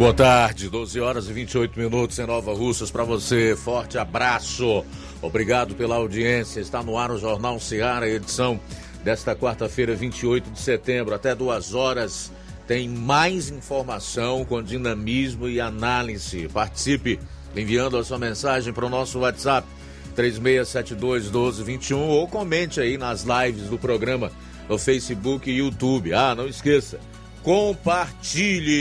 Boa 0.00 0.14
tarde, 0.14 0.70
12 0.70 0.98
horas 0.98 1.28
e 1.28 1.32
28 1.34 1.78
minutos 1.78 2.18
em 2.18 2.24
Nova 2.24 2.54
Russas 2.54 2.90
para 2.90 3.04
você. 3.04 3.54
Forte 3.54 3.98
abraço. 3.98 4.82
Obrigado 5.20 5.74
pela 5.74 5.96
audiência. 5.96 6.58
Está 6.58 6.82
no 6.82 6.96
ar 6.96 7.10
o 7.10 7.18
Jornal 7.18 7.60
Seara, 7.60 8.08
edição 8.08 8.58
desta 9.04 9.36
quarta-feira, 9.36 9.94
28 9.94 10.52
de 10.52 10.58
setembro, 10.58 11.14
até 11.14 11.34
duas 11.34 11.74
horas. 11.74 12.32
Tem 12.66 12.88
mais 12.88 13.50
informação 13.50 14.42
com 14.42 14.62
dinamismo 14.62 15.46
e 15.46 15.60
análise. 15.60 16.48
Participe 16.48 17.20
enviando 17.54 17.98
a 17.98 18.04
sua 18.04 18.18
mensagem 18.18 18.72
para 18.72 18.86
o 18.86 18.90
nosso 18.90 19.18
WhatsApp 19.18 19.68
3672 20.16 21.24
1221 21.24 22.08
ou 22.08 22.26
comente 22.26 22.80
aí 22.80 22.96
nas 22.96 23.24
lives 23.24 23.68
do 23.68 23.76
programa 23.76 24.32
no 24.66 24.78
Facebook 24.78 25.50
e 25.50 25.58
YouTube. 25.58 26.14
Ah, 26.14 26.34
não 26.34 26.48
esqueça, 26.48 26.98
compartilhe. 27.42 28.80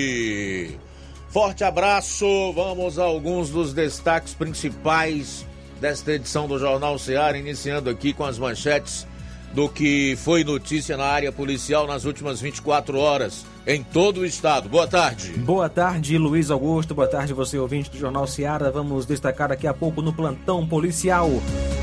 Forte 1.30 1.64
abraço. 1.64 2.26
Vamos 2.54 2.98
a 2.98 3.04
alguns 3.04 3.50
dos 3.50 3.72
destaques 3.72 4.34
principais 4.34 5.46
desta 5.80 6.14
edição 6.14 6.48
do 6.48 6.58
Jornal 6.58 6.98
Seara, 6.98 7.38
iniciando 7.38 7.90
aqui 7.90 8.14
com 8.14 8.26
as 8.26 8.40
manchetes 8.40 9.08
do 9.54 9.70
que 9.70 10.16
foi 10.18 10.44
notícia 10.44 10.98
na 10.98 11.06
área 11.06 11.32
policial 11.32 11.88
nas 11.88 12.06
últimas 12.06 12.42
24 12.42 12.98
horas 13.00 13.46
em 13.66 13.84
todo 13.84 14.22
o 14.22 14.26
estado. 14.26 14.68
Boa 14.68 14.88
tarde. 14.88 15.32
Boa 15.34 15.70
tarde, 15.70 16.18
Luiz 16.18 16.50
Augusto. 16.50 16.96
Boa 16.96 17.08
tarde, 17.08 17.34
você 17.34 17.58
ouvinte 17.58 17.92
do 17.92 17.98
Jornal 17.98 18.26
Seara. 18.26 18.72
Vamos 18.72 19.06
destacar 19.06 19.50
daqui 19.50 19.68
a 19.68 19.74
pouco 19.74 20.02
no 20.02 20.14
plantão 20.14 20.66
policial. 20.68 21.30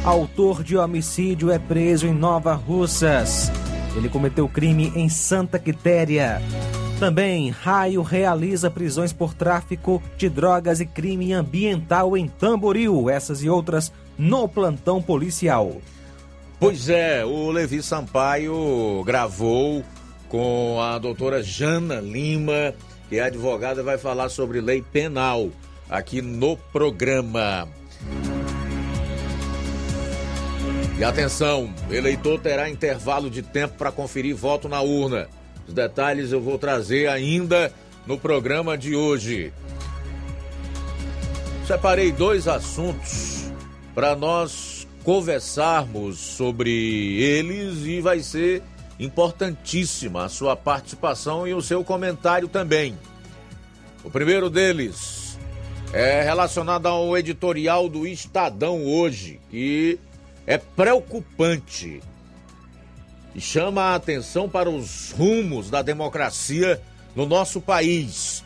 Autor 0.05 0.65
de 0.65 0.77
homicídio 0.77 1.51
é 1.51 1.59
preso 1.59 2.07
em 2.07 2.15
Nova 2.15 2.55
Russas. 2.55 3.51
Ele 3.97 4.09
cometeu 4.09 4.49
crime 4.49 4.93
em 4.95 5.09
Santa 5.09 5.59
Quitéria. 5.59 6.43
Também, 6.99 7.51
Raio 7.51 8.01
realiza 8.01 8.71
prisões 8.71 9.13
por 9.13 9.35
tráfico 9.35 10.03
de 10.17 10.31
drogas 10.31 10.81
e 10.81 10.87
crime 10.87 11.35
ambiental 11.35 12.17
em 12.17 12.27
Tamboril. 12.27 13.11
Essas 13.11 13.43
e 13.43 13.51
outras 13.51 13.93
no 14.17 14.49
plantão 14.49 15.03
policial. 15.03 15.77
Pois 16.59 16.89
é, 16.89 17.23
o 17.23 17.51
Levi 17.51 17.83
Sampaio 17.83 19.03
gravou 19.05 19.85
com 20.27 20.81
a 20.81 20.99
doutora 20.99 21.43
Jana 21.43 22.01
Lima, 22.01 22.73
que 23.11 23.19
é 23.19 23.25
advogada, 23.25 23.83
vai 23.83 23.99
falar 23.99 24.31
sobre 24.31 24.63
lei 24.63 24.81
penal 24.81 25.51
aqui 25.91 26.23
no 26.23 26.57
programa. 26.57 27.69
E 30.99 31.05
atenção, 31.05 31.69
eleitor 31.91 32.41
terá 32.41 32.71
intervalo 32.71 33.29
de 33.29 33.43
tempo 33.43 33.75
para 33.77 33.93
conferir 33.93 34.35
voto 34.35 34.67
na 34.67 34.81
urna. 34.81 35.29
Os 35.67 35.75
detalhes 35.75 36.33
eu 36.33 36.41
vou 36.41 36.59
trazer 36.59 37.09
ainda 37.09 37.73
no 38.07 38.19
programa 38.19 38.79
de 38.79 38.95
hoje. 38.95 39.53
Separei 41.67 42.13
dois 42.13 42.47
assuntos 42.47 43.51
para 43.95 44.15
nós 44.15 44.87
conversarmos 45.03 46.19
sobre 46.19 47.21
eles 47.21 47.85
e 47.85 48.01
vai 48.01 48.21
ser 48.21 48.63
importantíssima 48.99 50.25
a 50.25 50.29
sua 50.29 50.57
participação 50.57 51.47
e 51.47 51.53
o 51.53 51.61
seu 51.61 51.83
comentário 51.83 52.49
também. 52.49 52.97
O 54.05 54.11
primeiro 54.11 54.49
deles 54.49 55.39
é 55.93 56.23
relacionado 56.23 56.87
ao 56.87 57.17
editorial 57.17 57.89
do 57.89 58.07
Estadão 58.07 58.85
hoje, 58.85 59.41
que 59.51 59.99
é 60.47 60.59
preocupante 60.59 62.01
e 63.37 63.41
chama 63.41 63.83
a 63.83 63.95
atenção 63.95 64.49
para 64.49 64.71
os 64.71 65.13
rumos 65.13 65.69
da 65.69 65.83
democracia 65.83 66.81
no 67.15 67.27
nosso 67.27 67.61
país. 67.61 68.43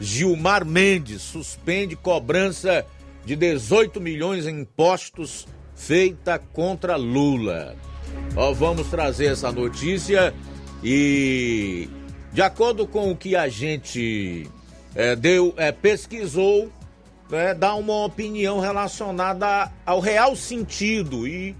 Gilmar 0.00 0.64
Mendes 0.64 1.22
suspende 1.22 1.94
cobrança 1.94 2.84
de 3.24 3.36
18 3.36 4.00
milhões 4.00 4.44
em 4.44 4.62
impostos 4.62 5.46
feita 5.76 6.36
contra 6.36 6.96
Lula. 6.96 7.76
Ó, 8.34 8.52
vamos 8.52 8.88
trazer 8.88 9.26
essa 9.26 9.52
notícia 9.52 10.34
e, 10.82 11.88
de 12.32 12.42
acordo 12.42 12.88
com 12.88 13.12
o 13.12 13.16
que 13.16 13.36
a 13.36 13.48
gente 13.48 14.50
é, 14.96 15.14
deu, 15.14 15.54
é, 15.56 15.70
pesquisou, 15.70 16.72
é, 17.30 17.54
dá 17.54 17.72
uma 17.76 18.04
opinião 18.04 18.58
relacionada 18.58 19.70
ao 19.86 20.00
real 20.00 20.34
sentido 20.34 21.28
e 21.28 21.54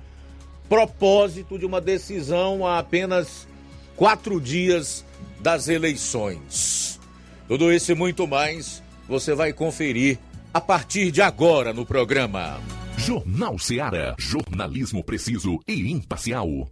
propósito 0.69 1.59
de 1.59 1.65
uma 1.65 1.81
decisão 1.81 2.67
a 2.67 2.79
apenas 2.79 3.49
quatro 3.97 4.41
dias 4.41 5.05
das 5.41 5.69
eleições. 5.69 7.01
Tudo 7.47 7.73
isso 7.73 7.91
e 7.93 7.95
muito 7.95 8.27
mais 8.27 8.83
você 9.09 9.35
vai 9.35 9.53
conferir 9.53 10.19
a 10.53 10.61
partir 10.61 11.11
de 11.11 11.23
agora 11.23 11.73
no 11.73 11.87
programa. 11.87 12.61
Jornal 12.97 13.59
Seara. 13.59 14.15
Jornalismo 14.19 15.03
preciso 15.03 15.59
e 15.67 15.91
imparcial. 15.91 16.69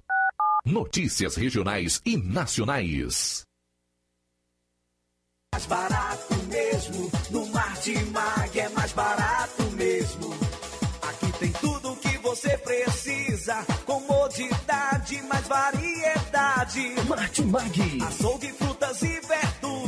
Notícias 0.65 1.37
regionais 1.37 2.03
e 2.05 2.17
nacionais. 2.17 3.45
Mais 5.55 5.67
barato 5.67 6.35
mesmo. 6.49 7.11
No 7.31 7.47
Martimag 7.47 8.61
é 8.61 8.69
mais 8.71 8.93
barato 8.93 9.63
mesmo. 9.77 10.35
Aqui 11.03 11.33
tem 11.39 11.53
tudo 11.53 11.93
o 11.93 11.97
que 11.97 12.19
você 12.19 12.59
precisa 12.59 12.96
comodidade, 13.85 15.23
mais 15.23 15.47
variedade. 15.47 16.95
Martimag. 17.07 18.03
Açougue, 18.03 18.53
frutas 18.53 19.03
e 19.03 19.21
verduras 19.21 19.56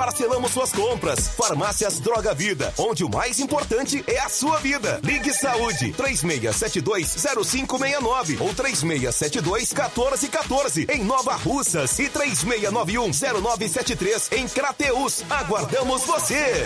parcelamos 0.00 0.52
suas 0.52 0.72
compras. 0.72 1.28
Farmácias 1.28 2.00
Droga 2.00 2.32
Vida, 2.32 2.72
onde 2.78 3.04
o 3.04 3.10
mais 3.10 3.38
importante 3.38 4.02
é 4.06 4.18
a 4.18 4.30
sua 4.30 4.58
vida. 4.58 4.98
Ligue 5.02 5.34
Saúde 5.34 5.92
36720569 5.92 8.40
ou 8.40 8.54
36721414 8.54 10.88
em 10.88 11.04
Nova 11.04 11.34
Russas 11.34 11.98
e 11.98 12.08
36910973 12.08 14.38
em 14.38 14.48
Crateus. 14.48 15.22
Aguardamos 15.28 16.06
você. 16.06 16.64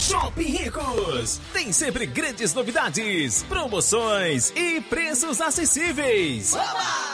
Shopping 0.00 0.50
Ricos! 0.50 1.40
Tem 1.52 1.70
sempre 1.72 2.06
grandes 2.06 2.52
novidades, 2.54 3.44
promoções 3.44 4.52
e 4.56 4.80
preços 4.80 5.40
acessíveis. 5.40 6.54
Oba! 6.54 7.13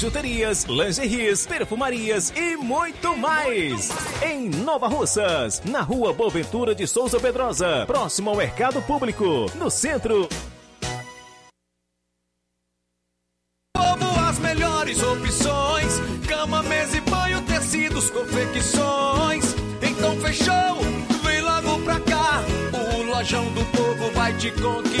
bijuterias, 0.01 0.63
lingeries, 0.63 1.45
perfumarias 1.45 2.33
e 2.35 2.57
muito 2.57 3.15
mais. 3.15 3.91
Em 4.23 4.49
Nova 4.49 4.87
Russas, 4.87 5.61
na 5.63 5.81
rua 5.81 6.11
Boaventura 6.11 6.73
de 6.73 6.87
Souza 6.87 7.19
Pedrosa, 7.19 7.85
próximo 7.85 8.31
ao 8.31 8.35
Mercado 8.35 8.81
Público, 8.81 9.45
no 9.53 9.69
centro. 9.69 10.27
Povo, 13.77 14.19
as 14.27 14.39
melhores 14.39 15.03
opções: 15.03 15.99
cama, 16.27 16.63
mesa 16.63 16.97
e 16.97 17.01
banho, 17.01 17.39
tecidos, 17.43 18.09
confecções. 18.09 19.55
Então 19.83 20.19
fechou, 20.19 20.81
vem 21.23 21.41
logo 21.41 21.79
pra 21.83 21.99
cá. 21.99 22.41
O 22.73 23.03
Lojão 23.03 23.45
do 23.53 23.63
Povo 23.65 24.11
vai 24.15 24.35
te 24.35 24.49
conquistar. 24.49 25.00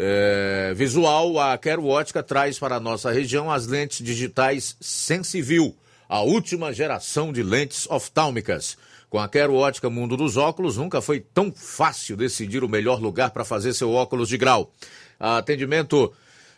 é, 0.00 0.72
visual, 0.76 1.40
a 1.40 1.58
Quero 1.58 1.84
Ótica 1.84 2.22
traz 2.22 2.56
para 2.56 2.76
a 2.76 2.80
nossa 2.80 3.10
região 3.10 3.50
as 3.50 3.66
lentes 3.66 3.98
digitais 3.98 4.76
Sensivil, 4.80 5.76
a 6.08 6.20
última 6.20 6.72
geração 6.72 7.32
de 7.32 7.42
lentes 7.42 7.84
oftálmicas. 7.90 8.78
Com 9.10 9.18
a 9.18 9.28
Quero 9.28 9.54
Ótica 9.54 9.90
Mundo 9.90 10.16
dos 10.16 10.36
Óculos, 10.36 10.76
nunca 10.76 11.00
foi 11.00 11.18
tão 11.18 11.50
fácil 11.50 12.16
decidir 12.16 12.62
o 12.62 12.68
melhor 12.68 13.00
lugar 13.00 13.30
para 13.30 13.44
fazer 13.44 13.74
seu 13.74 13.90
óculos 13.90 14.28
de 14.28 14.38
grau. 14.38 14.70
Atendimento 15.18 16.12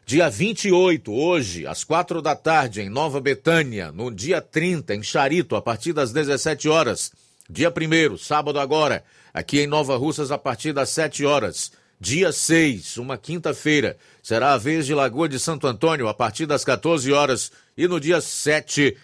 dia 0.05 0.29
28, 0.29 1.11
hoje, 1.11 1.67
às 1.67 1.83
quatro 1.83 2.21
da 2.21 2.37
tarde, 2.37 2.83
em 2.83 2.91
Nova 2.91 3.23
Betânia. 3.23 3.91
No 3.91 4.11
dia 4.11 4.43
30, 4.43 4.95
em 4.95 5.03
Charito, 5.03 5.57
a 5.57 5.63
partir 5.63 5.95
das 5.95 6.13
17 6.13 6.69
horas. 6.69 7.11
Dia 7.49 7.73
1, 7.73 8.19
sábado 8.19 8.61
agora, 8.61 9.03
aqui 9.33 9.61
em 9.61 9.67
Nova 9.67 9.97
Russas, 9.97 10.31
a 10.31 10.37
partir 10.37 10.75
das 10.75 10.91
7 10.91 11.25
horas. 11.25 11.73
Dia 12.03 12.33
6, 12.33 12.97
uma 12.97 13.19
quinta-feira, 13.19 13.95
será 14.23 14.55
a 14.55 14.57
vez 14.57 14.87
de 14.87 14.95
Lagoa 14.95 15.29
de 15.29 15.39
Santo 15.39 15.67
Antônio, 15.67 16.09
a 16.09 16.15
partir 16.15 16.47
das 16.47 16.65
14 16.65 17.13
horas. 17.13 17.53
E 17.77 17.87
no 17.87 18.01
dia 18.01 18.23
7, 18.23 18.97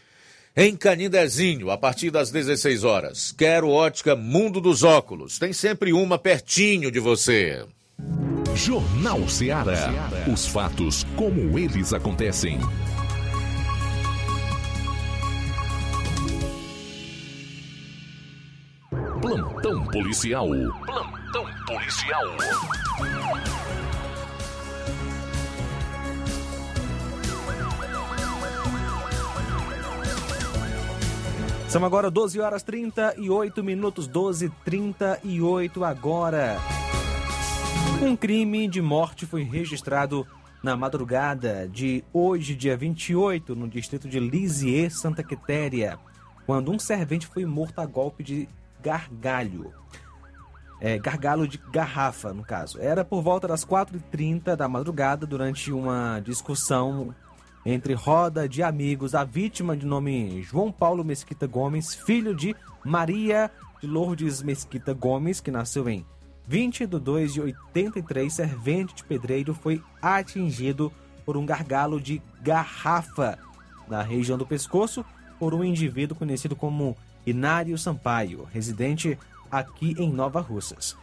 em 0.56 0.74
Canindezinho, 0.74 1.70
a 1.70 1.76
partir 1.76 2.10
das 2.10 2.30
16 2.30 2.84
horas. 2.84 3.34
Quero 3.36 3.68
ótica 3.68 4.16
Mundo 4.16 4.62
dos 4.62 4.82
Óculos. 4.82 5.38
Tem 5.38 5.52
sempre 5.52 5.92
uma 5.92 6.18
pertinho 6.18 6.90
de 6.90 6.98
você. 6.98 7.66
Jornal 8.54 9.28
Ceará. 9.28 9.92
Os 10.32 10.46
fatos 10.46 11.04
como 11.16 11.58
eles 11.58 11.92
acontecem. 11.92 12.58
Plantão 19.20 19.84
policial. 19.88 20.48
Plantão 21.26 21.47
policial. 21.66 22.25
São 31.68 31.85
agora 31.85 32.11
12 32.11 32.40
horas 32.40 32.62
38 32.62 33.64
minutos, 33.64 34.06
12 34.06 34.50
38 34.64 35.85
agora. 35.85 36.59
Um 38.02 38.14
crime 38.14 38.68
de 38.68 38.80
morte 38.80 39.26
foi 39.26 39.42
registrado 39.42 40.26
na 40.62 40.76
madrugada 40.76 41.68
de 41.68 42.04
hoje, 42.12 42.54
dia 42.54 42.76
28, 42.76 43.54
no 43.54 43.68
distrito 43.68 44.09
de 44.09 44.21
Lisieux, 44.21 44.90
Santa 44.95 45.23
Quitéria, 45.23 45.99
quando 46.45 46.71
um 46.71 46.78
servente 46.78 47.26
foi 47.26 47.45
morto 47.45 47.80
a 47.80 47.87
golpe 47.87 48.23
de 48.23 48.49
gargalho. 48.83 49.73
É, 50.80 50.99
gargalo 50.99 51.49
de 51.49 51.59
garrafa, 51.73 52.35
no 52.35 52.45
caso. 52.45 52.78
Era 52.80 53.04
por 53.04 53.23
volta 53.23 53.49
das 53.49 53.64
4h30 53.64 54.54
da 54.54 54.68
madrugada, 54.68 55.26
durante 55.26 55.73
uma 55.73 56.21
discussão 56.21 57.14
entre 57.64 57.95
roda 57.95 58.49
de 58.49 58.62
amigos. 58.62 59.14
A 59.14 59.25
vítima, 59.25 59.76
de 59.76 59.87
nome 59.87 60.42
João 60.42 60.71
Paulo 60.71 61.02
Mesquita 61.02 61.47
Gomes, 61.47 61.95
filho 61.95 62.35
de 62.35 62.54
Maria 62.85 63.50
de 63.80 63.87
Lourdes 63.87 64.42
Mesquita 64.42 64.92
Gomes, 64.92 65.40
que 65.40 65.50
nasceu 65.50 65.88
em 65.88 66.04
20 66.47 66.87
de 66.87 66.99
2 66.99 67.35
de 67.35 67.40
83, 67.40 68.33
servente 68.33 68.95
de 68.95 69.04
pedreiro, 69.04 69.52
foi 69.52 69.83
atingido 70.00 70.92
por 71.25 71.37
um 71.37 71.45
gargalo 71.45 72.00
de 72.00 72.23
garrafa 72.40 73.37
na 73.88 74.02
região 74.02 74.38
do 74.38 74.47
pescoço 74.47 75.04
por 75.38 75.52
um 75.52 75.64
indivíduo 75.64 76.16
conhecido 76.16 76.54
como 76.54 76.97
Inário 77.26 77.76
Sampaio, 77.76 78.47
residente 78.52 79.18
aqui 79.58 79.94
em 79.98 80.12
Nova 80.12 80.40
Russas, 80.40 80.96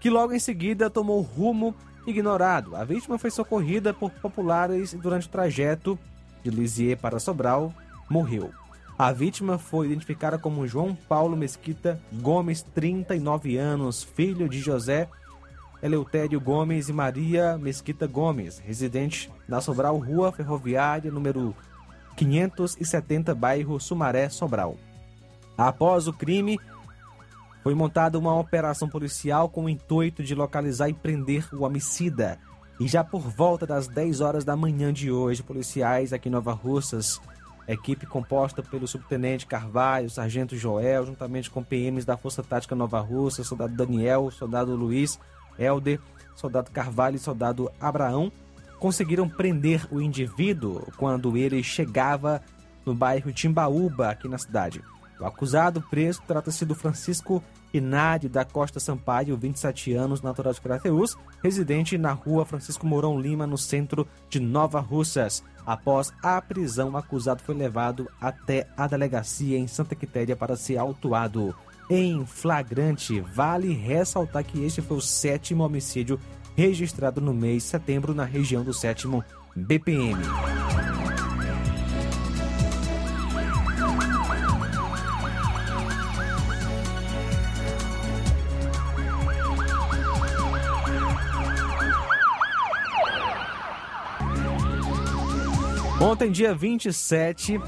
que 0.00 0.10
logo 0.10 0.32
em 0.32 0.38
seguida 0.38 0.90
tomou 0.90 1.20
rumo 1.20 1.74
ignorado. 2.06 2.74
A 2.76 2.84
vítima 2.84 3.18
foi 3.18 3.30
socorrida 3.30 3.94
por 3.94 4.10
populares 4.10 4.92
e 4.92 4.96
durante 4.96 5.26
o 5.26 5.30
trajeto 5.30 5.98
de 6.42 6.50
Lisieux 6.50 7.00
para 7.00 7.20
Sobral, 7.20 7.72
morreu. 8.08 8.50
A 8.98 9.12
vítima 9.12 9.58
foi 9.58 9.86
identificada 9.86 10.38
como 10.38 10.66
João 10.66 10.94
Paulo 10.94 11.36
Mesquita 11.36 12.00
Gomes, 12.12 12.62
39 12.62 13.56
anos, 13.56 14.02
filho 14.02 14.48
de 14.48 14.60
José 14.60 15.08
Eleutério 15.82 16.40
Gomes 16.40 16.88
e 16.88 16.92
Maria 16.92 17.58
Mesquita 17.58 18.06
Gomes, 18.06 18.60
residente 18.60 19.28
na 19.48 19.60
Sobral 19.60 19.98
Rua 19.98 20.30
Ferroviária, 20.30 21.10
número 21.10 21.56
570, 22.16 23.34
bairro 23.34 23.80
Sumaré, 23.80 24.28
Sobral. 24.28 24.76
Após 25.58 26.06
o 26.06 26.12
crime, 26.12 26.58
foi 27.62 27.74
montada 27.74 28.18
uma 28.18 28.34
operação 28.34 28.88
policial 28.88 29.48
com 29.48 29.64
o 29.64 29.68
intuito 29.68 30.22
de 30.22 30.34
localizar 30.34 30.88
e 30.88 30.94
prender 30.94 31.46
o 31.54 31.62
homicida. 31.62 32.38
E 32.80 32.88
já 32.88 33.04
por 33.04 33.20
volta 33.20 33.66
das 33.66 33.86
10 33.86 34.20
horas 34.20 34.44
da 34.44 34.56
manhã 34.56 34.92
de 34.92 35.12
hoje, 35.12 35.42
policiais 35.42 36.12
aqui 36.12 36.28
em 36.28 36.32
Nova 36.32 36.52
Russas, 36.52 37.20
equipe 37.68 38.06
composta 38.06 38.62
pelo 38.62 38.88
subtenente 38.88 39.46
Carvalho, 39.46 40.10
sargento 40.10 40.56
Joel, 40.56 41.06
juntamente 41.06 41.50
com 41.50 41.62
PMs 41.62 42.04
da 42.04 42.16
Força 42.16 42.42
Tática 42.42 42.74
Nova 42.74 43.00
Russa, 43.00 43.44
soldado 43.44 43.76
Daniel, 43.76 44.30
soldado 44.30 44.74
Luiz, 44.74 45.20
Helder, 45.56 46.00
soldado 46.34 46.70
Carvalho 46.72 47.16
e 47.16 47.20
soldado 47.20 47.70
Abraão, 47.80 48.32
conseguiram 48.80 49.28
prender 49.28 49.86
o 49.92 50.00
indivíduo 50.00 50.88
quando 50.96 51.36
ele 51.36 51.62
chegava 51.62 52.42
no 52.84 52.94
bairro 52.94 53.32
Timbaúba, 53.32 54.08
aqui 54.08 54.26
na 54.26 54.38
cidade. 54.38 54.82
O 55.20 55.24
acusado 55.24 55.82
preso 55.90 56.22
trata-se 56.26 56.64
do 56.64 56.74
Francisco 56.74 57.42
Inário 57.72 58.28
da 58.28 58.44
Costa 58.44 58.78
Sampaio, 58.78 59.36
27 59.36 59.94
anos, 59.94 60.20
natural 60.20 60.52
de 60.52 60.60
Crateús, 60.60 61.16
residente 61.42 61.96
na 61.96 62.12
rua 62.12 62.44
Francisco 62.44 62.86
Mourão 62.86 63.18
Lima, 63.18 63.46
no 63.46 63.56
centro 63.56 64.06
de 64.28 64.38
Nova 64.38 64.80
Russas. 64.80 65.42
Após 65.64 66.12
a 66.22 66.40
prisão, 66.42 66.90
o 66.90 66.96
acusado 66.96 67.42
foi 67.42 67.54
levado 67.54 68.10
até 68.20 68.68
a 68.76 68.86
delegacia 68.86 69.58
em 69.58 69.66
Santa 69.66 69.94
Quitéria 69.94 70.36
para 70.36 70.56
ser 70.56 70.76
autuado 70.76 71.54
em 71.88 72.26
flagrante. 72.26 73.20
Vale 73.20 73.72
ressaltar 73.72 74.44
que 74.44 74.62
este 74.64 74.82
foi 74.82 74.98
o 74.98 75.00
sétimo 75.00 75.64
homicídio 75.64 76.20
registrado 76.56 77.20
no 77.20 77.32
mês 77.32 77.62
de 77.62 77.68
setembro 77.70 78.14
na 78.14 78.24
região 78.24 78.62
do 78.62 78.74
sétimo 78.74 79.24
BPM. 79.56 80.20
Ontem, 96.02 96.32
dia 96.32 96.52
27, 96.52 97.60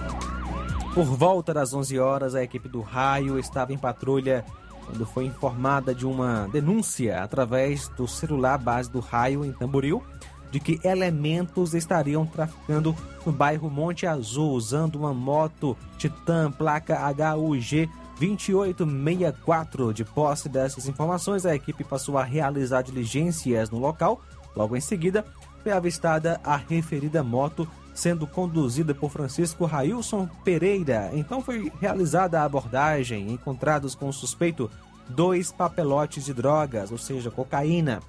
por 0.92 1.04
volta 1.04 1.54
das 1.54 1.72
11 1.72 2.00
horas, 2.00 2.34
a 2.34 2.42
equipe 2.42 2.68
do 2.68 2.80
Raio 2.80 3.38
estava 3.38 3.72
em 3.72 3.78
patrulha 3.78 4.44
quando 4.84 5.06
foi 5.06 5.26
informada 5.26 5.94
de 5.94 6.04
uma 6.04 6.48
denúncia 6.48 7.22
através 7.22 7.86
do 7.90 8.08
celular 8.08 8.58
base 8.58 8.90
do 8.90 8.98
Raio 8.98 9.44
em 9.44 9.52
Tamboril 9.52 10.02
de 10.50 10.58
que 10.58 10.80
elementos 10.82 11.74
estariam 11.74 12.26
traficando 12.26 12.94
no 13.24 13.30
bairro 13.30 13.70
Monte 13.70 14.04
Azul 14.04 14.50
usando 14.50 14.96
uma 14.96 15.14
moto 15.14 15.76
Titan 15.96 16.50
placa 16.50 16.98
HUG 17.36 17.88
2864. 18.18 19.94
De 19.94 20.04
posse 20.04 20.48
dessas 20.48 20.88
informações, 20.88 21.46
a 21.46 21.54
equipe 21.54 21.84
passou 21.84 22.18
a 22.18 22.24
realizar 22.24 22.82
diligências 22.82 23.70
no 23.70 23.78
local. 23.78 24.20
Logo 24.56 24.76
em 24.76 24.80
seguida, 24.80 25.24
foi 25.62 25.70
avistada 25.70 26.40
a 26.42 26.56
referida 26.56 27.22
moto 27.22 27.68
sendo 27.94 28.26
conduzida 28.26 28.94
por 28.94 29.10
Francisco 29.10 29.64
Railson 29.64 30.28
Pereira. 30.44 31.10
Então 31.12 31.40
foi 31.40 31.72
realizada 31.80 32.40
a 32.40 32.44
abordagem. 32.44 33.30
Encontrados 33.30 33.94
com 33.94 34.08
o 34.08 34.12
suspeito, 34.12 34.70
dois 35.08 35.52
papelotes 35.52 36.24
de 36.24 36.34
drogas, 36.34 36.90
ou 36.90 36.98
seja, 36.98 37.30
cocaína. 37.30 38.00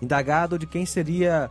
Indagado 0.00 0.58
de 0.58 0.66
quem 0.66 0.86
seria 0.86 1.50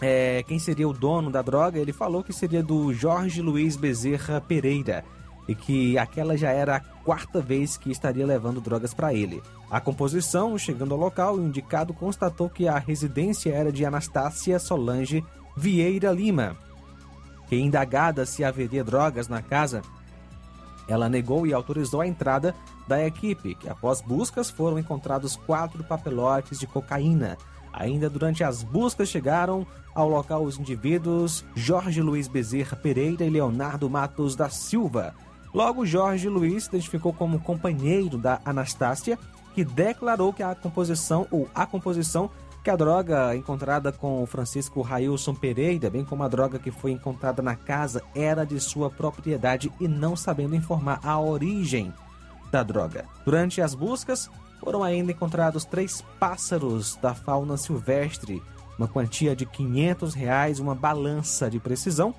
é, 0.00 0.44
quem 0.46 0.58
seria 0.58 0.88
o 0.88 0.92
dono 0.92 1.30
da 1.30 1.42
droga, 1.42 1.78
ele 1.78 1.92
falou 1.92 2.22
que 2.22 2.32
seria 2.32 2.62
do 2.62 2.92
Jorge 2.92 3.42
Luiz 3.42 3.74
Bezerra 3.76 4.40
Pereira 4.40 5.04
e 5.48 5.54
que 5.54 5.96
aquela 5.96 6.36
já 6.36 6.50
era 6.50 6.76
a 6.76 6.80
quarta 6.80 7.40
vez 7.40 7.76
que 7.76 7.90
estaria 7.90 8.26
levando 8.26 8.60
drogas 8.60 8.92
para 8.92 9.14
ele. 9.14 9.42
A 9.70 9.80
composição, 9.80 10.58
chegando 10.58 10.92
ao 10.92 11.00
local, 11.00 11.36
o 11.36 11.42
indicado 11.42 11.94
constatou 11.94 12.50
que 12.50 12.68
a 12.68 12.78
residência 12.78 13.52
era 13.52 13.72
de 13.72 13.84
Anastácia 13.84 14.58
Solange 14.58 15.24
Vieira 15.56 16.12
Lima. 16.12 16.56
Que 17.48 17.56
indagada 17.56 18.26
se 18.26 18.44
haveria 18.44 18.84
drogas 18.84 19.28
na 19.28 19.42
casa, 19.42 19.82
ela 20.88 21.08
negou 21.08 21.46
e 21.46 21.52
autorizou 21.52 22.00
a 22.00 22.06
entrada 22.06 22.54
da 22.86 23.04
equipe, 23.04 23.54
que 23.54 23.68
após 23.68 24.00
buscas 24.00 24.48
foram 24.48 24.78
encontrados 24.78 25.36
quatro 25.36 25.84
papelotes 25.84 26.58
de 26.58 26.66
cocaína. 26.66 27.36
Ainda 27.72 28.08
durante 28.08 28.42
as 28.42 28.62
buscas 28.62 29.08
chegaram 29.08 29.66
ao 29.94 30.08
local 30.08 30.42
os 30.42 30.58
indivíduos 30.58 31.44
Jorge 31.54 32.00
Luiz 32.00 32.26
Bezerra 32.26 32.76
Pereira 32.76 33.24
e 33.24 33.30
Leonardo 33.30 33.88
Matos 33.90 34.34
da 34.34 34.48
Silva. 34.48 35.14
Logo, 35.52 35.84
Jorge 35.84 36.28
Luiz 36.28 36.64
se 36.64 36.70
identificou 36.70 37.12
como 37.12 37.40
companheiro 37.40 38.16
da 38.16 38.40
Anastácia, 38.44 39.18
que 39.54 39.64
declarou 39.64 40.32
que 40.32 40.42
a 40.42 40.54
composição 40.54 41.26
ou 41.30 41.48
a 41.54 41.66
composição 41.66 42.30
que 42.68 42.72
a 42.72 42.76
droga 42.76 43.34
encontrada 43.34 43.90
com 43.90 44.26
Francisco 44.26 44.82
Railson 44.82 45.34
Pereira, 45.34 45.88
bem 45.88 46.04
como 46.04 46.22
a 46.22 46.28
droga 46.28 46.58
que 46.58 46.70
foi 46.70 46.90
encontrada 46.90 47.40
na 47.40 47.56
casa, 47.56 48.02
era 48.14 48.44
de 48.44 48.60
sua 48.60 48.90
propriedade 48.90 49.72
e 49.80 49.88
não 49.88 50.14
sabendo 50.14 50.54
informar 50.54 51.00
a 51.02 51.18
origem 51.18 51.94
da 52.52 52.62
droga. 52.62 53.06
Durante 53.24 53.62
as 53.62 53.74
buscas, 53.74 54.30
foram 54.60 54.84
ainda 54.84 55.12
encontrados 55.12 55.64
três 55.64 56.04
pássaros 56.20 56.96
da 56.96 57.14
fauna 57.14 57.56
silvestre, 57.56 58.42
uma 58.78 58.86
quantia 58.86 59.34
de 59.34 59.46
500 59.46 60.12
reais, 60.12 60.60
uma 60.60 60.74
balança 60.74 61.48
de 61.48 61.58
precisão 61.58 62.14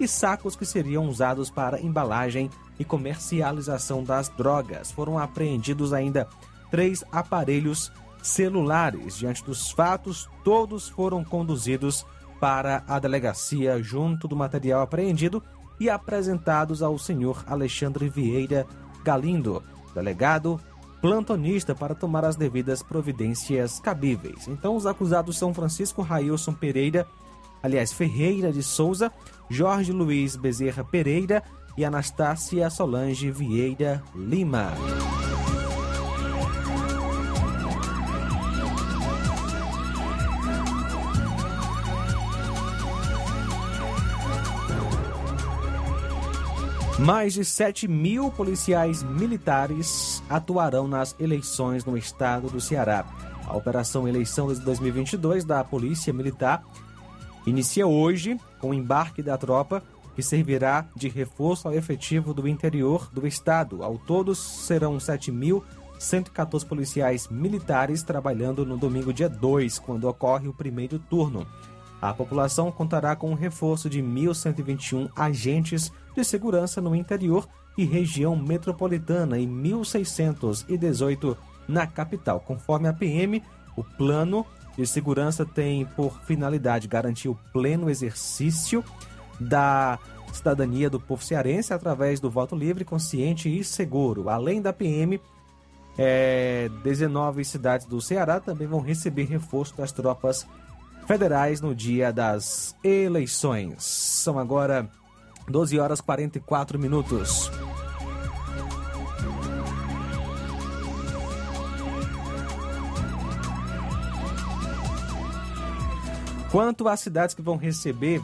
e 0.00 0.08
sacos 0.08 0.56
que 0.56 0.64
seriam 0.64 1.10
usados 1.10 1.50
para 1.50 1.78
embalagem 1.78 2.48
e 2.78 2.86
comercialização 2.86 4.02
das 4.02 4.30
drogas. 4.30 4.90
Foram 4.90 5.18
apreendidos 5.18 5.92
ainda 5.92 6.26
três 6.70 7.04
aparelhos 7.12 7.92
celulares. 8.22 9.16
Diante 9.16 9.44
dos 9.44 9.70
fatos, 9.70 10.28
todos 10.44 10.88
foram 10.88 11.24
conduzidos 11.24 12.06
para 12.40 12.82
a 12.88 12.98
delegacia 12.98 13.82
junto 13.82 14.26
do 14.26 14.36
material 14.36 14.80
apreendido 14.80 15.42
e 15.78 15.88
apresentados 15.88 16.82
ao 16.82 16.98
senhor 16.98 17.44
Alexandre 17.46 18.08
Vieira 18.08 18.66
Galindo, 19.02 19.62
delegado 19.94 20.60
plantonista 21.00 21.74
para 21.74 21.94
tomar 21.94 22.24
as 22.24 22.36
devidas 22.36 22.82
providências 22.82 23.80
cabíveis. 23.80 24.46
Então, 24.46 24.76
os 24.76 24.86
acusados 24.86 25.38
são 25.38 25.54
Francisco 25.54 26.02
Railson 26.02 26.52
Pereira, 26.52 27.06
aliás, 27.62 27.92
Ferreira 27.92 28.52
de 28.52 28.62
Souza, 28.62 29.10
Jorge 29.48 29.92
Luiz 29.92 30.36
Bezerra 30.36 30.84
Pereira 30.84 31.42
e 31.76 31.84
Anastácia 31.84 32.68
Solange 32.68 33.30
Vieira 33.30 34.02
Lima. 34.14 34.72
Mais 47.00 47.32
de 47.32 47.46
7 47.46 47.88
mil 47.88 48.30
policiais 48.30 49.02
militares 49.02 50.22
atuarão 50.28 50.86
nas 50.86 51.16
eleições 51.18 51.82
no 51.82 51.96
estado 51.96 52.50
do 52.50 52.60
Ceará. 52.60 53.06
A 53.46 53.56
Operação 53.56 54.06
Eleição 54.06 54.52
de 54.52 54.60
2022 54.60 55.46
da 55.46 55.64
Polícia 55.64 56.12
Militar 56.12 56.62
inicia 57.46 57.86
hoje 57.86 58.38
com 58.60 58.68
o 58.68 58.74
embarque 58.74 59.22
da 59.22 59.38
tropa 59.38 59.82
que 60.14 60.22
servirá 60.22 60.84
de 60.94 61.08
reforço 61.08 61.68
ao 61.68 61.74
efetivo 61.74 62.34
do 62.34 62.46
interior 62.46 63.08
do 63.10 63.26
estado. 63.26 63.82
Ao 63.82 63.96
todo, 63.96 64.34
serão 64.34 64.98
7.114 64.98 66.66
policiais 66.68 67.28
militares 67.28 68.02
trabalhando 68.02 68.66
no 68.66 68.76
domingo, 68.76 69.10
dia 69.10 69.28
2, 69.28 69.78
quando 69.78 70.06
ocorre 70.06 70.48
o 70.48 70.52
primeiro 70.52 70.98
turno. 70.98 71.46
A 72.00 72.14
população 72.14 72.72
contará 72.72 73.14
com 73.14 73.30
um 73.30 73.34
reforço 73.34 73.88
de 73.90 74.02
1.121 74.02 75.10
agentes 75.14 75.92
de 76.20 76.26
segurança 76.26 76.80
no 76.80 76.94
interior 76.94 77.48
e 77.76 77.84
região 77.84 78.36
metropolitana 78.36 79.38
e 79.38 79.46
1.618 79.46 81.36
na 81.66 81.86
capital. 81.86 82.40
Conforme 82.40 82.88
a 82.88 82.92
PM, 82.92 83.42
o 83.76 83.82
plano 83.82 84.44
de 84.76 84.86
segurança 84.86 85.46
tem 85.46 85.86
por 85.86 86.20
finalidade 86.22 86.86
garantir 86.86 87.28
o 87.28 87.38
pleno 87.52 87.88
exercício 87.88 88.84
da 89.38 89.98
cidadania 90.32 90.90
do 90.90 91.00
povo 91.00 91.24
cearense 91.24 91.72
através 91.72 92.20
do 92.20 92.30
voto 92.30 92.54
livre, 92.54 92.84
consciente 92.84 93.48
e 93.48 93.64
seguro. 93.64 94.28
Além 94.28 94.60
da 94.60 94.72
PM, 94.72 95.20
é, 95.96 96.68
19 96.84 97.44
cidades 97.44 97.86
do 97.86 98.00
Ceará 98.00 98.38
também 98.40 98.68
vão 98.68 98.80
receber 98.80 99.24
reforço 99.24 99.76
das 99.76 99.90
tropas 99.90 100.46
federais 101.06 101.60
no 101.60 101.74
dia 101.74 102.12
das 102.12 102.76
eleições. 102.84 103.82
São 103.82 104.38
agora 104.38 104.88
12 105.50 105.78
horas 105.78 106.00
44 106.00 106.78
minutos. 106.78 107.50
Quanto 116.50 116.88
às 116.88 117.00
cidades 117.00 117.34
que 117.34 117.42
vão 117.42 117.56
receber 117.56 118.20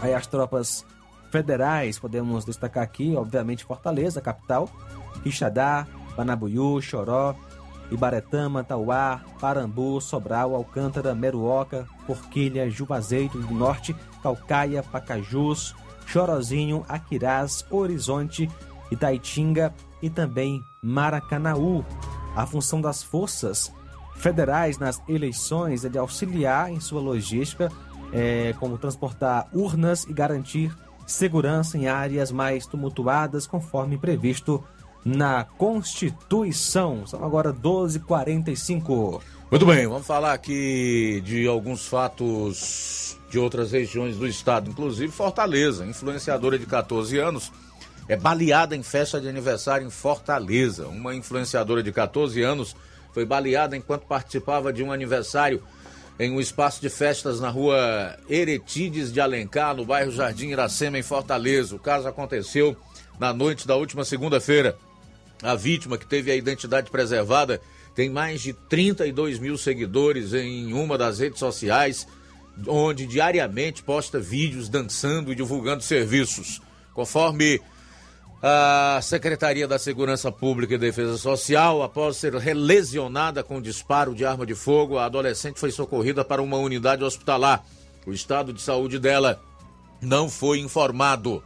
aí 0.00 0.14
as 0.14 0.26
tropas 0.26 0.84
federais, 1.32 1.98
podemos 1.98 2.44
destacar 2.44 2.84
aqui, 2.84 3.16
obviamente, 3.16 3.64
Fortaleza, 3.64 4.20
capital, 4.20 4.68
Quixadá, 5.22 5.86
Panabuiú, 6.14 6.80
Choró, 6.80 7.34
Ibaretama, 7.90 8.62
Tauá, 8.62 9.20
Parambu, 9.40 10.00
Sobral, 10.00 10.54
Alcântara, 10.54 11.14
Meruoca, 11.14 11.88
Porquilha, 12.06 12.70
Juazeiro 12.70 13.40
do 13.40 13.52
Norte, 13.54 13.96
Calcaia, 14.22 14.82
Pacajus, 14.82 15.74
Chorozinho, 16.06 16.84
Aquirás, 16.88 17.64
Horizonte, 17.70 18.50
Itaitinga 18.90 19.74
e 20.02 20.10
também 20.10 20.62
Maracanaú. 20.82 21.84
A 22.36 22.46
função 22.46 22.80
das 22.80 23.02
forças 23.02 23.72
federais 24.16 24.78
nas 24.78 25.00
eleições 25.08 25.84
é 25.84 25.88
de 25.88 25.98
auxiliar 25.98 26.70
em 26.70 26.80
sua 26.80 27.00
logística, 27.00 27.70
é, 28.12 28.54
como 28.58 28.78
transportar 28.78 29.48
urnas 29.52 30.04
e 30.04 30.12
garantir 30.12 30.74
segurança 31.06 31.76
em 31.76 31.86
áreas 31.86 32.30
mais 32.30 32.66
tumultuadas, 32.66 33.46
conforme 33.46 33.98
previsto 33.98 34.62
na 35.04 35.44
Constituição. 35.44 37.06
São 37.06 37.24
agora 37.24 37.52
12h45. 37.52 39.20
Muito 39.50 39.66
bem, 39.66 39.86
vamos 39.86 40.06
falar 40.06 40.32
aqui 40.32 41.22
de 41.24 41.46
alguns 41.46 41.86
fatos 41.86 43.18
de 43.34 43.38
outras 43.40 43.72
regiões 43.72 44.16
do 44.16 44.28
estado, 44.28 44.70
inclusive 44.70 45.10
Fortaleza, 45.12 45.84
influenciadora 45.84 46.56
de 46.56 46.66
14 46.66 47.18
anos, 47.18 47.50
é 48.08 48.14
baleada 48.14 48.76
em 48.76 48.82
festa 48.84 49.20
de 49.20 49.28
aniversário 49.28 49.84
em 49.84 49.90
Fortaleza. 49.90 50.86
Uma 50.86 51.16
influenciadora 51.16 51.82
de 51.82 51.90
14 51.90 52.40
anos 52.42 52.76
foi 53.12 53.24
baleada 53.26 53.76
enquanto 53.76 54.06
participava 54.06 54.72
de 54.72 54.84
um 54.84 54.92
aniversário 54.92 55.60
em 56.16 56.30
um 56.30 56.40
espaço 56.40 56.80
de 56.80 56.88
festas 56.88 57.40
na 57.40 57.50
rua 57.50 58.16
Eretides 58.28 59.12
de 59.12 59.20
Alencar, 59.20 59.74
no 59.74 59.84
bairro 59.84 60.12
Jardim 60.12 60.50
Iracema, 60.50 60.96
em 60.96 61.02
Fortaleza. 61.02 61.74
O 61.74 61.78
caso 61.80 62.06
aconteceu 62.06 62.76
na 63.18 63.32
noite 63.32 63.66
da 63.66 63.74
última 63.74 64.04
segunda-feira. 64.04 64.76
A 65.42 65.56
vítima, 65.56 65.98
que 65.98 66.06
teve 66.06 66.30
a 66.30 66.36
identidade 66.36 66.88
preservada, 66.88 67.60
tem 67.96 68.08
mais 68.08 68.40
de 68.42 68.52
32 68.52 69.40
mil 69.40 69.58
seguidores 69.58 70.32
em 70.32 70.72
uma 70.72 70.96
das 70.96 71.18
redes 71.18 71.40
sociais, 71.40 72.06
onde 72.66 73.06
diariamente 73.06 73.82
posta 73.82 74.18
vídeos 74.18 74.68
dançando 74.68 75.32
e 75.32 75.34
divulgando 75.34 75.82
serviços. 75.82 76.60
Conforme 76.92 77.60
a 78.42 79.00
Secretaria 79.02 79.66
da 79.66 79.78
Segurança 79.78 80.30
Pública 80.30 80.74
e 80.74 80.78
Defesa 80.78 81.16
Social, 81.16 81.82
após 81.82 82.16
ser 82.18 82.34
lesionada 82.54 83.42
com 83.42 83.60
disparo 83.60 84.14
de 84.14 84.24
arma 84.24 84.44
de 84.44 84.54
fogo, 84.54 84.98
a 84.98 85.06
adolescente 85.06 85.58
foi 85.58 85.70
socorrida 85.70 86.24
para 86.24 86.42
uma 86.42 86.58
unidade 86.58 87.02
hospitalar. 87.02 87.64
O 88.06 88.12
estado 88.12 88.52
de 88.52 88.60
saúde 88.60 88.98
dela 88.98 89.40
não 90.00 90.28
foi 90.28 90.60
informado. 90.60 91.42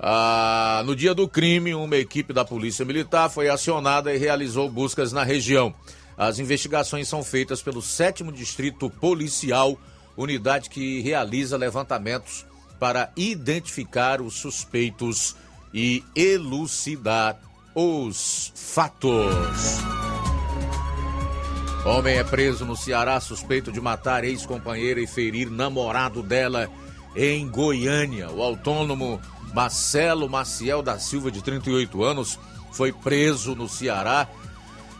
Ah, 0.00 0.82
no 0.84 0.96
dia 0.96 1.14
do 1.14 1.28
crime, 1.28 1.76
uma 1.76 1.96
equipe 1.96 2.32
da 2.32 2.44
Polícia 2.44 2.84
Militar 2.84 3.30
foi 3.30 3.48
acionada 3.48 4.12
e 4.12 4.18
realizou 4.18 4.68
buscas 4.68 5.12
na 5.12 5.22
região. 5.22 5.72
As 6.18 6.40
investigações 6.40 7.06
são 7.06 7.22
feitas 7.22 7.62
pelo 7.62 7.80
7 7.80 8.24
Distrito 8.32 8.90
Policial, 8.90 9.78
unidade 10.16 10.70
que 10.70 11.00
realiza 11.00 11.56
levantamentos 11.56 12.46
para 12.78 13.12
identificar 13.16 14.20
os 14.20 14.34
suspeitos 14.34 15.36
e 15.72 16.04
elucidar 16.14 17.38
os 17.74 18.52
fatos. 18.54 19.12
Homem 21.84 22.16
é 22.16 22.24
preso 22.24 22.64
no 22.64 22.76
Ceará 22.76 23.18
suspeito 23.18 23.72
de 23.72 23.80
matar 23.80 24.22
ex-companheira 24.24 25.00
e 25.00 25.06
ferir 25.06 25.50
namorado 25.50 26.22
dela 26.22 26.68
em 27.16 27.48
Goiânia. 27.48 28.30
O 28.30 28.42
autônomo 28.42 29.20
Marcelo 29.52 30.28
Maciel 30.28 30.82
da 30.82 30.98
Silva, 30.98 31.30
de 31.30 31.42
38 31.42 32.04
anos, 32.04 32.38
foi 32.72 32.92
preso 32.92 33.54
no 33.54 33.68
Ceará 33.68 34.28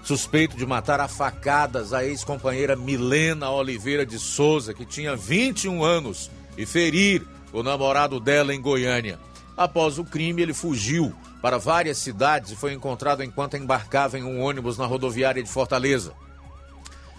suspeito 0.02 0.56
de 0.56 0.66
matar 0.66 1.00
a 1.00 1.08
facadas 1.08 1.92
a 1.92 2.04
ex-companheira 2.04 2.74
Milena 2.74 3.50
Oliveira 3.50 4.04
de 4.04 4.18
Souza, 4.18 4.74
que 4.74 4.84
tinha 4.84 5.14
21 5.14 5.84
anos, 5.84 6.30
e 6.56 6.66
ferir 6.66 7.22
o 7.52 7.62
namorado 7.62 8.18
dela 8.18 8.54
em 8.54 8.60
Goiânia. 8.60 9.18
Após 9.56 9.98
o 9.98 10.04
crime, 10.04 10.42
ele 10.42 10.54
fugiu 10.54 11.14
para 11.40 11.58
várias 11.58 11.98
cidades 11.98 12.52
e 12.52 12.56
foi 12.56 12.72
encontrado 12.72 13.22
enquanto 13.22 13.56
embarcava 13.56 14.18
em 14.18 14.22
um 14.22 14.40
ônibus 14.40 14.78
na 14.78 14.86
rodoviária 14.86 15.42
de 15.42 15.48
Fortaleza. 15.48 16.12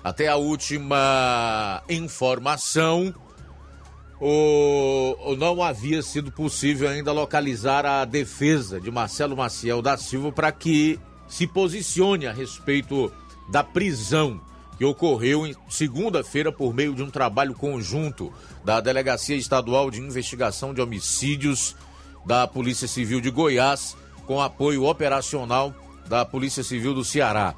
Até 0.03 0.27
a 0.27 0.35
última 0.35 1.81
informação, 1.87 3.13
o, 4.19 5.35
não 5.37 5.61
havia 5.61 6.01
sido 6.01 6.31
possível 6.31 6.89
ainda 6.89 7.11
localizar 7.11 7.85
a 7.85 8.03
defesa 8.03 8.79
de 8.79 8.91
Marcelo 8.91 9.37
Maciel 9.37 9.81
da 9.81 9.97
Silva 9.97 10.31
para 10.31 10.51
que 10.51 10.99
se 11.33 11.47
posicione 11.47 12.27
a 12.27 12.31
respeito 12.31 13.11
da 13.49 13.63
prisão 13.63 14.39
que 14.77 14.85
ocorreu 14.85 15.47
em 15.47 15.55
segunda-feira 15.67 16.51
por 16.51 16.75
meio 16.75 16.93
de 16.93 17.01
um 17.01 17.09
trabalho 17.09 17.55
conjunto 17.55 18.31
da 18.63 18.79
Delegacia 18.79 19.35
Estadual 19.35 19.89
de 19.89 19.99
Investigação 19.99 20.75
de 20.75 20.79
Homicídios 20.79 21.75
da 22.23 22.47
Polícia 22.47 22.87
Civil 22.87 23.19
de 23.19 23.31
Goiás, 23.31 23.97
com 24.27 24.39
apoio 24.39 24.85
operacional 24.85 25.73
da 26.07 26.23
Polícia 26.23 26.63
Civil 26.63 26.93
do 26.93 27.03
Ceará. 27.03 27.55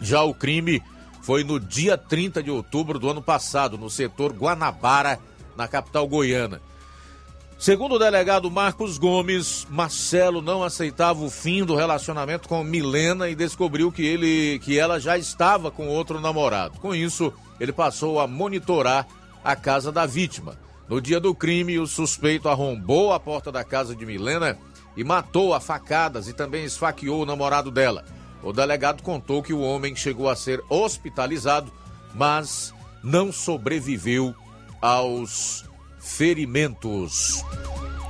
Já 0.00 0.22
o 0.22 0.32
crime 0.32 0.80
foi 1.20 1.42
no 1.42 1.58
dia 1.58 1.98
30 1.98 2.44
de 2.44 2.50
outubro 2.52 2.96
do 2.96 3.10
ano 3.10 3.20
passado, 3.20 3.76
no 3.76 3.90
setor 3.90 4.32
Guanabara, 4.32 5.18
na 5.56 5.66
capital 5.66 6.06
goiana. 6.06 6.60
Segundo 7.60 7.96
o 7.96 7.98
delegado 7.98 8.50
Marcos 8.50 8.96
Gomes, 8.96 9.66
Marcelo 9.68 10.40
não 10.40 10.64
aceitava 10.64 11.22
o 11.22 11.28
fim 11.28 11.62
do 11.62 11.76
relacionamento 11.76 12.48
com 12.48 12.64
Milena 12.64 13.28
e 13.28 13.34
descobriu 13.34 13.92
que, 13.92 14.02
ele, 14.02 14.58
que 14.60 14.78
ela 14.78 14.98
já 14.98 15.18
estava 15.18 15.70
com 15.70 15.86
outro 15.86 16.18
namorado. 16.18 16.80
Com 16.80 16.94
isso, 16.94 17.30
ele 17.60 17.70
passou 17.70 18.18
a 18.18 18.26
monitorar 18.26 19.06
a 19.44 19.54
casa 19.54 19.92
da 19.92 20.06
vítima. 20.06 20.58
No 20.88 21.02
dia 21.02 21.20
do 21.20 21.34
crime, 21.34 21.78
o 21.78 21.86
suspeito 21.86 22.48
arrombou 22.48 23.12
a 23.12 23.20
porta 23.20 23.52
da 23.52 23.62
casa 23.62 23.94
de 23.94 24.06
Milena 24.06 24.56
e 24.96 25.04
matou 25.04 25.52
a 25.52 25.60
facadas 25.60 26.28
e 26.28 26.32
também 26.32 26.64
esfaqueou 26.64 27.20
o 27.20 27.26
namorado 27.26 27.70
dela. 27.70 28.06
O 28.42 28.54
delegado 28.54 29.02
contou 29.02 29.42
que 29.42 29.52
o 29.52 29.60
homem 29.60 29.94
chegou 29.94 30.30
a 30.30 30.34
ser 30.34 30.64
hospitalizado, 30.70 31.70
mas 32.14 32.72
não 33.04 33.30
sobreviveu 33.30 34.34
aos 34.80 35.68
ferimentos. 36.00 37.44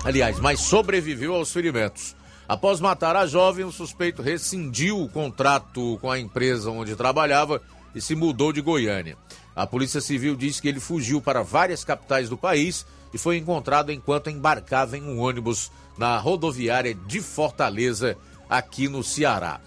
Aliás, 0.05 0.39
mas 0.41 0.61
sobreviveu 0.61 1.35
aos 1.35 1.53
ferimentos. 1.53 2.17
Após 2.49 2.81
matar 2.81 3.15
a 3.15 3.27
jovem, 3.27 3.65
o 3.65 3.71
suspeito 3.71 4.23
rescindiu 4.23 5.01
o 5.01 5.09
contrato 5.09 5.99
com 6.01 6.11
a 6.11 6.19
empresa 6.19 6.71
onde 6.71 6.97
trabalhava 6.97 7.63
e 7.95 8.01
se 8.01 8.15
mudou 8.15 8.53
de 8.53 8.61
Goiânia. 8.61 9.17
A 9.55 9.67
Polícia 9.67 10.01
Civil 10.01 10.35
diz 10.35 10.59
que 10.59 10.69
ele 10.69 10.81
fugiu 10.81 11.21
para 11.21 11.43
várias 11.43 11.85
capitais 11.85 12.29
do 12.29 12.37
país 12.37 12.87
e 13.13 13.19
foi 13.19 13.37
encontrado 13.37 13.93
enquanto 13.93 14.31
embarcava 14.31 14.97
em 14.97 15.03
um 15.03 15.21
ônibus 15.21 15.71
na 15.99 16.17
rodoviária 16.19 16.95
de 16.95 17.21
Fortaleza, 17.21 18.17
aqui 18.49 18.89
no 18.89 19.05
Ceará. 19.05 19.61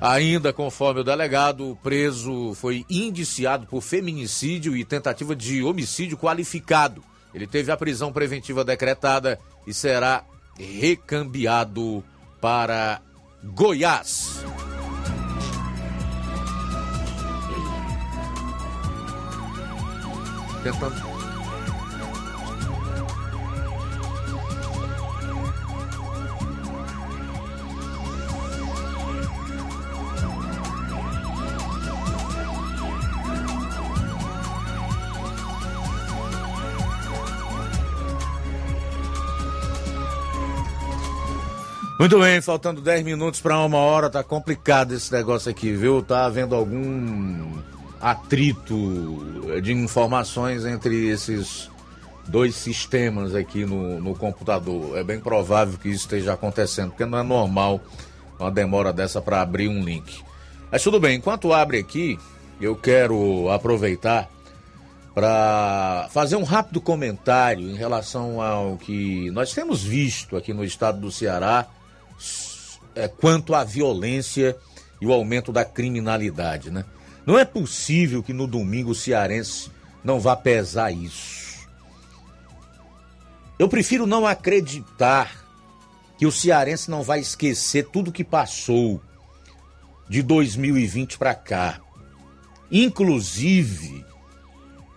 Ainda 0.00 0.52
conforme 0.52 1.00
o 1.00 1.04
delegado, 1.04 1.70
o 1.70 1.76
preso 1.76 2.54
foi 2.54 2.84
indiciado 2.90 3.66
por 3.66 3.80
feminicídio 3.80 4.76
e 4.76 4.84
tentativa 4.84 5.34
de 5.34 5.62
homicídio 5.62 6.18
qualificado. 6.18 7.02
Ele 7.34 7.46
teve 7.46 7.72
a 7.72 7.76
prisão 7.76 8.12
preventiva 8.12 8.64
decretada 8.64 9.38
e 9.66 9.72
será 9.72 10.24
recambiado 10.58 12.04
para 12.40 13.00
Goiás. 13.42 14.44
Tentando 20.62 21.11
Muito 42.02 42.18
bem, 42.18 42.40
faltando 42.40 42.80
10 42.80 43.04
minutos 43.04 43.40
para 43.40 43.56
uma 43.60 43.78
hora, 43.78 44.10
tá 44.10 44.24
complicado 44.24 44.92
esse 44.92 45.12
negócio 45.12 45.48
aqui, 45.48 45.70
viu? 45.70 46.02
Tá 46.02 46.24
havendo 46.24 46.52
algum 46.52 47.52
atrito 48.00 48.74
de 49.62 49.72
informações 49.72 50.66
entre 50.66 51.06
esses 51.06 51.70
dois 52.26 52.56
sistemas 52.56 53.36
aqui 53.36 53.64
no, 53.64 54.00
no 54.00 54.16
computador. 54.16 54.98
É 54.98 55.04
bem 55.04 55.20
provável 55.20 55.78
que 55.78 55.90
isso 55.90 56.00
esteja 56.00 56.32
acontecendo, 56.32 56.88
porque 56.88 57.06
não 57.06 57.20
é 57.20 57.22
normal 57.22 57.80
uma 58.36 58.50
demora 58.50 58.92
dessa 58.92 59.22
para 59.22 59.40
abrir 59.40 59.68
um 59.68 59.84
link. 59.84 60.24
Mas 60.72 60.82
tudo 60.82 60.98
bem, 60.98 61.18
enquanto 61.18 61.52
abre 61.52 61.78
aqui, 61.78 62.18
eu 62.60 62.74
quero 62.74 63.48
aproveitar 63.48 64.28
para 65.14 66.08
fazer 66.10 66.34
um 66.34 66.42
rápido 66.42 66.80
comentário 66.80 67.70
em 67.70 67.76
relação 67.76 68.42
ao 68.42 68.76
que 68.76 69.30
nós 69.30 69.52
temos 69.52 69.84
visto 69.84 70.36
aqui 70.36 70.52
no 70.52 70.64
estado 70.64 70.98
do 70.98 71.12
Ceará 71.12 71.68
é, 72.94 73.08
quanto 73.08 73.54
à 73.54 73.64
violência 73.64 74.56
e 75.00 75.06
o 75.06 75.12
aumento 75.12 75.52
da 75.52 75.64
criminalidade, 75.64 76.70
né? 76.70 76.84
Não 77.24 77.38
é 77.38 77.44
possível 77.44 78.22
que 78.22 78.32
no 78.32 78.46
domingo 78.46 78.90
o 78.90 78.94
cearense 78.94 79.70
não 80.02 80.18
vá 80.18 80.36
pesar 80.36 80.90
isso. 80.90 81.66
Eu 83.58 83.68
prefiro 83.68 84.06
não 84.06 84.26
acreditar 84.26 85.42
que 86.18 86.26
o 86.26 86.32
cearense 86.32 86.90
não 86.90 87.02
vai 87.02 87.20
esquecer 87.20 87.88
tudo 87.92 88.12
que 88.12 88.24
passou 88.24 89.00
de 90.08 90.22
2020 90.22 91.16
para 91.16 91.34
cá. 91.34 91.80
Inclusive 92.70 94.04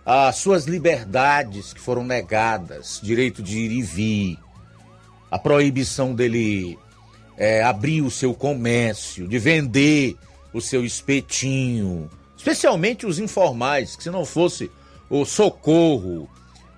as 0.04 0.36
suas 0.36 0.66
liberdades 0.66 1.72
que 1.72 1.80
foram 1.80 2.04
negadas, 2.04 3.00
direito 3.02 3.42
de 3.42 3.58
ir 3.58 3.72
e 3.72 3.82
vir, 3.82 4.38
a 5.28 5.38
proibição 5.38 6.14
dele 6.14 6.78
é, 7.36 7.62
abrir 7.62 8.02
o 8.02 8.10
seu 8.10 8.34
comércio, 8.34 9.28
de 9.28 9.38
vender 9.38 10.16
o 10.52 10.60
seu 10.60 10.84
espetinho, 10.84 12.10
especialmente 12.36 13.06
os 13.06 13.18
informais, 13.18 13.96
que 13.96 14.02
se 14.02 14.10
não 14.10 14.24
fosse 14.24 14.70
o 15.10 15.24
socorro 15.24 16.28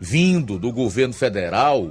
vindo 0.00 0.58
do 0.58 0.72
governo 0.72 1.14
federal, 1.14 1.90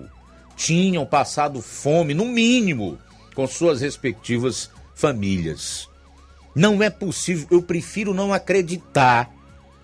tinham 0.56 1.06
passado 1.06 1.62
fome, 1.62 2.14
no 2.14 2.26
mínimo, 2.26 2.98
com 3.36 3.46
suas 3.48 3.82
respectivas 3.82 4.70
famílias. 4.96 5.88
Não 6.56 6.82
é 6.82 6.90
possível, 6.90 7.48
eu 7.52 7.62
prefiro 7.62 8.14
não 8.14 8.34
acreditar 8.34 9.32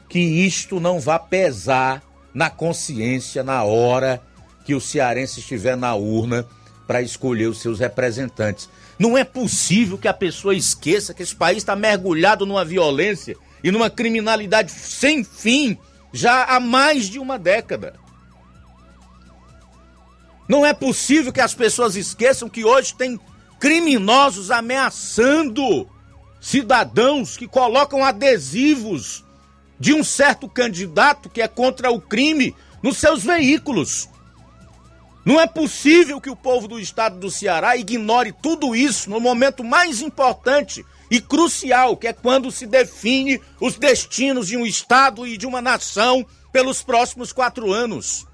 que 0.09 0.19
isto 0.19 0.79
não 0.79 0.99
vá 0.99 1.19
pesar 1.19 2.03
na 2.33 2.49
consciência 2.49 3.43
na 3.43 3.63
hora 3.63 4.21
que 4.65 4.73
o 4.73 4.81
cearense 4.81 5.39
estiver 5.39 5.77
na 5.77 5.93
urna 5.93 6.47
para 6.87 7.01
escolher 7.01 7.47
os 7.47 7.59
seus 7.59 7.79
representantes. 7.79 8.69
Não 8.99 9.17
é 9.17 9.23
possível 9.23 9.97
que 9.97 10.07
a 10.07 10.13
pessoa 10.13 10.55
esqueça 10.55 11.13
que 11.13 11.23
esse 11.23 11.35
país 11.35 11.57
está 11.57 11.75
mergulhado 11.75 12.45
numa 12.45 12.65
violência 12.65 13.35
e 13.63 13.71
numa 13.71 13.89
criminalidade 13.89 14.71
sem 14.71 15.23
fim 15.23 15.77
já 16.11 16.43
há 16.43 16.59
mais 16.59 17.09
de 17.09 17.17
uma 17.17 17.39
década. 17.39 17.95
Não 20.47 20.65
é 20.65 20.73
possível 20.73 21.31
que 21.31 21.41
as 21.41 21.53
pessoas 21.53 21.95
esqueçam 21.95 22.49
que 22.49 22.65
hoje 22.65 22.93
tem 22.93 23.19
criminosos 23.59 24.51
ameaçando 24.51 25.89
cidadãos 26.39 27.37
que 27.37 27.47
colocam 27.47 28.03
adesivos 28.03 29.23
de 29.79 29.93
um 29.93 30.03
certo 30.03 30.47
candidato 30.49 31.29
que 31.29 31.41
é 31.41 31.47
contra 31.47 31.89
o 31.89 31.99
crime 31.99 32.53
nos 32.81 32.97
seus 32.97 33.23
veículos. 33.23 34.09
Não 35.25 35.39
é 35.39 35.47
possível 35.47 36.19
que 36.19 36.29
o 36.29 36.35
povo 36.35 36.67
do 36.67 36.79
estado 36.79 37.17
do 37.17 37.31
Ceará 37.31 37.77
ignore 37.77 38.33
tudo 38.33 38.75
isso 38.75 39.09
no 39.09 39.21
momento 39.21 39.63
mais 39.63 40.01
importante 40.01 40.85
e 41.09 41.21
crucial, 41.21 41.95
que 41.95 42.07
é 42.07 42.13
quando 42.13 42.51
se 42.51 42.67
define 42.67 43.39
os 43.59 43.75
destinos 43.75 44.47
de 44.47 44.57
um 44.57 44.65
estado 44.65 45.25
e 45.25 45.37
de 45.37 45.45
uma 45.45 45.61
nação 45.61 46.25
pelos 46.51 46.83
próximos 46.83 47.31
quatro 47.31 47.71
anos. 47.71 48.25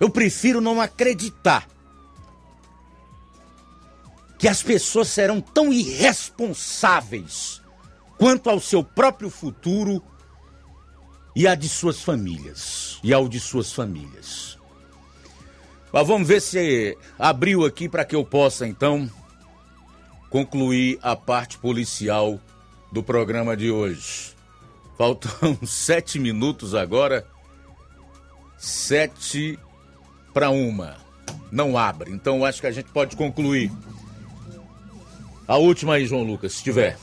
Eu 0.00 0.08
prefiro 0.08 0.60
não 0.60 0.80
acreditar 0.80 1.68
que 4.38 4.48
as 4.48 4.62
pessoas 4.62 5.08
serão 5.08 5.40
tão 5.40 5.72
irresponsáveis 5.72 7.60
quanto 8.16 8.48
ao 8.48 8.60
seu 8.60 8.82
próprio 8.82 9.28
futuro 9.28 10.02
e 11.34 11.46
a 11.46 11.54
de 11.54 11.68
suas 11.68 12.00
famílias 12.00 12.98
e 13.02 13.12
ao 13.12 13.28
de 13.28 13.38
suas 13.40 13.72
famílias. 13.72 14.58
Mas 15.92 16.06
vamos 16.06 16.28
ver 16.28 16.40
se 16.40 16.96
abriu 17.18 17.64
aqui 17.64 17.88
para 17.88 18.04
que 18.04 18.14
eu 18.14 18.24
possa 18.24 18.66
então 18.66 19.10
concluir 20.28 20.98
a 21.02 21.16
parte 21.16 21.58
policial 21.58 22.38
do 22.92 23.02
programa 23.02 23.56
de 23.56 23.70
hoje. 23.70 24.34
Faltam 24.96 25.58
sete 25.64 26.18
minutos 26.18 26.74
agora, 26.74 27.26
sete 28.56 29.58
para 30.34 30.50
uma. 30.50 30.96
Não 31.50 31.78
abre, 31.78 32.12
então 32.12 32.44
acho 32.44 32.60
que 32.60 32.66
a 32.66 32.72
gente 32.72 32.90
pode 32.90 33.16
concluir. 33.16 33.72
A 35.46 35.56
última 35.56 35.94
aí, 35.94 36.04
João 36.04 36.24
Lucas, 36.24 36.52
se 36.54 36.62
tiver. 36.62 36.98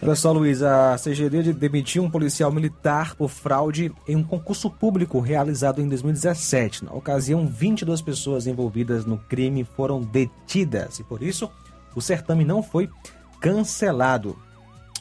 Olha 0.00 0.14
só, 0.14 0.30
Luiz, 0.30 0.62
a 0.62 0.96
CGD 0.96 1.52
demitiu 1.52 2.04
um 2.04 2.10
policial 2.10 2.52
militar 2.52 3.16
por 3.16 3.28
fraude 3.28 3.92
em 4.06 4.14
um 4.14 4.22
concurso 4.22 4.70
público 4.70 5.18
realizado 5.18 5.80
em 5.80 5.88
2017. 5.88 6.84
Na 6.84 6.92
ocasião, 6.92 7.46
22 7.48 8.00
pessoas 8.00 8.46
envolvidas 8.46 9.04
no 9.04 9.18
crime 9.18 9.64
foram 9.64 10.00
detidas 10.00 11.00
e, 11.00 11.04
por 11.04 11.20
isso, 11.20 11.50
o 11.96 12.00
certame 12.00 12.44
não 12.44 12.62
foi 12.62 12.88
cancelado. 13.40 14.38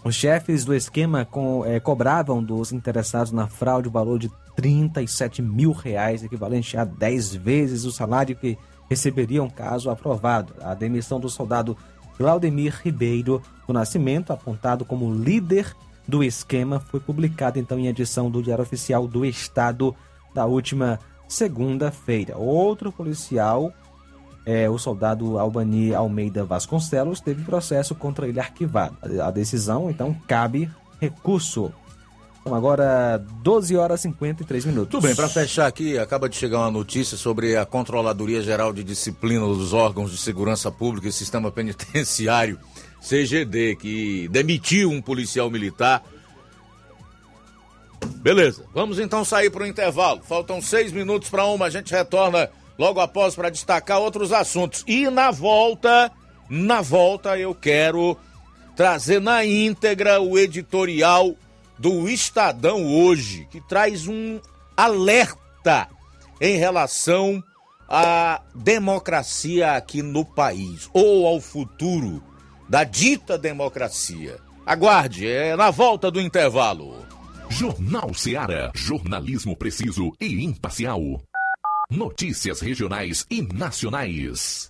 Os 0.03 0.15
chefes 0.15 0.65
do 0.65 0.73
esquema 0.73 1.25
com, 1.25 1.63
é, 1.63 1.79
cobravam 1.79 2.43
dos 2.43 2.71
interessados 2.71 3.31
na 3.31 3.47
fraude 3.47 3.88
o 3.88 3.91
valor 3.91 4.17
de 4.17 4.31
37 4.55 5.43
mil 5.43 5.73
reais, 5.73 6.23
equivalente 6.23 6.75
a 6.75 6.83
10 6.83 7.36
vezes 7.36 7.83
o 7.86 7.91
salário 7.91 8.36
que 8.36 8.57
receberiam 8.89 9.47
caso 9.47 9.91
aprovado. 9.91 10.55
A 10.62 10.73
demissão 10.73 11.19
do 11.19 11.29
soldado 11.29 11.77
Claudemir 12.17 12.82
Ribeiro 12.84 13.41
do 13.67 13.73
Nascimento, 13.73 14.34
apontado 14.34 14.84
como 14.84 15.13
líder 15.13 15.75
do 16.08 16.23
esquema, 16.23 16.80
foi 16.80 16.99
publicado 16.99 17.60
então 17.60 17.77
em 17.77 17.88
edição 17.88 18.32
do 18.32 18.41
Diário 18.41 18.63
Oficial 18.63 19.08
do 19.08 19.23
Estado 19.23 19.95
da 20.34 20.45
última 20.45 20.99
segunda-feira. 21.27 22.38
Outro 22.38 22.91
policial, 22.91 23.71
é, 24.45 24.69
o 24.69 24.77
soldado 24.77 25.38
Albani 25.38 25.93
Almeida 25.93 26.43
Vasconcelos, 26.43 27.19
teve 27.19 27.43
processo 27.43 27.93
contra 27.93 28.27
ele 28.27 28.39
arquivado. 28.39 28.97
A 29.21 29.30
decisão, 29.30 29.89
então, 29.89 30.15
cabe 30.27 30.69
recurso. 30.99 31.71
Então, 32.47 32.55
agora 32.55 33.17
12 33.43 33.75
horas 33.75 33.99
e 33.99 34.03
53 34.03 34.63
minutos. 34.63 34.89
Tudo 34.89 35.05
bem, 35.05 35.13
para 35.13 35.27
fechar 35.27 35.67
aqui, 35.67 35.97
acaba 35.97 36.29
de 36.29 36.38
chegar 36.38 36.60
uma 36.60 36.71
notícia 36.71 37.17
sobre 37.17 37.57
a 37.57 37.65
Controladoria 37.65 38.41
Geral 38.41 38.71
de 38.71 38.86
Disciplina 38.86 39.45
dos 39.45 39.73
Órgãos 39.73 40.12
de 40.12 40.17
Segurança 40.17 40.71
Pública 40.71 41.10
e 41.10 41.12
Sistema 41.12 41.51
Penitenciário, 41.51 42.57
CGD, 43.01 43.75
que 43.75 44.29
demitiu 44.29 44.89
um 44.89 45.01
policial 45.01 45.51
militar. 45.51 46.01
Beleza, 48.19 48.63
vamos 48.73 48.97
então 48.97 49.25
sair 49.25 49.49
para 49.49 49.63
o 49.63 49.67
intervalo. 49.67 50.21
Faltam 50.23 50.62
seis 50.62 50.93
minutos 50.93 51.29
para 51.29 51.45
uma, 51.45 51.65
a 51.65 51.69
gente 51.69 51.91
retorna 51.91 52.49
logo 52.79 53.01
após 53.01 53.36
para 53.36 53.49
destacar 53.49 53.99
outros 53.99 54.31
assuntos. 54.31 54.86
E 54.88 55.10
na 55.10 55.31
volta, 55.31 56.10
na 56.49 56.79
volta 56.79 57.38
eu 57.38 57.53
quero 57.53 58.17
trazer 58.73 59.19
na 59.19 59.43
íntegra 59.43 60.21
o 60.21 60.39
editorial 60.39 61.36
do 61.77 62.09
Estadão 62.09 62.85
hoje, 62.85 63.47
que 63.51 63.61
traz 63.61 64.07
um 64.07 64.39
alerta 64.75 65.87
em 66.39 66.57
relação 66.57 67.43
à 67.87 68.41
democracia 68.53 69.73
aqui 69.73 70.01
no 70.01 70.25
país, 70.25 70.89
ou 70.93 71.25
ao 71.25 71.39
futuro 71.39 72.23
da 72.69 72.83
dita 72.83 73.37
democracia. 73.37 74.37
Aguarde, 74.65 75.27
é 75.27 75.55
na 75.55 75.71
volta 75.71 76.11
do 76.11 76.19
intervalo. 76.19 77.05
Jornal 77.49 78.13
Seara. 78.13 78.71
Jornalismo 78.75 79.55
preciso 79.55 80.11
e 80.19 80.43
imparcial. 80.43 81.01
Notícias 81.89 82.59
regionais 82.59 83.25
e 83.31 83.41
nacionais. 83.41 84.69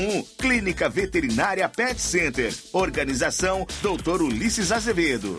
981658401. 0.00 0.26
Clínica 0.38 0.88
Veterinária 0.88 1.68
Pet 1.68 2.00
Center. 2.00 2.54
Organização 2.72 3.66
Dr. 3.82 4.22
Ulisses 4.22 4.72
Azevedo. 4.72 5.38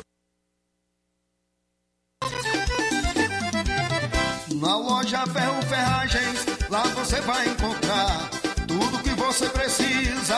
Na 4.54 4.78
loja 4.78 5.26
Ferro 5.28 5.62
Ferragens, 5.63 6.45
lá 6.69 6.84
você 6.84 7.19
vai 7.21 7.47
encontrar 7.47 8.30
tudo 8.67 9.02
que 9.02 9.10
você 9.12 9.50
precisa, 9.50 10.38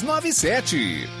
6297. 0.01 1.20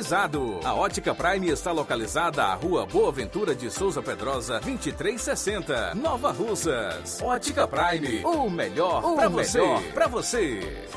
A 0.65 0.73
Ótica 0.73 1.13
Prime 1.13 1.49
está 1.49 1.71
localizada 1.71 2.43
à 2.43 2.55
Rua 2.55 2.87
Boa 2.87 3.11
Ventura 3.11 3.53
de 3.53 3.69
Souza 3.69 4.01
Pedrosa, 4.01 4.59
2360, 4.59 5.93
Nova 5.93 6.31
Russas. 6.31 7.21
Ótica 7.21 7.67
Prime, 7.67 8.25
o 8.25 8.49
melhor 8.49 9.15
para 9.15 9.29
você. 9.29 9.61
Pra 9.93 10.07
você. 10.07 10.87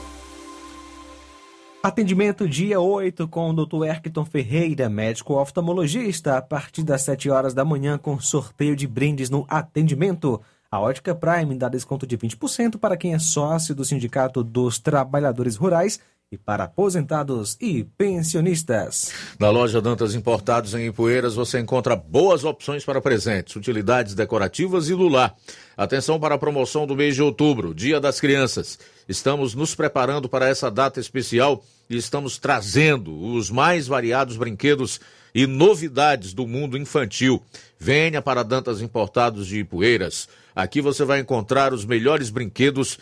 Atendimento 1.82 2.48
dia 2.48 2.80
8 2.80 3.28
com 3.28 3.50
o 3.50 3.52
Dr. 3.52 3.84
Erkton 3.84 4.24
Ferreira, 4.24 4.88
médico 4.88 5.34
oftalmologista, 5.34 6.38
a 6.38 6.42
partir 6.42 6.82
das 6.82 7.02
7 7.02 7.28
horas 7.28 7.52
da 7.52 7.62
manhã 7.62 7.98
com 7.98 8.18
sorteio 8.18 8.74
de 8.74 8.86
brindes 8.86 9.28
no 9.28 9.44
atendimento. 9.50 10.40
A 10.70 10.80
Ótica 10.80 11.14
Prime 11.14 11.54
dá 11.56 11.68
desconto 11.68 12.06
de 12.06 12.16
20% 12.16 12.78
para 12.78 12.96
quem 12.96 13.12
é 13.12 13.18
sócio 13.18 13.74
do 13.74 13.84
Sindicato 13.84 14.42
dos 14.42 14.78
Trabalhadores 14.78 15.56
Rurais 15.56 16.00
e 16.34 16.38
para 16.38 16.64
aposentados 16.64 17.56
e 17.60 17.84
pensionistas. 17.96 19.12
Na 19.38 19.50
loja 19.50 19.80
Dantas 19.80 20.14
Importados 20.14 20.74
em 20.74 20.88
Ipueiras 20.88 21.34
você 21.34 21.60
encontra 21.60 21.96
boas 21.96 22.44
opções 22.44 22.84
para 22.84 23.00
presentes, 23.00 23.56
utilidades 23.56 24.14
decorativas 24.14 24.88
e 24.88 24.94
lular. 24.94 25.34
Atenção 25.76 26.18
para 26.18 26.34
a 26.34 26.38
promoção 26.38 26.86
do 26.86 26.96
mês 26.96 27.14
de 27.14 27.22
outubro, 27.22 27.74
Dia 27.74 28.00
das 28.00 28.20
Crianças. 28.20 28.78
Estamos 29.08 29.54
nos 29.54 29.74
preparando 29.74 30.28
para 30.28 30.48
essa 30.48 30.70
data 30.70 31.00
especial 31.00 31.64
e 31.88 31.96
estamos 31.96 32.38
trazendo 32.38 33.16
os 33.32 33.50
mais 33.50 33.86
variados 33.86 34.36
brinquedos 34.36 35.00
e 35.34 35.46
novidades 35.46 36.32
do 36.32 36.46
mundo 36.46 36.76
infantil. 36.76 37.42
Venha 37.78 38.22
para 38.22 38.42
Dantas 38.42 38.80
Importados 38.80 39.46
de 39.46 39.60
Ipueiras. 39.60 40.28
Aqui 40.54 40.80
você 40.80 41.04
vai 41.04 41.20
encontrar 41.20 41.72
os 41.72 41.84
melhores 41.84 42.30
brinquedos 42.30 42.98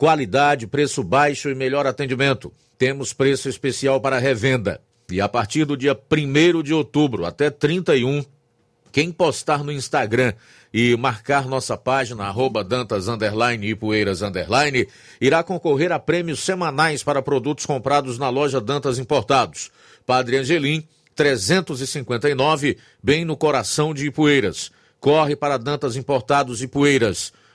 Qualidade, 0.00 0.66
preço 0.66 1.04
baixo 1.04 1.50
e 1.50 1.54
melhor 1.54 1.86
atendimento. 1.86 2.50
Temos 2.78 3.12
preço 3.12 3.50
especial 3.50 4.00
para 4.00 4.18
revenda. 4.18 4.80
E 5.10 5.20
a 5.20 5.28
partir 5.28 5.66
do 5.66 5.76
dia 5.76 5.94
1 5.94 6.62
de 6.62 6.72
outubro 6.72 7.26
até 7.26 7.50
31, 7.50 8.24
quem 8.90 9.12
postar 9.12 9.62
no 9.62 9.70
Instagram 9.70 10.32
e 10.72 10.96
marcar 10.96 11.46
nossa 11.46 11.76
página, 11.76 12.24
arroba 12.24 12.64
Dantas 12.64 13.08
Underline 13.08 13.68
e 13.68 13.74
Poeiras 13.74 14.22
Underline, 14.22 14.88
irá 15.20 15.42
concorrer 15.42 15.92
a 15.92 15.98
prêmios 15.98 16.40
semanais 16.40 17.02
para 17.02 17.20
produtos 17.20 17.66
comprados 17.66 18.16
na 18.16 18.30
loja 18.30 18.58
Dantas 18.58 18.98
Importados. 18.98 19.70
Padre 20.06 20.38
Angelim, 20.38 20.82
359, 21.14 22.78
bem 23.02 23.26
no 23.26 23.36
coração 23.36 23.92
de 23.92 24.06
Ipueiras. 24.06 24.72
Corre 24.98 25.36
para 25.36 25.58
Dantas 25.58 25.94
Importados 25.94 26.62
e 26.62 26.66
Poeiras. 26.66 27.34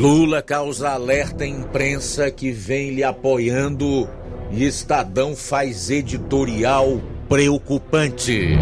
Lula 0.00 0.40
causa 0.40 0.92
alerta 0.92 1.44
à 1.44 1.46
imprensa 1.46 2.30
que 2.30 2.50
vem 2.50 2.88
lhe 2.88 3.04
apoiando 3.04 4.08
e 4.50 4.64
Estadão 4.64 5.36
faz 5.36 5.90
editorial 5.90 7.02
preocupante. 7.28 8.56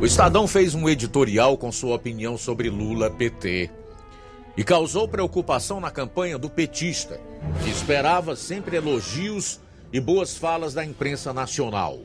O 0.00 0.06
Estadão 0.06 0.48
fez 0.48 0.74
um 0.74 0.88
editorial 0.88 1.58
com 1.58 1.70
sua 1.70 1.96
opinião 1.96 2.38
sobre 2.38 2.70
Lula 2.70 3.10
PT 3.10 3.68
e 4.56 4.64
causou 4.64 5.06
preocupação 5.06 5.80
na 5.80 5.90
campanha 5.90 6.38
do 6.38 6.48
petista, 6.48 7.20
que 7.62 7.68
esperava 7.68 8.34
sempre 8.34 8.78
elogios 8.78 9.60
e 9.92 10.00
boas 10.00 10.34
falas 10.34 10.72
da 10.72 10.82
imprensa 10.82 11.30
nacional. 11.30 11.98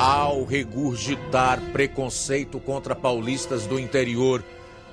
Ao 0.00 0.44
regurgitar 0.44 1.60
preconceito 1.72 2.58
contra 2.58 2.96
paulistas 2.96 3.66
do 3.66 3.78
interior 3.78 4.42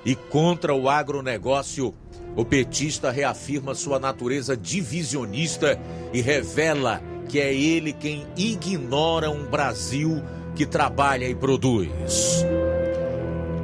e 0.04 0.14
contra 0.14 0.74
o 0.74 0.86
agronegócio, 0.86 1.94
o 2.36 2.44
petista 2.44 3.10
reafirma 3.10 3.74
sua 3.74 3.98
natureza 3.98 4.54
divisionista 4.54 5.80
e 6.12 6.20
revela 6.20 7.02
que 7.26 7.40
é 7.40 7.54
ele 7.54 7.94
quem 7.94 8.26
ignora 8.36 9.30
um 9.30 9.46
Brasil 9.46 10.22
que 10.54 10.66
trabalha 10.66 11.26
e 11.26 11.34
produz. 11.34 12.44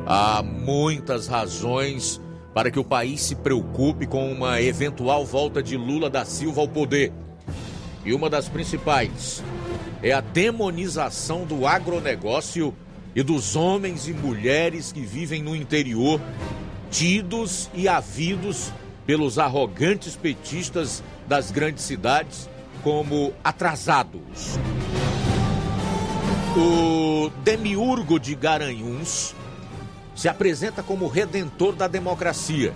Há 0.07 0.43
muitas 0.43 1.27
razões 1.27 2.23
para 2.55 2.71
que 2.71 2.79
o 2.79 2.85
país 2.85 3.21
se 3.21 3.35
preocupe 3.35 4.07
com 4.07 4.33
uma 4.33 4.63
eventual 4.63 5.27
volta 5.27 5.63
de 5.63 5.77
Lula 5.77 6.09
da 6.09 6.25
Silva 6.25 6.63
ao 6.63 6.69
poder. 6.69 7.13
E 8.03 8.15
uma 8.15 8.31
das 8.31 8.49
principais 8.49 9.45
é 10.05 10.13
a 10.13 10.21
demonização 10.21 11.47
do 11.47 11.67
agronegócio 11.67 12.75
e 13.17 13.23
dos 13.23 13.57
homens 13.57 14.07
e 14.07 14.13
mulheres 14.13 14.93
que 14.93 15.01
vivem 15.01 15.43
no 15.43 15.57
interior, 15.57 16.21
tidos 16.91 17.71
e 17.73 17.89
havidos 17.89 18.71
pelos 19.07 19.39
arrogantes 19.39 20.15
petistas 20.15 21.03
das 21.27 21.51
grandes 21.51 21.85
cidades 21.85 22.51
como 22.83 23.33
atrasados. 23.43 24.59
O 26.55 27.31
demiurgo 27.43 28.21
de 28.21 28.35
Garanhuns 28.35 29.35
se 30.15 30.29
apresenta 30.29 30.83
como 30.83 31.09
redentor 31.09 31.75
da 31.75 31.89
democracia. 31.89 32.75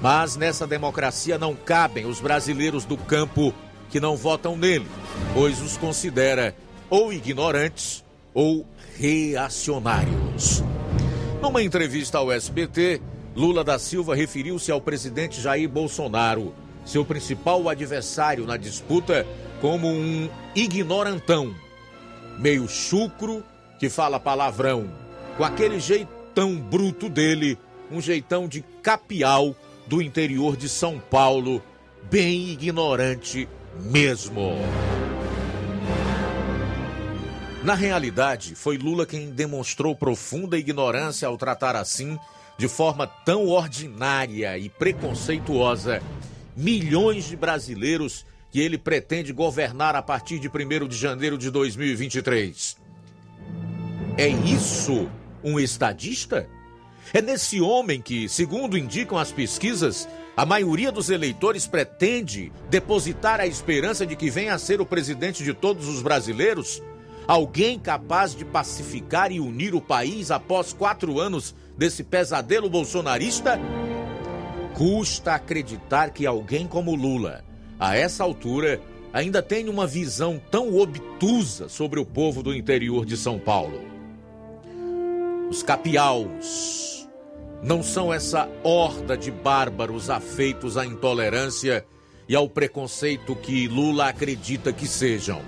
Mas 0.00 0.34
nessa 0.34 0.66
democracia 0.66 1.38
não 1.38 1.54
cabem 1.54 2.06
os 2.06 2.20
brasileiros 2.20 2.86
do 2.86 2.96
campo 2.96 3.52
que 3.90 4.00
não 4.00 4.16
votam 4.16 4.56
nele, 4.56 4.86
pois 5.32 5.60
os 5.60 5.76
considera 5.76 6.54
ou 6.90 7.12
ignorantes 7.12 8.04
ou 8.32 8.66
reacionários. 8.96 10.62
Numa 11.40 11.62
entrevista 11.62 12.18
ao 12.18 12.32
SBT, 12.32 13.00
Lula 13.34 13.64
da 13.64 13.78
Silva 13.78 14.14
referiu-se 14.14 14.70
ao 14.70 14.80
presidente 14.80 15.40
Jair 15.40 15.68
Bolsonaro, 15.68 16.54
seu 16.84 17.04
principal 17.04 17.68
adversário 17.68 18.46
na 18.46 18.56
disputa, 18.56 19.26
como 19.60 19.88
um 19.88 20.28
ignorantão, 20.54 21.54
meio 22.38 22.68
chucro 22.68 23.42
que 23.78 23.88
fala 23.88 24.20
palavrão, 24.20 24.90
com 25.36 25.44
aquele 25.44 25.80
jeitão 25.80 26.56
bruto 26.56 27.08
dele, 27.08 27.58
um 27.90 28.00
jeitão 28.00 28.46
de 28.46 28.62
capial 28.82 29.54
do 29.86 30.00
interior 30.00 30.56
de 30.56 30.68
São 30.68 30.98
Paulo, 30.98 31.62
bem 32.10 32.50
ignorante 32.50 33.48
mesmo. 33.80 34.56
Na 37.62 37.74
realidade, 37.74 38.54
foi 38.54 38.76
Lula 38.76 39.06
quem 39.06 39.30
demonstrou 39.30 39.96
profunda 39.96 40.58
ignorância 40.58 41.26
ao 41.26 41.38
tratar 41.38 41.74
assim, 41.74 42.18
de 42.58 42.68
forma 42.68 43.06
tão 43.06 43.48
ordinária 43.48 44.58
e 44.58 44.68
preconceituosa, 44.68 46.02
milhões 46.54 47.24
de 47.24 47.36
brasileiros 47.36 48.26
que 48.50 48.60
ele 48.60 48.78
pretende 48.78 49.32
governar 49.32 49.96
a 49.96 50.02
partir 50.02 50.38
de 50.38 50.48
1 50.48 50.86
de 50.86 50.96
janeiro 50.96 51.38
de 51.38 51.50
2023. 51.50 52.76
É 54.16 54.28
isso 54.28 55.10
um 55.42 55.58
estadista? 55.58 56.48
É 57.12 57.20
nesse 57.20 57.60
homem 57.60 58.00
que, 58.00 58.28
segundo 58.28 58.78
indicam 58.78 59.18
as 59.18 59.32
pesquisas, 59.32 60.08
a 60.36 60.44
maioria 60.44 60.90
dos 60.90 61.10
eleitores 61.10 61.66
pretende 61.66 62.52
depositar 62.68 63.40
a 63.40 63.46
esperança 63.46 64.04
de 64.04 64.16
que 64.16 64.30
venha 64.30 64.54
a 64.54 64.58
ser 64.58 64.80
o 64.80 64.86
presidente 64.86 65.44
de 65.44 65.54
todos 65.54 65.86
os 65.86 66.02
brasileiros? 66.02 66.82
Alguém 67.26 67.78
capaz 67.78 68.34
de 68.34 68.44
pacificar 68.44 69.30
e 69.30 69.38
unir 69.38 69.74
o 69.74 69.80
país 69.80 70.30
após 70.30 70.72
quatro 70.72 71.20
anos 71.20 71.54
desse 71.78 72.02
pesadelo 72.02 72.68
bolsonarista? 72.68 73.60
Custa 74.74 75.34
acreditar 75.34 76.10
que 76.10 76.26
alguém 76.26 76.66
como 76.66 76.96
Lula, 76.96 77.44
a 77.78 77.96
essa 77.96 78.24
altura, 78.24 78.80
ainda 79.12 79.40
tem 79.40 79.68
uma 79.68 79.86
visão 79.86 80.42
tão 80.50 80.76
obtusa 80.76 81.68
sobre 81.68 82.00
o 82.00 82.04
povo 82.04 82.42
do 82.42 82.52
interior 82.52 83.06
de 83.06 83.16
São 83.16 83.38
Paulo. 83.38 83.80
Os 85.48 85.62
capiaus 85.62 86.93
não 87.64 87.82
são 87.82 88.12
essa 88.12 88.46
horda 88.62 89.16
de 89.16 89.30
bárbaros 89.30 90.10
afeitos 90.10 90.76
à 90.76 90.84
intolerância 90.84 91.84
e 92.28 92.36
ao 92.36 92.46
preconceito 92.46 93.34
que 93.34 93.66
Lula 93.66 94.08
acredita 94.08 94.70
que 94.70 94.86
sejam. 94.86 95.40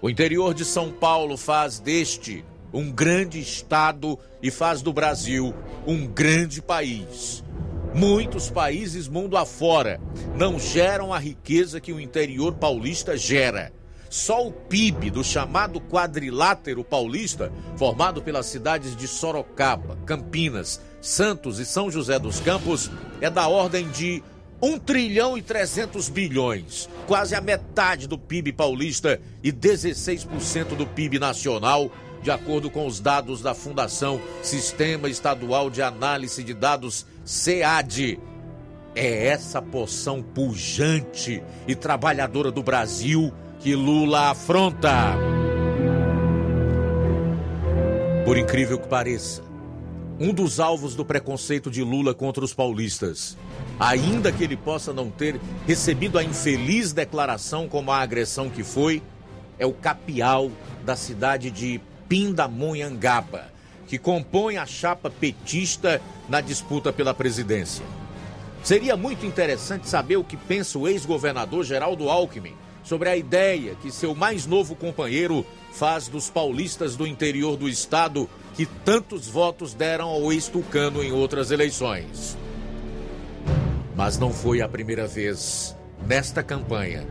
O 0.00 0.08
interior 0.08 0.54
de 0.54 0.64
São 0.64 0.92
Paulo 0.92 1.36
faz 1.36 1.80
deste 1.80 2.44
um 2.72 2.92
grande 2.92 3.40
estado 3.40 4.16
e 4.40 4.52
faz 4.52 4.82
do 4.82 4.92
Brasil 4.92 5.52
um 5.84 6.06
grande 6.06 6.62
país. 6.62 7.42
Muitos 7.92 8.48
países 8.48 9.08
mundo 9.08 9.36
afora 9.36 10.00
não 10.36 10.60
geram 10.60 11.12
a 11.12 11.18
riqueza 11.18 11.80
que 11.80 11.92
o 11.92 11.98
interior 11.98 12.54
paulista 12.54 13.16
gera. 13.16 13.72
Só 14.10 14.44
o 14.44 14.50
PIB 14.50 15.08
do 15.08 15.22
chamado 15.22 15.80
quadrilátero 15.80 16.82
paulista, 16.82 17.52
formado 17.76 18.20
pelas 18.20 18.46
cidades 18.46 18.96
de 18.96 19.06
Sorocaba, 19.06 19.96
Campinas, 20.04 20.80
Santos 21.00 21.60
e 21.60 21.64
São 21.64 21.88
José 21.88 22.18
dos 22.18 22.40
Campos, 22.40 22.90
é 23.20 23.30
da 23.30 23.46
ordem 23.46 23.88
de 23.90 24.20
1 24.60 24.80
trilhão 24.80 25.38
e 25.38 25.42
300 25.42 26.08
bilhões, 26.08 26.88
quase 27.06 27.36
a 27.36 27.40
metade 27.40 28.08
do 28.08 28.18
PIB 28.18 28.52
paulista 28.52 29.20
e 29.44 29.52
16% 29.52 30.74
do 30.76 30.84
PIB 30.88 31.20
nacional, 31.20 31.88
de 32.20 32.32
acordo 32.32 32.68
com 32.68 32.88
os 32.88 32.98
dados 32.98 33.40
da 33.40 33.54
Fundação 33.54 34.20
Sistema 34.42 35.08
Estadual 35.08 35.70
de 35.70 35.82
Análise 35.82 36.42
de 36.42 36.52
Dados, 36.52 37.06
SEAD. 37.24 38.18
É 38.92 39.28
essa 39.28 39.62
poção 39.62 40.20
pujante 40.20 41.40
e 41.68 41.76
trabalhadora 41.76 42.50
do 42.50 42.60
Brasil 42.60 43.32
que 43.60 43.74
Lula 43.74 44.30
afronta. 44.30 45.14
Por 48.24 48.38
incrível 48.38 48.78
que 48.78 48.88
pareça, 48.88 49.42
um 50.18 50.32
dos 50.32 50.58
alvos 50.58 50.94
do 50.94 51.04
preconceito 51.04 51.70
de 51.70 51.82
Lula 51.82 52.14
contra 52.14 52.42
os 52.42 52.54
paulistas, 52.54 53.36
ainda 53.78 54.32
que 54.32 54.42
ele 54.42 54.56
possa 54.56 54.94
não 54.94 55.10
ter 55.10 55.38
recebido 55.66 56.18
a 56.18 56.24
infeliz 56.24 56.94
declaração 56.94 57.68
como 57.68 57.92
a 57.92 57.98
agressão 57.98 58.48
que 58.48 58.64
foi, 58.64 59.02
é 59.58 59.66
o 59.66 59.74
capial 59.74 60.50
da 60.82 60.96
cidade 60.96 61.50
de 61.50 61.82
Pindamonhangaba, 62.08 63.52
que 63.86 63.98
compõe 63.98 64.56
a 64.56 64.64
chapa 64.64 65.10
petista 65.10 66.00
na 66.30 66.40
disputa 66.40 66.94
pela 66.94 67.12
presidência. 67.12 67.84
Seria 68.64 68.96
muito 68.96 69.26
interessante 69.26 69.86
saber 69.86 70.16
o 70.16 70.24
que 70.24 70.36
pensa 70.36 70.78
o 70.78 70.88
ex-governador 70.88 71.62
Geraldo 71.62 72.08
Alckmin 72.08 72.54
sobre 72.82 73.08
a 73.08 73.16
ideia 73.16 73.74
que 73.76 73.90
seu 73.90 74.14
mais 74.14 74.46
novo 74.46 74.74
companheiro 74.74 75.44
faz 75.72 76.08
dos 76.08 76.28
paulistas 76.28 76.96
do 76.96 77.06
interior 77.06 77.56
do 77.56 77.68
estado 77.68 78.28
que 78.54 78.66
tantos 78.66 79.28
votos 79.28 79.74
deram 79.74 80.08
ao 80.08 80.32
ex-tucano 80.32 81.02
em 81.02 81.12
outras 81.12 81.50
eleições. 81.50 82.36
Mas 83.96 84.18
não 84.18 84.32
foi 84.32 84.60
a 84.60 84.68
primeira 84.68 85.06
vez 85.06 85.76
nesta 86.06 86.42
campanha 86.42 87.06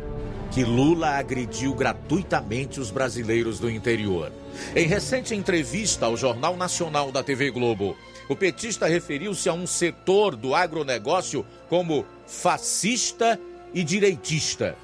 que 0.52 0.64
Lula 0.64 1.10
agrediu 1.10 1.74
gratuitamente 1.76 2.80
os 2.80 2.90
brasileiros 2.90 3.60
do 3.60 3.70
interior. 3.70 4.32
Em 4.76 4.88
recente 4.88 5.36
entrevista 5.36 6.08
ao 6.08 6.18
Jornal 6.18 6.58
Nacional 6.58 7.12
da 7.12 7.24
TV 7.24 7.52
Globo, 7.52 7.96
o 8.28 8.36
petista 8.36 8.88
referiu-se 8.88 9.48
a 9.48 9.54
um 9.54 9.68
setor 9.68 10.36
do 10.36 10.56
agronegócio 10.56 11.46
como 11.70 12.04
fascista 12.26 13.40
e 13.74 13.84
direitista 13.84 14.76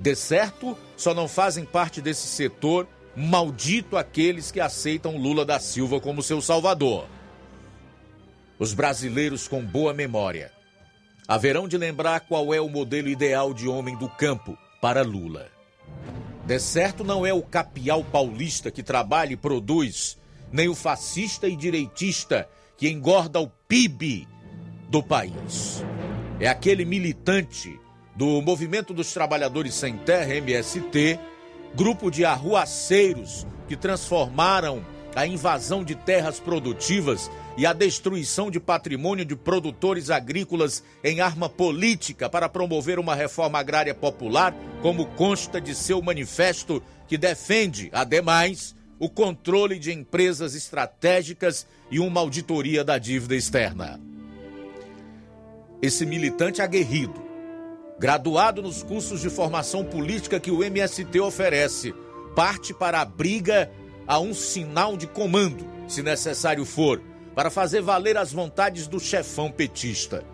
de 0.00 0.14
certo, 0.16 0.76
só 0.96 1.12
não 1.12 1.28
fazem 1.28 1.62
parte 1.62 2.00
desse 2.00 2.26
setor 2.26 2.88
maldito 3.14 3.98
aqueles 3.98 4.50
que 4.50 4.58
aceitam 4.58 5.18
Lula 5.18 5.44
da 5.44 5.60
Silva 5.60 6.00
como 6.00 6.22
seu 6.22 6.40
salvador. 6.40 7.06
Os 8.58 8.72
brasileiros 8.72 9.46
com 9.46 9.62
boa 9.62 9.92
memória 9.92 10.52
haverão 11.28 11.68
de 11.68 11.76
lembrar 11.76 12.20
qual 12.20 12.54
é 12.54 12.60
o 12.60 12.68
modelo 12.68 13.08
ideal 13.08 13.52
de 13.52 13.68
homem 13.68 13.96
do 13.96 14.08
campo 14.08 14.56
para 14.80 15.02
Lula. 15.02 15.48
De 16.46 16.58
certo, 16.58 17.04
não 17.04 17.26
é 17.26 17.32
o 17.34 17.42
capial 17.42 18.02
paulista 18.02 18.70
que 18.70 18.82
trabalha 18.82 19.34
e 19.34 19.36
produz, 19.36 20.18
nem 20.50 20.68
o 20.68 20.74
fascista 20.74 21.46
e 21.46 21.54
direitista 21.54 22.48
que 22.76 22.88
engorda 22.88 23.38
o 23.38 23.48
PIB 23.68 24.26
do 24.88 25.02
país. 25.02 25.84
É 26.40 26.48
aquele 26.48 26.86
militante 26.86 27.79
do 28.20 28.42
Movimento 28.42 28.92
dos 28.92 29.14
Trabalhadores 29.14 29.72
Sem 29.72 29.96
Terra, 29.96 30.34
MST, 30.34 31.18
grupo 31.74 32.10
de 32.10 32.22
arruaceiros 32.22 33.46
que 33.66 33.74
transformaram 33.74 34.84
a 35.16 35.26
invasão 35.26 35.82
de 35.82 35.94
terras 35.94 36.38
produtivas 36.38 37.30
e 37.56 37.64
a 37.64 37.72
destruição 37.72 38.50
de 38.50 38.60
patrimônio 38.60 39.24
de 39.24 39.34
produtores 39.34 40.10
agrícolas 40.10 40.84
em 41.02 41.22
arma 41.22 41.48
política 41.48 42.28
para 42.28 42.46
promover 42.46 42.98
uma 42.98 43.14
reforma 43.14 43.58
agrária 43.58 43.94
popular, 43.94 44.54
como 44.82 45.06
consta 45.06 45.58
de 45.58 45.74
seu 45.74 46.02
manifesto, 46.02 46.82
que 47.08 47.16
defende, 47.16 47.88
ademais, 47.90 48.76
o 48.98 49.08
controle 49.08 49.78
de 49.78 49.94
empresas 49.94 50.54
estratégicas 50.54 51.66
e 51.90 51.98
uma 51.98 52.20
auditoria 52.20 52.84
da 52.84 52.98
dívida 52.98 53.34
externa. 53.34 53.98
Esse 55.80 56.04
militante 56.04 56.60
aguerrido, 56.60 57.29
graduado 58.00 58.62
nos 58.62 58.82
cursos 58.82 59.20
de 59.20 59.28
formação 59.28 59.84
política 59.84 60.40
que 60.40 60.50
o 60.50 60.64
MST 60.64 61.20
oferece, 61.20 61.94
parte 62.34 62.72
para 62.72 63.02
a 63.02 63.04
briga 63.04 63.70
a 64.06 64.18
um 64.18 64.32
sinal 64.32 64.96
de 64.96 65.06
comando, 65.06 65.66
se 65.86 66.02
necessário 66.02 66.64
for, 66.64 67.02
para 67.34 67.50
fazer 67.50 67.82
valer 67.82 68.16
as 68.16 68.32
vontades 68.32 68.86
do 68.86 68.98
chefão 68.98 69.52
petista. 69.52 70.24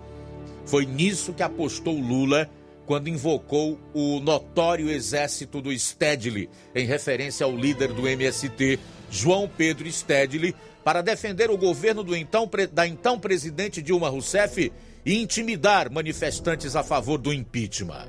Foi 0.65 0.87
nisso 0.87 1.33
que 1.33 1.43
apostou 1.43 1.99
Lula 1.99 2.49
quando 2.87 3.09
invocou 3.09 3.81
o 3.93 4.21
notório 4.21 4.89
exército 4.89 5.61
do 5.61 5.77
Stedley, 5.77 6.49
em 6.73 6.87
referência 6.87 7.45
ao 7.45 7.57
líder 7.57 7.93
do 7.93 8.07
MST, 8.07 8.79
João 9.11 9.51
Pedro 9.57 9.91
Stedley, 9.91 10.55
para 10.85 11.03
defender 11.03 11.51
o 11.51 11.59
governo 11.59 12.15
então, 12.15 12.49
da 12.73 12.87
então 12.87 13.19
presidente 13.19 13.83
Dilma 13.83 14.09
Rousseff 14.09 14.73
e 15.07 15.23
intimidar 15.23 15.89
manifestantes 15.89 16.75
a 16.75 16.83
favor 16.83 17.17
do 17.17 17.33
impeachment. 17.33 18.09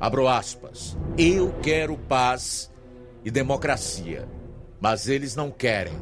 Abro 0.00 0.26
aspas. 0.26 0.96
Eu 1.18 1.52
quero 1.62 1.98
paz 1.98 2.72
e 3.22 3.30
democracia, 3.30 4.26
mas 4.80 5.06
eles 5.06 5.36
não 5.36 5.50
querem. 5.50 5.94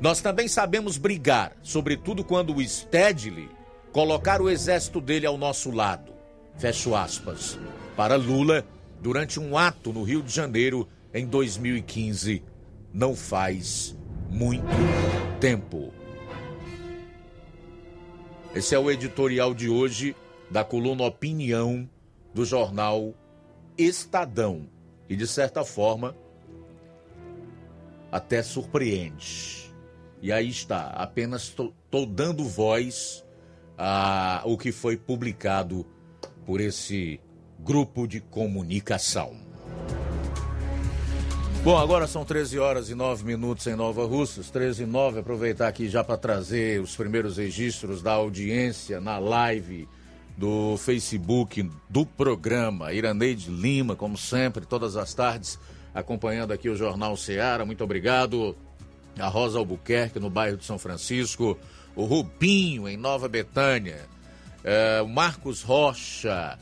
Nós 0.00 0.22
também 0.22 0.48
sabemos 0.48 0.96
brigar, 0.96 1.54
sobretudo 1.62 2.24
quando 2.24 2.56
o 2.56 2.66
Stedley 2.66 3.50
colocar 3.92 4.40
o 4.40 4.48
exército 4.48 5.02
dele 5.02 5.26
ao 5.26 5.36
nosso 5.36 5.70
lado. 5.70 6.10
Fecho 6.56 6.94
aspas. 6.94 7.58
Para 7.94 8.16
Lula, 8.16 8.64
durante 9.02 9.38
um 9.38 9.58
ato 9.58 9.92
no 9.92 10.02
Rio 10.02 10.22
de 10.22 10.32
Janeiro 10.32 10.88
em 11.12 11.26
2015, 11.26 12.42
não 12.92 13.14
faz 13.14 13.94
muito 14.30 14.64
tempo. 15.40 15.99
Esse 18.52 18.74
é 18.74 18.78
o 18.78 18.90
editorial 18.90 19.54
de 19.54 19.68
hoje 19.68 20.16
da 20.50 20.64
coluna 20.64 21.04
Opinião 21.04 21.88
do 22.34 22.44
jornal 22.44 23.14
Estadão. 23.78 24.68
E 25.08 25.14
de 25.14 25.24
certa 25.24 25.64
forma, 25.64 26.16
até 28.10 28.42
surpreende. 28.42 29.72
E 30.20 30.32
aí 30.32 30.48
está, 30.48 30.88
apenas 30.88 31.42
estou 31.42 32.04
dando 32.04 32.42
voz 32.42 33.24
a 33.78 34.42
o 34.44 34.58
que 34.58 34.72
foi 34.72 34.96
publicado 34.96 35.86
por 36.44 36.60
esse 36.60 37.20
grupo 37.60 38.04
de 38.08 38.20
comunicação. 38.20 39.36
Bom, 41.62 41.76
agora 41.76 42.06
são 42.06 42.24
13 42.24 42.58
horas 42.58 42.88
e 42.88 42.94
9 42.94 43.24
minutos 43.24 43.66
em 43.66 43.76
Nova 43.76 44.06
Russas, 44.06 44.50
13 44.50 44.84
e 44.84 44.86
9. 44.86 45.20
Aproveitar 45.20 45.68
aqui 45.68 45.88
já 45.88 46.02
para 46.02 46.16
trazer 46.16 46.80
os 46.80 46.96
primeiros 46.96 47.36
registros 47.36 48.02
da 48.02 48.12
audiência 48.12 49.00
na 49.00 49.18
live 49.18 49.86
do 50.36 50.76
Facebook 50.78 51.70
do 51.88 52.06
programa. 52.06 52.92
Iraneide 52.92 53.50
Lima, 53.50 53.94
como 53.94 54.16
sempre, 54.16 54.64
todas 54.64 54.96
as 54.96 55.12
tardes, 55.12 55.58
acompanhando 55.94 56.52
aqui 56.52 56.68
o 56.68 56.76
Jornal 56.76 57.16
Seara. 57.16 57.64
Muito 57.66 57.84
obrigado. 57.84 58.56
A 59.18 59.28
Rosa 59.28 59.58
Albuquerque, 59.58 60.18
no 60.18 60.30
bairro 60.30 60.56
de 60.56 60.64
São 60.64 60.78
Francisco 60.78 61.58
o 61.94 62.04
Rubinho, 62.04 62.88
em 62.88 62.96
Nova 62.96 63.28
Betânia, 63.28 64.08
é, 64.62 65.02
o 65.02 65.08
Marcos 65.08 65.62
Rocha 65.62 66.58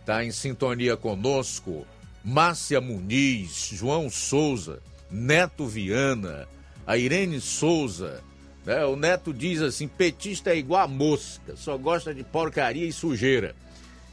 está 0.00 0.24
em 0.24 0.30
sintonia 0.30 0.96
conosco, 0.96 1.86
Márcia 2.24 2.80
Muniz, 2.80 3.70
João 3.72 4.08
Souza, 4.08 4.80
Neto 5.10 5.66
Viana, 5.66 6.48
a 6.86 6.96
Irene 6.96 7.40
Souza. 7.40 8.22
Né? 8.64 8.84
O 8.84 8.96
Neto 8.96 9.32
diz 9.32 9.60
assim: 9.60 9.86
petista 9.86 10.50
é 10.50 10.56
igual 10.56 10.82
a 10.82 10.88
mosca, 10.88 11.54
só 11.54 11.76
gosta 11.76 12.14
de 12.14 12.24
porcaria 12.24 12.86
e 12.86 12.92
sujeira. 12.92 13.54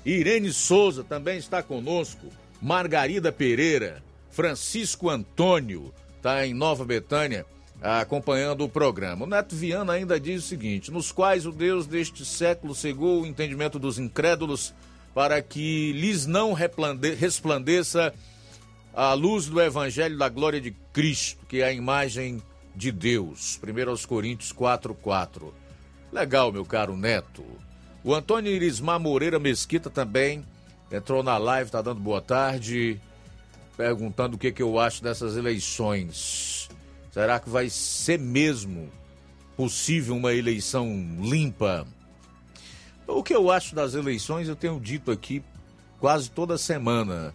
Irene 0.06 0.52
Souza 0.52 1.04
também 1.04 1.38
está 1.38 1.64
conosco, 1.64 2.28
Margarida 2.62 3.32
Pereira, 3.32 4.04
Francisco 4.30 5.10
Antônio, 5.10 5.94
está 6.18 6.46
em 6.46 6.54
Nova 6.54 6.84
Betânia 6.84 7.46
acompanhando 7.82 8.64
o 8.64 8.70
programa. 8.70 9.26
O 9.26 9.28
Neto 9.28 9.56
Viana 9.56 9.94
ainda 9.94 10.20
diz 10.20 10.44
o 10.44 10.48
seguinte: 10.48 10.92
nos 10.92 11.12
quais 11.12 11.46
o 11.46 11.52
Deus 11.52 11.88
deste 11.88 12.24
século 12.24 12.76
cegou 12.76 13.22
o 13.22 13.26
entendimento 13.26 13.80
dos 13.80 13.98
incrédulos 13.98 14.74
para 15.14 15.42
que 15.42 15.92
lhes 15.94 16.26
não 16.26 16.54
resplandeça 16.54 18.14
a 18.94 19.14
luz 19.14 19.46
do 19.46 19.62
evangelho 19.62 20.18
da 20.18 20.30
glória 20.30 20.60
de 20.60 20.72
Cristo, 20.94 21.46
que 21.48 21.62
é 21.62 21.66
a 21.66 21.74
imagem 21.74 22.42
de 22.76 22.92
Deus. 22.92 23.60
1 23.62 23.90
aos 23.90 24.06
Coríntios 24.06 24.52
4:4. 24.52 25.54
Legal, 26.12 26.52
meu 26.52 26.66
caro 26.66 26.96
Neto. 26.96 27.44
O 28.04 28.14
Antônio 28.14 28.52
Irismar 28.52 29.00
Moreira 29.00 29.40
Mesquita 29.40 29.90
também 29.90 30.46
entrou 30.92 31.24
na 31.24 31.38
live, 31.38 31.68
está 31.68 31.82
dando 31.82 32.02
boa 32.02 32.22
tarde, 32.22 33.00
perguntando 33.78 34.36
o 34.36 34.40
que, 34.40 34.52
que 34.52 34.62
eu 34.62 34.80
acho 34.80 35.04
dessas 35.04 35.38
eleições. 35.38 36.70
Será 37.12 37.40
que 37.40 37.50
vai 37.50 37.70
ser 37.70 38.20
mesmo 38.20 38.90
possível 39.56 40.16
uma 40.16 40.34
eleição 40.34 40.88
limpa? 41.22 41.86
O 43.14 43.24
que 43.24 43.36
eu 43.36 43.52
acho 43.52 43.76
das 43.76 43.94
eleições, 43.94 44.48
eu 44.48 44.56
tenho 44.56 44.80
dito 44.80 45.12
aqui 45.12 45.44
quase 46.00 46.32
toda 46.32 46.58
semana, 46.58 47.34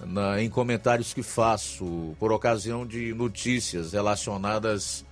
na, 0.00 0.40
em 0.40 0.48
comentários 0.48 1.12
que 1.12 1.22
faço 1.22 2.16
por 2.18 2.32
ocasião 2.32 2.86
de 2.86 3.12
notícias 3.12 3.92
relacionadas 3.92 5.04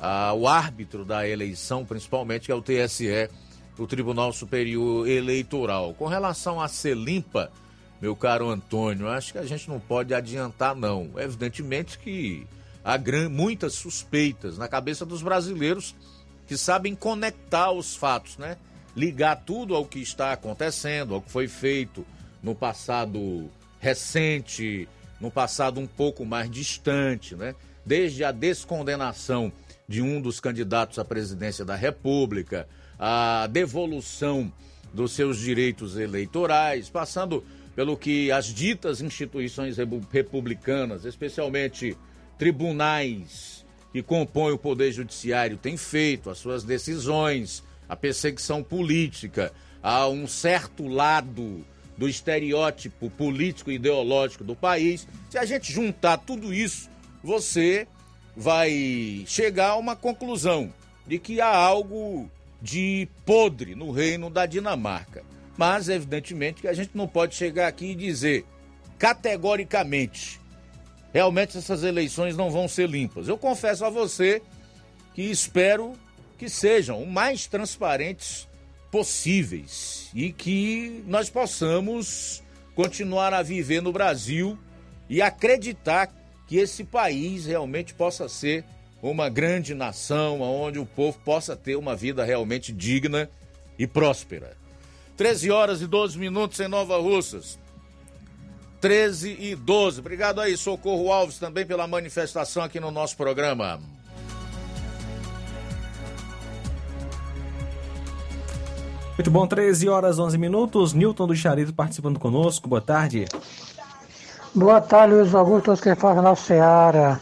ao 0.00 0.46
árbitro 0.46 1.04
da 1.04 1.28
eleição, 1.28 1.84
principalmente 1.84 2.46
que 2.46 2.52
é 2.52 2.54
o 2.54 2.62
TSE, 2.62 3.28
o 3.78 3.86
Tribunal 3.86 4.32
Superior 4.32 5.06
Eleitoral. 5.06 5.94
Com 5.94 6.06
relação 6.06 6.60
a 6.60 6.66
ser 6.66 6.96
limpa, 6.96 7.50
meu 8.00 8.16
caro 8.16 8.48
Antônio, 8.48 9.08
acho 9.08 9.32
que 9.32 9.38
a 9.38 9.46
gente 9.46 9.68
não 9.68 9.78
pode 9.78 10.12
adiantar, 10.12 10.74
não. 10.74 11.10
Evidentemente 11.16 11.98
que 11.98 12.46
há 12.82 12.98
muitas 13.28 13.74
suspeitas 13.74 14.58
na 14.58 14.66
cabeça 14.66 15.06
dos 15.06 15.22
brasileiros 15.22 15.94
que 16.48 16.56
sabem 16.56 16.96
conectar 16.96 17.70
os 17.70 17.94
fatos, 17.94 18.38
né? 18.38 18.56
Ligar 18.94 19.36
tudo 19.36 19.74
ao 19.74 19.86
que 19.86 20.00
está 20.00 20.32
acontecendo, 20.32 21.14
ao 21.14 21.22
que 21.22 21.30
foi 21.30 21.48
feito 21.48 22.04
no 22.42 22.54
passado 22.54 23.50
recente, 23.80 24.88
no 25.20 25.30
passado 25.30 25.80
um 25.80 25.86
pouco 25.86 26.24
mais 26.24 26.50
distante, 26.50 27.34
né? 27.34 27.54
Desde 27.84 28.22
a 28.22 28.30
descondenação 28.30 29.52
de 29.88 30.02
um 30.02 30.20
dos 30.20 30.40
candidatos 30.40 30.98
à 30.98 31.04
presidência 31.04 31.64
da 31.64 31.74
República, 31.74 32.68
a 32.98 33.48
devolução 33.50 34.52
dos 34.92 35.12
seus 35.12 35.38
direitos 35.38 35.96
eleitorais, 35.96 36.88
passando 36.88 37.44
pelo 37.74 37.96
que 37.96 38.30
as 38.30 38.46
ditas 38.46 39.00
instituições 39.00 39.76
republicanas, 40.10 41.04
especialmente 41.04 41.96
tribunais 42.38 43.64
que 43.92 44.02
compõem 44.02 44.52
o 44.52 44.58
Poder 44.58 44.92
Judiciário 44.92 45.56
têm 45.56 45.76
feito, 45.76 46.30
as 46.30 46.38
suas 46.38 46.64
decisões, 46.64 47.62
a 47.92 47.96
perseguição 47.96 48.62
política, 48.62 49.52
a 49.82 50.08
um 50.08 50.26
certo 50.26 50.88
lado 50.88 51.62
do 51.94 52.08
estereótipo 52.08 53.10
político 53.10 53.70
e 53.70 53.74
ideológico 53.74 54.42
do 54.42 54.56
país. 54.56 55.06
Se 55.28 55.36
a 55.36 55.44
gente 55.44 55.70
juntar 55.70 56.16
tudo 56.16 56.54
isso, 56.54 56.88
você 57.22 57.86
vai 58.34 59.24
chegar 59.26 59.72
a 59.72 59.76
uma 59.76 59.94
conclusão 59.94 60.72
de 61.06 61.18
que 61.18 61.38
há 61.38 61.54
algo 61.54 62.30
de 62.62 63.06
podre 63.26 63.74
no 63.74 63.90
reino 63.90 64.30
da 64.30 64.46
Dinamarca. 64.46 65.22
Mas, 65.58 65.90
evidentemente, 65.90 66.62
que 66.62 66.68
a 66.68 66.72
gente 66.72 66.92
não 66.94 67.06
pode 67.06 67.34
chegar 67.34 67.68
aqui 67.68 67.90
e 67.90 67.94
dizer 67.94 68.46
categoricamente 68.98 70.40
realmente 71.12 71.58
essas 71.58 71.82
eleições 71.82 72.38
não 72.38 72.50
vão 72.50 72.66
ser 72.66 72.88
limpas. 72.88 73.28
Eu 73.28 73.36
confesso 73.36 73.84
a 73.84 73.90
você 73.90 74.40
que 75.12 75.30
espero 75.30 75.92
que 76.42 76.50
sejam 76.50 77.00
o 77.00 77.06
mais 77.06 77.46
transparentes 77.46 78.48
possíveis 78.90 80.10
e 80.12 80.32
que 80.32 81.00
nós 81.06 81.30
possamos 81.30 82.42
continuar 82.74 83.32
a 83.32 83.44
viver 83.44 83.80
no 83.80 83.92
Brasil 83.92 84.58
e 85.08 85.22
acreditar 85.22 86.12
que 86.48 86.56
esse 86.56 86.82
país 86.82 87.46
realmente 87.46 87.94
possa 87.94 88.28
ser 88.28 88.64
uma 89.00 89.28
grande 89.28 89.72
nação, 89.72 90.40
onde 90.40 90.80
o 90.80 90.84
povo 90.84 91.16
possa 91.24 91.54
ter 91.54 91.76
uma 91.76 91.94
vida 91.94 92.24
realmente 92.24 92.72
digna 92.72 93.30
e 93.78 93.86
próspera. 93.86 94.56
13 95.16 95.48
horas 95.52 95.80
e 95.80 95.86
12 95.86 96.18
minutos 96.18 96.58
em 96.58 96.66
Nova 96.66 96.98
Russas. 96.98 97.56
13 98.80 99.36
e 99.38 99.54
12. 99.54 100.00
Obrigado 100.00 100.40
aí, 100.40 100.56
Socorro 100.56 101.12
Alves, 101.12 101.38
também 101.38 101.64
pela 101.64 101.86
manifestação 101.86 102.64
aqui 102.64 102.80
no 102.80 102.90
nosso 102.90 103.16
programa. 103.16 103.80
Muito 109.18 109.30
bom, 109.30 109.46
13 109.46 109.90
horas 109.90 110.18
11 110.18 110.38
minutos. 110.38 110.94
Newton 110.94 111.26
do 111.26 111.36
Charito 111.36 111.74
participando 111.74 112.18
conosco. 112.18 112.66
Boa 112.66 112.80
tarde. 112.80 113.26
Boa 114.54 114.80
tarde, 114.80 115.14
Luiz 115.14 115.34
Augusto, 115.34 115.66
todos 115.66 115.80
que 115.82 115.94
falam 115.94 116.22
na 116.22 116.34
Seara. 116.34 117.20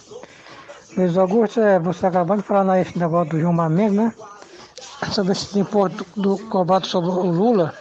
Luiz 0.96 1.18
Augusto, 1.18 1.60
é, 1.60 1.80
você 1.80 2.06
acabou 2.06 2.36
de 2.36 2.44
falar 2.44 2.76
nesse 2.76 2.96
negócio 2.96 3.30
do 3.30 3.40
João 3.40 3.52
Mendes, 3.68 3.96
né? 3.96 4.14
Sobre 5.12 5.32
esse 5.32 5.58
imposto 5.58 6.06
do, 6.14 6.36
do 6.36 6.48
cobrado 6.48 6.86
sobre 6.86 7.10
o 7.10 7.26
Lula. 7.26 7.74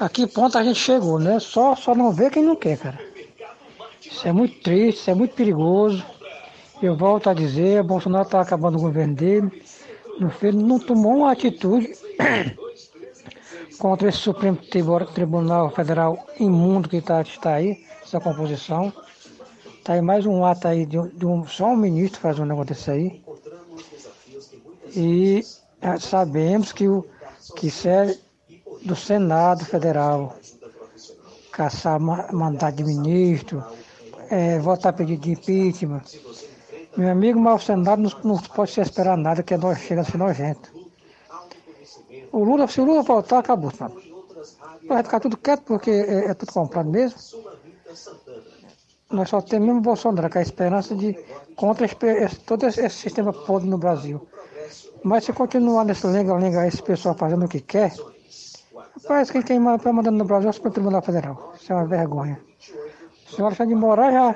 A 0.00 0.08
que 0.08 0.26
ponto 0.26 0.58
a 0.58 0.64
gente 0.64 0.78
chegou, 0.78 1.20
né? 1.20 1.38
Só, 1.38 1.76
só 1.76 1.94
não 1.94 2.12
vê 2.12 2.28
quem 2.28 2.42
não 2.42 2.56
quer, 2.56 2.78
cara. 2.78 2.98
Isso 4.04 4.26
é 4.26 4.32
muito 4.32 4.60
triste, 4.62 5.00
isso 5.00 5.10
é 5.10 5.14
muito 5.14 5.36
perigoso. 5.36 6.04
Eu 6.82 6.96
volto 6.96 7.30
a 7.30 7.34
dizer, 7.34 7.84
Bolsonaro 7.84 8.24
está 8.24 8.40
acabando 8.40 8.78
o 8.78 8.80
governo 8.80 9.14
dele. 9.14 9.62
Não, 10.18 10.28
fez, 10.28 10.54
não 10.54 10.78
tomou 10.80 11.18
uma 11.18 11.32
atitude 11.32 11.92
contra 13.78 14.08
esse 14.08 14.18
Supremo 14.18 14.56
Tribunal 14.56 15.70
Federal 15.70 16.26
imundo 16.38 16.88
que 16.88 17.00
tá, 17.00 17.22
está 17.22 17.54
aí, 17.54 17.84
essa 18.02 18.20
composição. 18.20 18.92
Está 19.78 19.94
aí 19.94 20.00
mais 20.00 20.24
um 20.26 20.44
ato 20.44 20.68
aí 20.68 20.86
de, 20.86 20.96
de 21.10 21.26
um, 21.26 21.46
só 21.46 21.66
um 21.66 21.76
ministro 21.76 22.20
faz 22.20 22.38
um 22.38 22.44
negócio 22.44 22.74
desse 22.74 22.90
aí. 22.90 23.22
E 24.96 25.42
é, 25.80 25.98
sabemos 25.98 26.72
que 26.72 26.88
o 26.88 27.04
que 27.56 27.70
serve 27.70 28.18
do 28.84 28.96
Senado 28.96 29.64
Federal 29.64 30.36
caçar 31.52 32.00
mandato 32.00 32.76
de 32.76 32.84
ministro, 32.84 33.62
é, 34.30 34.58
votar 34.58 34.92
pedido 34.92 35.22
de 35.22 35.32
impeachment. 35.32 36.02
Meu 36.96 37.10
amigo, 37.10 37.38
mas 37.38 37.62
o 37.62 37.66
Senado 37.66 38.02
não, 38.02 38.10
não 38.24 38.38
pode 38.38 38.72
se 38.72 38.80
esperar 38.80 39.16
nada, 39.16 39.42
que 39.42 39.56
nós 39.56 39.78
chega 39.78 40.00
a 40.00 40.04
ser 40.04 40.18
nojento. 40.18 40.73
O 42.34 42.42
Lula, 42.42 42.66
se 42.66 42.80
o 42.80 42.84
Lula 42.84 43.02
voltar, 43.02 43.38
acabou? 43.38 43.72
Vai 44.88 45.02
ficar 45.04 45.20
tudo 45.20 45.36
quieto 45.36 45.62
porque 45.62 45.90
é, 45.90 46.30
é 46.30 46.34
tudo 46.34 46.52
comprado 46.52 46.90
mesmo. 46.90 47.16
Nós 49.08 49.28
só 49.28 49.40
temos 49.40 49.68
mesmo 49.68 49.80
Bolsonaro, 49.80 50.28
com 50.28 50.38
a 50.38 50.42
esperança 50.42 50.96
de 50.96 51.16
contra 51.54 51.86
esse, 51.86 52.40
todo 52.40 52.66
esse, 52.66 52.90
sistema 52.90 53.32
podre 53.32 53.68
no 53.68 53.78
Brasil. 53.78 54.26
Mas 55.04 55.24
se 55.24 55.32
continuar 55.32 55.84
nesse 55.84 56.08
lenga-lenga, 56.08 56.66
esse 56.66 56.82
pessoal 56.82 57.14
fazendo 57.14 57.44
o 57.44 57.48
que 57.48 57.60
quer, 57.60 57.94
parece 59.06 59.30
que 59.30 59.42
quem 59.44 59.64
está 59.76 59.92
mandando 59.92 60.18
no 60.18 60.24
Brasil 60.24 60.50
é 60.50 60.68
o 60.68 60.70
Tribunal 60.72 61.02
Federal. 61.02 61.54
Isso 61.54 61.72
é 61.72 61.76
uma 61.76 61.86
vergonha. 61.86 62.40
O 63.28 63.30
senhor 63.30 63.46
Alexandre 63.46 63.74
de 63.74 63.80
Moraes 63.80 64.14
já 64.14 64.34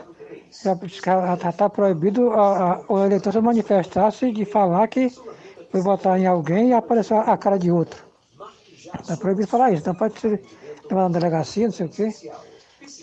já 0.55 1.51
está 1.51 1.69
proibido 1.69 2.31
a, 2.31 2.75
a, 2.75 2.81
o 2.89 3.05
eleitor 3.05 3.33
se 3.33 3.41
manifestar-se 3.41 4.31
de 4.31 4.45
falar 4.45 4.87
que 4.87 5.11
foi 5.71 5.81
votar 5.81 6.19
em 6.19 6.27
alguém 6.27 6.71
e 6.71 6.73
apareceu 6.73 7.19
a 7.19 7.37
cara 7.37 7.59
de 7.59 7.71
outro. 7.71 8.05
Está 9.01 9.17
proibido 9.17 9.49
falar 9.49 9.73
isso. 9.73 9.83
Então 9.83 9.95
pode 9.95 10.19
ser 10.19 10.43
na 10.91 11.09
delegacia, 11.09 11.67
não 11.67 11.73
sei 11.73 11.87
o 11.87 11.89
quê. 11.89 12.11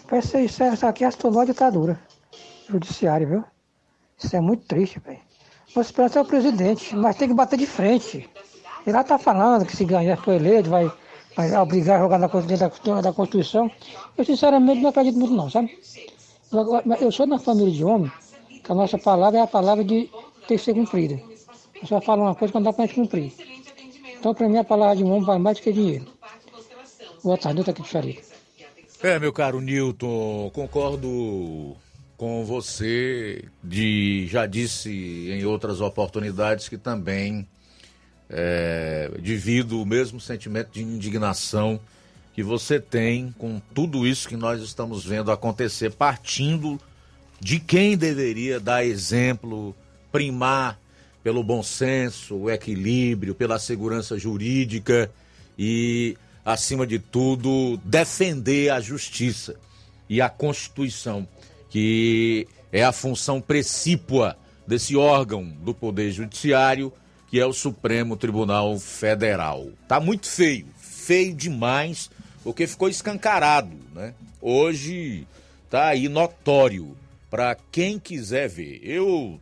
Vai 0.09 0.22
ser 0.22 0.41
isso, 0.41 0.63
isso 0.63 0.86
aqui 0.86 1.03
é 1.03 1.09
uma 1.24 1.45
ditadura 1.45 1.99
judiciária, 2.70 3.28
viu? 3.28 3.43
Isso 4.18 4.36
é 4.36 4.39
muito 4.39 4.66
triste, 4.66 4.99
velho. 4.99 5.20
Nossa 5.76 5.89
esperança 5.89 6.20
é 6.20 6.22
o 6.22 6.26
presidente, 6.26 6.95
mas 6.95 7.18
tem 7.18 7.28
que 7.28 7.34
bater 7.34 7.57
de 7.59 7.66
frente. 7.66 8.30
Ele 8.86 8.95
lá 8.95 9.01
está 9.01 9.18
falando 9.18 9.66
que 9.66 9.76
se 9.76 9.84
ganhar 9.84 10.16
for 10.18 10.34
eleito, 10.34 10.70
vai, 10.70 10.91
vai 11.36 11.55
obrigar 11.57 11.97
a 11.97 12.03
jogar 12.03 12.18
na, 12.18 12.28
da, 12.28 13.01
da 13.01 13.13
Constituição. 13.13 13.70
Eu 14.18 14.24
sinceramente 14.24 14.82
não 14.82 14.89
acredito 14.89 15.18
muito 15.18 15.34
não, 15.34 15.49
sabe? 15.49 15.78
Eu 17.01 17.11
sou 17.11 17.28
da 17.28 17.38
família 17.38 17.72
de 17.72 17.84
homem, 17.84 18.11
que 18.63 18.72
a 18.72 18.76
nossa 18.76 18.97
palavra 18.97 19.39
é 19.39 19.41
a 19.41 19.47
palavra 19.47 19.84
de 19.84 20.09
ter 20.47 20.57
que 20.57 20.63
ser 20.63 20.74
cumprida. 20.74 21.20
Eu 21.82 21.88
só 21.88 22.02
falo 22.02 22.24
uma 22.24 22.36
coisa 22.36 22.52
quando 22.52 22.66
dá 22.66 22.74
para 22.74 22.86
a 22.86 22.88
gente 22.88 22.96
cumprir. 22.96 23.34
Então, 24.18 24.34
para 24.34 24.50
mim, 24.50 24.58
a 24.58 24.64
palavra 24.64 24.96
de 24.96 25.04
um 25.04 25.12
homem 25.12 25.24
vale 25.24 25.40
mais 25.40 25.58
do 25.58 25.64
que 25.64 25.72
dinheiro. 25.72 26.06
Boa 27.24 27.38
tarde, 27.38 27.56
Nilton 27.56 27.72
aqui 27.72 27.82
de 27.82 27.90
Xarica. 27.90 28.22
É, 29.04 29.20
meu 29.20 29.34
caro 29.34 29.60
Nilton, 29.62 30.50
concordo 30.54 31.76
com 32.18 32.44
você. 32.46 33.46
De, 33.64 34.28
já 34.28 34.46
disse 34.46 35.30
em 35.30 35.46
outras 35.46 35.82
oportunidades 35.82 36.70
que 36.70 36.78
também 36.78 37.48
é, 38.30 39.12
divido 39.20 39.82
o 39.82 39.86
mesmo 39.86 40.20
sentimento 40.20 40.72
de 40.72 40.84
indignação 40.84 41.80
que 42.34 42.44
você 42.44 42.80
tem 42.80 43.34
com 43.38 43.62
tudo 43.74 44.06
isso 44.06 44.28
que 44.28 44.36
nós 44.36 44.62
estamos 44.62 45.06
vendo 45.06 45.32
acontecer, 45.32 45.92
partindo 45.92 46.80
de 47.40 47.60
quem 47.60 47.98
deveria 47.98 48.60
dar 48.60 48.84
exemplo, 48.84 49.76
primar 50.12 50.78
pelo 51.26 51.44
bom 51.44 51.64
senso, 51.64 52.36
o 52.36 52.52
equilíbrio, 52.52 53.34
pela 53.34 53.58
segurança 53.58 54.16
jurídica 54.16 55.10
e, 55.58 56.16
acima 56.46 56.86
de 56.86 57.00
tudo, 57.00 57.78
defender 57.84 58.70
a 58.70 58.80
justiça 58.80 59.56
e 60.08 60.22
a 60.22 60.30
Constituição, 60.30 61.28
que 61.68 62.48
é 62.72 62.84
a 62.84 62.92
função 62.92 63.42
precípua 63.42 64.38
desse 64.68 64.96
órgão 64.96 65.46
do 65.46 65.74
Poder 65.74 66.12
Judiciário, 66.12 66.94
que 67.28 67.40
é 67.40 67.46
o 67.48 67.54
Supremo 67.54 68.16
Tribunal 68.16 68.78
Federal. 68.78 69.70
Tá 69.88 70.00
muito 70.00 70.28
feio, 70.28 70.68
feio 70.78 71.34
demais 71.34 72.08
porque 72.44 72.68
ficou 72.68 72.88
escancarado, 72.88 73.76
né? 73.96 74.14
Hoje 74.40 75.26
tá 75.72 75.88
aí 75.88 76.08
notório 76.08 76.96
para 77.32 77.58
quem 77.72 77.98
quiser 77.98 78.48
ver. 78.48 78.80
Eu 78.84 79.42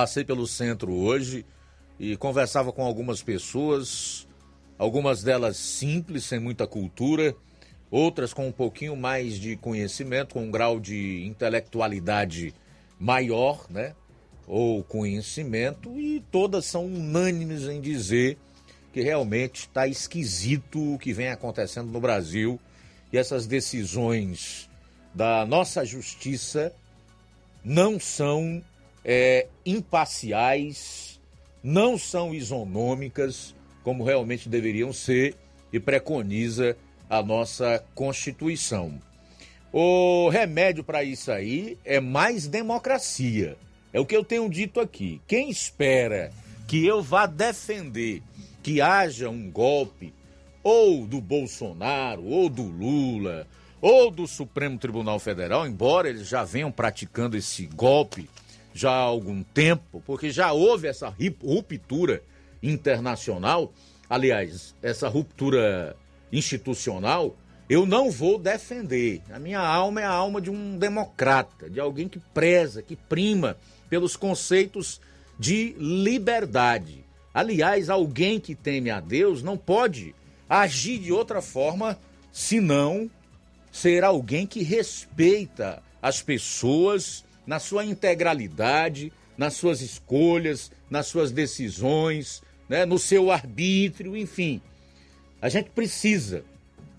passei 0.00 0.24
pelo 0.24 0.46
centro 0.46 0.94
hoje 0.94 1.44
e 1.98 2.16
conversava 2.16 2.72
com 2.72 2.82
algumas 2.82 3.22
pessoas, 3.22 4.26
algumas 4.78 5.22
delas 5.22 5.58
simples, 5.58 6.24
sem 6.24 6.40
muita 6.40 6.66
cultura, 6.66 7.36
outras 7.90 8.32
com 8.32 8.48
um 8.48 8.52
pouquinho 8.52 8.96
mais 8.96 9.34
de 9.34 9.56
conhecimento, 9.56 10.32
com 10.32 10.44
um 10.44 10.50
grau 10.50 10.80
de 10.80 11.26
intelectualidade 11.26 12.54
maior, 12.98 13.66
né? 13.68 13.94
Ou 14.46 14.82
conhecimento, 14.82 15.90
e 16.00 16.24
todas 16.32 16.64
são 16.64 16.86
unânimes 16.86 17.64
em 17.64 17.78
dizer 17.78 18.38
que 18.94 19.02
realmente 19.02 19.66
está 19.66 19.86
esquisito 19.86 20.94
o 20.94 20.98
que 20.98 21.12
vem 21.12 21.28
acontecendo 21.28 21.92
no 21.92 22.00
Brasil 22.00 22.58
e 23.12 23.18
essas 23.18 23.46
decisões 23.46 24.66
da 25.14 25.44
nossa 25.44 25.84
justiça 25.84 26.72
não 27.62 28.00
são 28.00 28.62
é, 29.04 29.46
imparciais, 29.64 31.20
não 31.62 31.98
são 31.98 32.34
isonômicas, 32.34 33.54
como 33.82 34.04
realmente 34.04 34.48
deveriam 34.48 34.92
ser, 34.92 35.34
e 35.72 35.78
preconiza 35.78 36.76
a 37.08 37.22
nossa 37.22 37.84
Constituição. 37.94 39.00
O 39.72 40.28
remédio 40.28 40.82
para 40.82 41.04
isso 41.04 41.30
aí 41.30 41.78
é 41.84 42.00
mais 42.00 42.46
democracia. 42.48 43.56
É 43.92 44.00
o 44.00 44.06
que 44.06 44.16
eu 44.16 44.24
tenho 44.24 44.48
dito 44.48 44.80
aqui. 44.80 45.20
Quem 45.26 45.48
espera 45.50 46.32
que 46.66 46.84
eu 46.84 47.02
vá 47.02 47.26
defender 47.26 48.22
que 48.62 48.80
haja 48.80 49.28
um 49.28 49.50
golpe 49.50 50.12
ou 50.62 51.06
do 51.06 51.20
Bolsonaro, 51.20 52.24
ou 52.24 52.48
do 52.48 52.62
Lula, 52.62 53.46
ou 53.80 54.10
do 54.10 54.26
Supremo 54.26 54.78
Tribunal 54.78 55.18
Federal, 55.18 55.66
embora 55.66 56.08
eles 56.08 56.28
já 56.28 56.44
venham 56.44 56.70
praticando 56.70 57.36
esse 57.36 57.66
golpe 57.66 58.28
já 58.72 58.90
há 58.90 58.94
algum 58.94 59.42
tempo, 59.42 60.02
porque 60.06 60.30
já 60.30 60.52
houve 60.52 60.88
essa 60.88 61.14
ruptura 61.42 62.22
internacional, 62.62 63.72
aliás, 64.08 64.74
essa 64.82 65.08
ruptura 65.08 65.96
institucional, 66.32 67.36
eu 67.68 67.86
não 67.86 68.10
vou 68.10 68.38
defender. 68.38 69.22
A 69.30 69.38
minha 69.38 69.60
alma 69.60 70.00
é 70.00 70.04
a 70.04 70.10
alma 70.10 70.40
de 70.40 70.50
um 70.50 70.76
democrata, 70.76 71.70
de 71.70 71.78
alguém 71.78 72.08
que 72.08 72.18
preza, 72.34 72.82
que 72.82 72.96
prima 72.96 73.56
pelos 73.88 74.16
conceitos 74.16 75.00
de 75.38 75.74
liberdade. 75.78 77.04
Aliás, 77.32 77.88
alguém 77.88 78.40
que 78.40 78.54
teme 78.54 78.90
a 78.90 79.00
Deus 79.00 79.42
não 79.42 79.56
pode 79.56 80.14
agir 80.48 80.98
de 80.98 81.12
outra 81.12 81.40
forma 81.40 81.96
senão 82.32 83.08
ser 83.70 84.02
alguém 84.02 84.46
que 84.46 84.62
respeita 84.62 85.80
as 86.02 86.20
pessoas 86.20 87.24
na 87.46 87.58
sua 87.58 87.84
integralidade, 87.84 89.12
nas 89.36 89.54
suas 89.54 89.80
escolhas, 89.80 90.70
nas 90.88 91.06
suas 91.06 91.32
decisões, 91.32 92.42
né, 92.68 92.84
no 92.84 92.98
seu 92.98 93.30
arbítrio, 93.30 94.16
enfim. 94.16 94.60
A 95.40 95.48
gente 95.48 95.70
precisa 95.70 96.44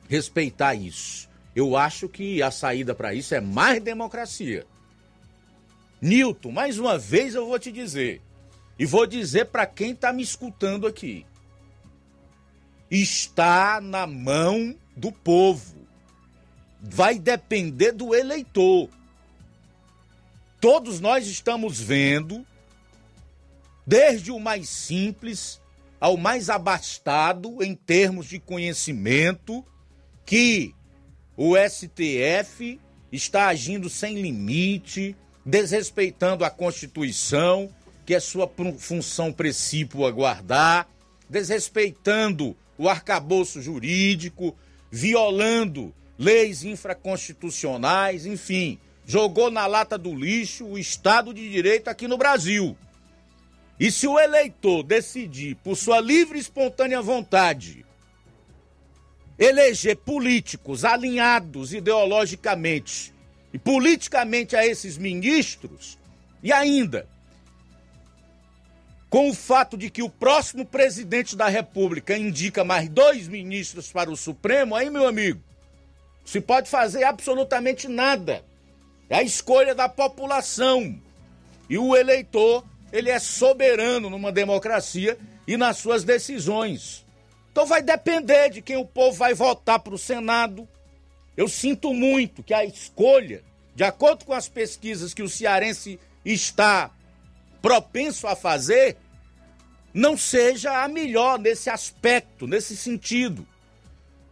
respeitar 0.09 0.75
isso. 0.75 1.29
Eu 1.55 1.77
acho 1.77 2.09
que 2.09 2.41
a 2.41 2.51
saída 2.51 2.95
para 2.95 3.13
isso 3.13 3.35
é 3.35 3.41
mais 3.41 3.81
democracia. 3.81 4.65
Newton, 6.01 6.51
mais 6.51 6.79
uma 6.79 6.97
vez 6.97 7.35
eu 7.35 7.45
vou 7.45 7.59
te 7.59 7.71
dizer, 7.71 8.21
e 8.79 8.85
vou 8.85 9.05
dizer 9.05 9.45
para 9.45 9.65
quem 9.67 9.91
está 9.91 10.11
me 10.11 10.23
escutando 10.23 10.87
aqui: 10.87 11.25
está 12.89 13.79
na 13.79 14.07
mão 14.07 14.75
do 14.95 15.11
povo. 15.11 15.87
Vai 16.81 17.19
depender 17.19 17.91
do 17.91 18.15
eleitor. 18.15 18.89
Todos 20.61 20.99
nós 20.99 21.25
estamos 21.25 21.81
vendo, 21.81 22.45
desde 23.85 24.31
o 24.31 24.39
mais 24.39 24.69
simples 24.69 25.59
ao 25.99 26.15
mais 26.15 26.51
abastado 26.51 27.63
em 27.63 27.73
termos 27.73 28.27
de 28.27 28.37
conhecimento, 28.37 29.65
que 30.23 30.75
o 31.35 31.55
STF 31.57 32.79
está 33.11 33.47
agindo 33.47 33.89
sem 33.89 34.21
limite, 34.21 35.15
desrespeitando 35.43 36.45
a 36.45 36.51
Constituição, 36.51 37.67
que 38.05 38.13
é 38.13 38.19
sua 38.19 38.47
função 38.77 39.33
princípio 39.33 40.05
a 40.05 40.11
guardar, 40.11 40.87
desrespeitando 41.27 42.55
o 42.77 42.87
arcabouço 42.87 43.59
jurídico, 43.63 44.55
violando 44.91 45.91
leis 46.19 46.63
infraconstitucionais, 46.63 48.27
enfim, 48.27 48.79
jogou 49.11 49.51
na 49.51 49.67
lata 49.67 49.97
do 49.97 50.15
lixo 50.15 50.65
o 50.65 50.79
Estado 50.79 51.33
de 51.33 51.49
Direito 51.49 51.89
aqui 51.89 52.07
no 52.07 52.17
Brasil. 52.17 52.77
E 53.77 53.91
se 53.91 54.07
o 54.07 54.17
eleitor 54.17 54.83
decidir, 54.83 55.55
por 55.55 55.75
sua 55.75 55.99
livre 55.99 56.37
e 56.37 56.41
espontânea 56.41 57.01
vontade, 57.01 57.85
eleger 59.37 59.97
políticos 59.97 60.85
alinhados 60.85 61.73
ideologicamente 61.73 63.13
e 63.51 63.59
politicamente 63.59 64.55
a 64.55 64.65
esses 64.65 64.97
ministros, 64.97 65.99
e 66.41 66.53
ainda 66.53 67.05
com 69.09 69.29
o 69.29 69.33
fato 69.33 69.77
de 69.77 69.89
que 69.89 70.01
o 70.01 70.09
próximo 70.09 70.65
presidente 70.65 71.35
da 71.35 71.49
República 71.49 72.17
indica 72.17 72.63
mais 72.63 72.87
dois 72.87 73.27
ministros 73.27 73.91
para 73.91 74.09
o 74.09 74.15
Supremo, 74.15 74.73
aí, 74.73 74.89
meu 74.89 75.05
amigo, 75.05 75.43
se 76.23 76.39
pode 76.39 76.69
fazer 76.69 77.03
absolutamente 77.03 77.89
nada. 77.89 78.49
É 79.11 79.17
a 79.17 79.23
escolha 79.23 79.75
da 79.75 79.89
população. 79.89 80.97
E 81.69 81.77
o 81.77 81.97
eleitor, 81.97 82.63
ele 82.93 83.09
é 83.09 83.19
soberano 83.19 84.09
numa 84.09 84.31
democracia 84.31 85.17
e 85.45 85.57
nas 85.57 85.79
suas 85.79 86.05
decisões. 86.05 87.05
Então 87.51 87.65
vai 87.65 87.81
depender 87.81 88.49
de 88.49 88.61
quem 88.61 88.77
o 88.77 88.85
povo 88.85 89.17
vai 89.17 89.33
votar 89.33 89.79
para 89.79 89.93
o 89.93 89.97
Senado. 89.97 90.65
Eu 91.35 91.49
sinto 91.49 91.93
muito 91.93 92.41
que 92.41 92.53
a 92.53 92.63
escolha, 92.63 93.43
de 93.75 93.83
acordo 93.83 94.23
com 94.23 94.31
as 94.31 94.47
pesquisas 94.47 95.13
que 95.13 95.21
o 95.21 95.27
cearense 95.27 95.99
está 96.23 96.89
propenso 97.61 98.27
a 98.27 98.35
fazer, 98.35 98.95
não 99.93 100.15
seja 100.15 100.85
a 100.85 100.87
melhor 100.87 101.37
nesse 101.37 101.69
aspecto, 101.69 102.47
nesse 102.47 102.77
sentido. 102.77 103.45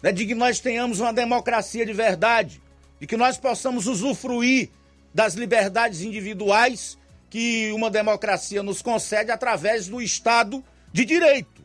Né, 0.01 0.13
de 0.13 0.25
que 0.25 0.33
nós 0.33 0.61
tenhamos 0.61 1.01
uma 1.01 1.11
democracia 1.11 1.85
de 1.85 1.91
verdade, 1.91 2.61
de 2.99 3.07
que 3.07 3.17
nós 3.17 3.37
possamos 3.37 3.87
usufruir 3.87 4.69
das 5.13 5.33
liberdades 5.33 6.01
individuais 6.01 6.97
que 7.29 7.71
uma 7.71 7.89
democracia 7.89 8.61
nos 8.63 8.81
concede 8.81 9.31
através 9.31 9.87
do 9.87 10.01
Estado 10.01 10.63
de 10.91 11.05
Direito. 11.05 11.61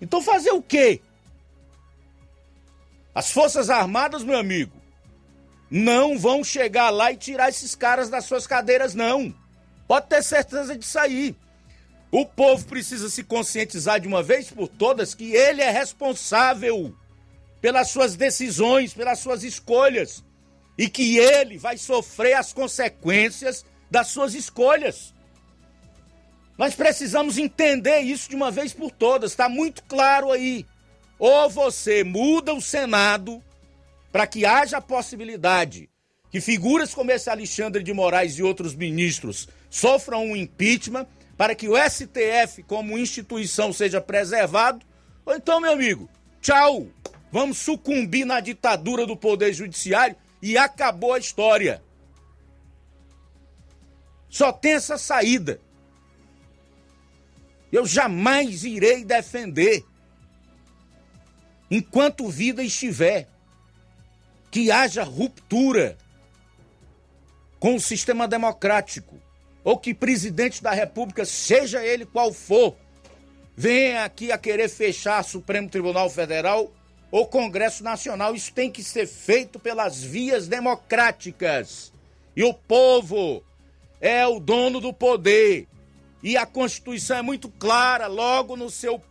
Então 0.00 0.22
fazer 0.22 0.52
o 0.52 0.62
quê? 0.62 1.00
As 3.14 3.30
Forças 3.30 3.68
Armadas, 3.68 4.22
meu 4.22 4.38
amigo, 4.38 4.72
não 5.70 6.18
vão 6.18 6.42
chegar 6.42 6.90
lá 6.90 7.12
e 7.12 7.16
tirar 7.16 7.48
esses 7.48 7.74
caras 7.74 8.08
das 8.08 8.24
suas 8.24 8.46
cadeiras, 8.46 8.94
não. 8.94 9.34
Pode 9.86 10.06
ter 10.06 10.22
certeza 10.22 10.76
disso 10.76 10.98
aí. 10.98 11.36
O 12.10 12.24
povo 12.24 12.64
precisa 12.64 13.08
se 13.08 13.22
conscientizar 13.22 14.00
de 14.00 14.08
uma 14.08 14.22
vez 14.22 14.50
por 14.50 14.68
todas 14.68 15.14
que 15.14 15.32
ele 15.32 15.60
é 15.60 15.70
responsável 15.70 16.94
pelas 17.60 17.90
suas 17.90 18.16
decisões, 18.16 18.94
pelas 18.94 19.18
suas 19.18 19.42
escolhas. 19.42 20.24
E 20.78 20.88
que 20.88 21.18
ele 21.18 21.58
vai 21.58 21.76
sofrer 21.76 22.34
as 22.34 22.52
consequências 22.52 23.64
das 23.90 24.08
suas 24.08 24.34
escolhas. 24.34 25.14
Nós 26.56 26.74
precisamos 26.74 27.38
entender 27.38 28.00
isso 28.00 28.28
de 28.28 28.36
uma 28.36 28.50
vez 28.50 28.72
por 28.72 28.90
todas, 28.90 29.32
está 29.32 29.48
muito 29.48 29.82
claro 29.84 30.30
aí. 30.30 30.66
Ou 31.18 31.50
você 31.50 32.02
muda 32.04 32.54
o 32.54 32.60
Senado 32.60 33.42
para 34.10 34.26
que 34.26 34.44
haja 34.44 34.78
a 34.78 34.82
possibilidade 34.82 35.90
que 36.30 36.40
figuras 36.40 36.94
como 36.94 37.10
esse 37.10 37.28
Alexandre 37.28 37.82
de 37.82 37.92
Moraes 37.92 38.38
e 38.38 38.42
outros 38.42 38.74
ministros 38.74 39.48
sofram 39.68 40.24
um 40.24 40.36
impeachment 40.36 41.06
para 41.36 41.54
que 41.54 41.68
o 41.68 41.74
STF, 41.76 42.62
como 42.62 42.98
instituição, 42.98 43.72
seja 43.72 44.00
preservado, 44.00 44.84
ou 45.24 45.34
então, 45.34 45.60
meu 45.60 45.72
amigo, 45.72 46.08
tchau, 46.40 46.86
vamos 47.30 47.58
sucumbir 47.58 48.24
na 48.24 48.40
ditadura 48.40 49.06
do 49.06 49.16
Poder 49.16 49.52
Judiciário 49.52 50.16
e 50.42 50.56
acabou 50.56 51.12
a 51.12 51.18
história. 51.18 51.82
Só 54.28 54.52
tem 54.52 54.72
essa 54.72 54.96
saída. 54.96 55.60
Eu 57.72 57.86
jamais 57.86 58.64
irei 58.64 59.04
defender, 59.04 59.84
enquanto 61.70 62.28
vida 62.28 62.62
estiver, 62.62 63.28
que 64.50 64.70
haja 64.70 65.04
ruptura 65.04 65.96
com 67.60 67.76
o 67.76 67.80
sistema 67.80 68.26
democrático 68.26 69.20
ou 69.62 69.78
que 69.78 69.94
presidente 69.94 70.62
da 70.62 70.72
República, 70.72 71.24
seja 71.24 71.84
ele 71.84 72.06
qual 72.06 72.32
for, 72.32 72.74
venha 73.56 74.04
aqui 74.04 74.32
a 74.32 74.38
querer 74.38 74.68
fechar 74.68 75.22
Supremo 75.22 75.68
Tribunal 75.68 76.08
Federal 76.08 76.72
ou 77.10 77.26
Congresso 77.26 77.82
Nacional. 77.82 78.34
Isso 78.34 78.52
tem 78.52 78.70
que 78.70 78.82
ser 78.82 79.06
feito 79.06 79.58
pelas 79.58 80.02
vias 80.02 80.48
democráticas. 80.48 81.92
E 82.36 82.44
o 82.44 82.54
povo 82.54 83.42
é 84.00 84.26
o 84.26 84.38
dono 84.38 84.80
do 84.80 84.92
poder. 84.92 85.66
E 86.22 86.36
a 86.36 86.46
Constituição 86.46 87.18
é 87.18 87.22
muito 87.22 87.48
clara, 87.48 88.06
logo 88.06 88.56
no 88.56 88.70
seu 88.70 89.02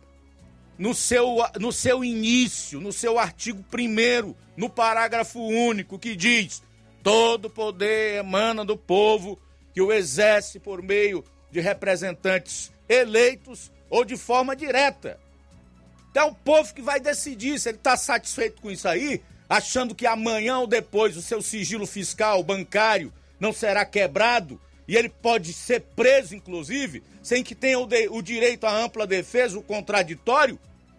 no 0.78 0.94
seu, 0.94 1.36
no 1.60 1.70
seu 1.70 2.02
início, 2.02 2.80
no 2.80 2.90
seu 2.90 3.18
artigo 3.18 3.62
1 3.70 4.34
no 4.56 4.70
parágrafo 4.70 5.38
único, 5.38 5.98
que 5.98 6.16
diz: 6.16 6.62
todo 7.02 7.50
poder 7.50 8.16
emana 8.16 8.64
do 8.64 8.78
povo 8.78 9.38
que 9.74 9.82
o 9.82 9.92
exerce 9.92 10.58
por 10.58 10.82
meio 10.82 11.22
de 11.50 11.60
representantes 11.60 12.72
eleitos 12.88 13.70
ou 13.90 14.04
de 14.04 14.16
forma 14.16 14.56
direta. 14.56 15.18
Então, 16.10 16.28
é 16.28 16.30
o 16.30 16.34
povo 16.34 16.74
que 16.74 16.82
vai 16.82 16.98
decidir 16.98 17.58
se 17.58 17.68
ele 17.68 17.78
está 17.78 17.96
satisfeito 17.96 18.60
com 18.60 18.70
isso 18.70 18.88
aí, 18.88 19.22
achando 19.48 19.94
que 19.94 20.06
amanhã 20.06 20.58
ou 20.58 20.66
depois 20.66 21.16
o 21.16 21.22
seu 21.22 21.40
sigilo 21.40 21.86
fiscal, 21.86 22.42
bancário, 22.42 23.12
não 23.38 23.52
será 23.52 23.84
quebrado 23.84 24.60
e 24.88 24.96
ele 24.96 25.08
pode 25.08 25.52
ser 25.52 25.82
preso, 25.94 26.34
inclusive, 26.34 27.00
sem 27.22 27.44
que 27.44 27.54
tenha 27.54 27.78
o, 27.78 27.86
de, 27.86 28.08
o 28.08 28.20
direito 28.20 28.64
à 28.64 28.76
ampla 28.76 29.06
defesa, 29.06 29.56
o 29.56 29.62
contraditório. 29.62 30.58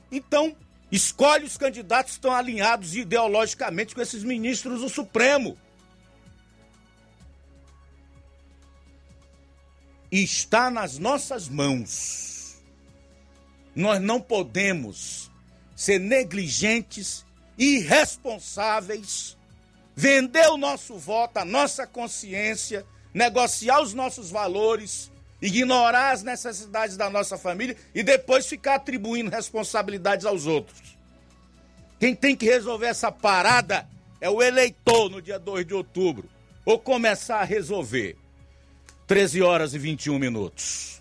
Então, 0.09 0.55
escolhe 0.89 1.43
os 1.43 1.57
candidatos 1.57 2.13
que 2.13 2.19
estão 2.19 2.33
alinhados 2.33 2.95
ideologicamente 2.95 3.93
com 3.93 4.01
esses 4.01 4.23
ministros 4.23 4.79
do 4.79 4.87
Supremo. 4.87 5.57
está 10.11 10.69
nas 10.69 10.97
nossas 10.97 11.47
mãos. 11.47 12.30
Nós 13.75 14.01
não 14.01 14.19
podemos 14.19 15.31
ser 15.75 15.99
negligentes, 15.99 17.25
irresponsáveis, 17.57 19.37
vender 19.95 20.47
o 20.47 20.57
nosso 20.57 20.97
voto, 20.97 21.37
a 21.37 21.45
nossa 21.45 21.87
consciência, 21.87 22.85
negociar 23.13 23.81
os 23.81 23.93
nossos 23.93 24.29
valores, 24.29 25.11
ignorar 25.41 26.11
as 26.11 26.23
necessidades 26.23 26.95
da 26.95 27.09
nossa 27.09 27.37
família 27.37 27.75
e 27.95 28.03
depois 28.03 28.45
ficar 28.45 28.75
atribuindo 28.75 29.31
responsabilidades 29.31 30.25
aos 30.25 30.45
outros. 30.45 30.97
Quem 31.99 32.15
tem 32.15 32.35
que 32.35 32.45
resolver 32.45 32.87
essa 32.87 33.11
parada 33.11 33.87
é 34.19 34.29
o 34.29 34.41
eleitor 34.41 35.09
no 35.09 35.21
dia 35.21 35.39
2 35.39 35.65
de 35.65 35.73
outubro, 35.73 36.29
ou 36.65 36.77
começar 36.79 37.39
a 37.39 37.43
resolver. 37.43 38.15
13 39.07 39.41
horas 39.41 39.73
e 39.73 39.79
21 39.79 40.17
minutos. 40.17 41.00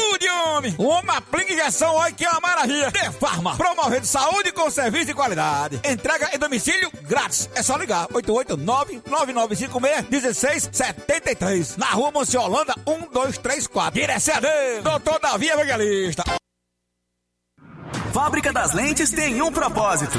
saúde, 0.00 0.28
homem! 0.28 0.74
Uma 0.78 1.18
aplica 1.18 1.52
injeção, 1.52 1.94
olha 1.94 2.12
que 2.12 2.24
é 2.24 2.30
uma 2.30 2.40
maravilha! 2.40 2.90
De 2.90 3.10
Farma, 3.18 3.56
promovendo 3.56 4.06
saúde 4.06 4.52
com 4.52 4.70
serviço 4.70 5.06
de 5.06 5.14
qualidade. 5.14 5.80
Entrega 5.84 6.30
em 6.34 6.38
domicílio 6.38 6.90
grátis. 7.02 7.48
É 7.54 7.62
só 7.62 7.76
ligar: 7.76 8.06
889-9956-16 8.08 10.70
3673. 10.70 11.76
Na 11.76 11.86
rua 11.86 12.10
Monsiolanda, 12.10 12.74
1234. 12.86 14.00
Direção 14.00 14.34
Doutor 14.82 15.20
Davi 15.20 15.48
Evangelista. 15.48 16.24
Fábrica 18.12 18.52
das 18.52 18.72
Lentes 18.72 19.10
tem 19.10 19.42
um 19.42 19.52
propósito. 19.52 20.18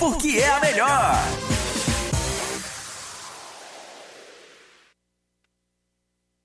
porque 0.00 0.38
é 0.38 0.50
a 0.50 0.60
melhor. 0.60 1.69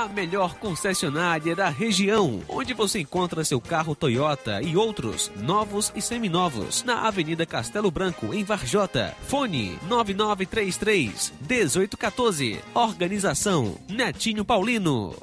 A 0.00 0.08
melhor 0.08 0.54
concessionária 0.54 1.54
da 1.54 1.68
região, 1.68 2.42
onde 2.48 2.72
você 2.72 3.00
encontra 3.00 3.44
seu 3.44 3.60
carro 3.60 3.94
Toyota 3.94 4.62
e 4.62 4.74
outros 4.74 5.30
novos 5.36 5.92
e 5.94 6.00
seminovos, 6.00 6.82
na 6.84 7.06
Avenida 7.06 7.44
Castelo 7.44 7.90
Branco, 7.90 8.32
em 8.32 8.42
Varjota. 8.42 9.14
Fone 9.28 9.78
9933 9.90 11.34
1814. 11.46 12.60
Organização 12.72 13.76
Netinho 13.90 14.42
Paulino. 14.42 15.14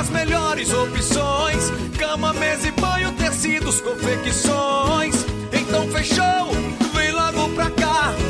As 0.00 0.10
melhores 0.10 0.72
opções: 0.72 1.70
cama, 1.96 2.32
mesa 2.32 2.66
e 2.66 2.72
banho, 2.72 3.12
tecidos, 3.12 3.80
confecções. 3.80 5.14
Então 5.52 5.88
fechou, 5.92 6.50
vem 6.92 7.12
logo 7.12 7.54
pra 7.54 7.70
cá. 7.70 8.29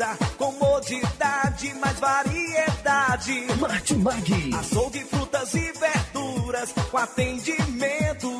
Precisa, 0.00 0.18
comodidade, 0.38 1.74
mais 1.74 1.98
variedade. 1.98 3.46
Martimag. 3.60 4.54
Açougue, 4.58 5.04
frutas 5.04 5.54
e 5.54 5.72
verduras, 5.72 6.72
com 6.90 6.96
atendimento 6.96 8.39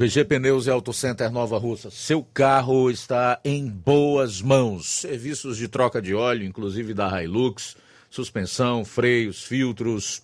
BG 0.00 0.24
Pneus 0.24 0.66
e 0.66 0.70
Auto 0.70 0.94
Center 0.94 1.30
Nova 1.30 1.58
Russa. 1.58 1.90
Seu 1.90 2.24
carro 2.32 2.90
está 2.90 3.38
em 3.44 3.68
boas 3.68 4.40
mãos. 4.40 4.88
Serviços 4.88 5.58
de 5.58 5.68
troca 5.68 6.00
de 6.00 6.14
óleo, 6.14 6.46
inclusive 6.46 6.94
da 6.94 7.22
Hilux, 7.22 7.76
suspensão, 8.08 8.82
freios, 8.82 9.44
filtros 9.44 10.22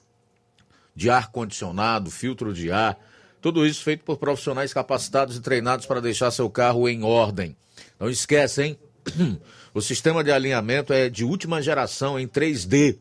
de 0.94 1.10
ar 1.10 1.30
condicionado, 1.30 2.10
filtro 2.10 2.54
de 2.54 2.72
ar. 2.72 2.98
Tudo 3.42 3.66
isso 3.66 3.82
feito 3.82 4.02
por 4.02 4.16
profissionais 4.16 4.72
capacitados 4.72 5.36
e 5.36 5.42
treinados 5.42 5.84
para 5.84 6.00
deixar 6.00 6.30
seu 6.30 6.48
carro 6.48 6.88
em 6.88 7.02
ordem. 7.02 7.54
Não 8.00 8.08
esquece, 8.08 8.62
hein? 8.62 8.78
O 9.74 9.82
sistema 9.82 10.24
de 10.24 10.32
alinhamento 10.32 10.90
é 10.90 11.10
de 11.10 11.22
última 11.22 11.60
geração 11.60 12.18
em 12.18 12.26
3D. 12.26 12.96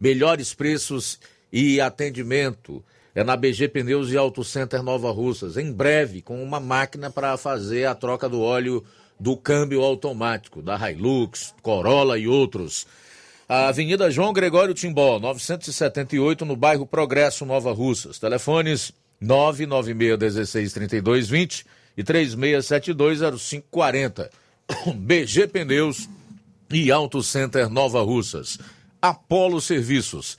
Melhores 0.00 0.52
preços 0.52 1.20
e 1.52 1.80
atendimento 1.80 2.84
é 3.14 3.24
na 3.24 3.36
BG 3.36 3.68
Pneus 3.68 4.10
e 4.10 4.16
Auto 4.16 4.44
Center 4.44 4.82
Nova 4.82 5.10
Russas. 5.10 5.56
Em 5.56 5.72
breve, 5.72 6.22
com 6.22 6.42
uma 6.42 6.60
máquina 6.60 7.10
para 7.10 7.36
fazer 7.36 7.86
a 7.86 7.94
troca 7.94 8.28
do 8.28 8.40
óleo 8.40 8.84
do 9.18 9.36
câmbio 9.36 9.82
automático, 9.82 10.62
da 10.62 10.90
Hilux, 10.90 11.54
Corolla 11.62 12.18
e 12.18 12.26
outros. 12.26 12.86
A 13.48 13.68
Avenida 13.68 14.10
João 14.10 14.32
Gregório 14.32 14.72
Timbó, 14.72 15.18
978, 15.18 16.44
no 16.44 16.56
bairro 16.56 16.86
Progresso, 16.86 17.44
Nova 17.44 17.72
Russas. 17.72 18.18
Telefones 18.18 18.92
996 19.20 20.18
16 20.18 20.72
32 20.72 21.28
20 21.28 21.66
e 21.96 22.04
36720540. 22.04 24.30
BG 24.96 25.48
Pneus 25.48 26.08
e 26.70 26.90
Auto 26.90 27.22
Center 27.22 27.68
Nova 27.68 28.00
Russas. 28.02 28.58
Apolo 29.02 29.60
Serviços, 29.60 30.38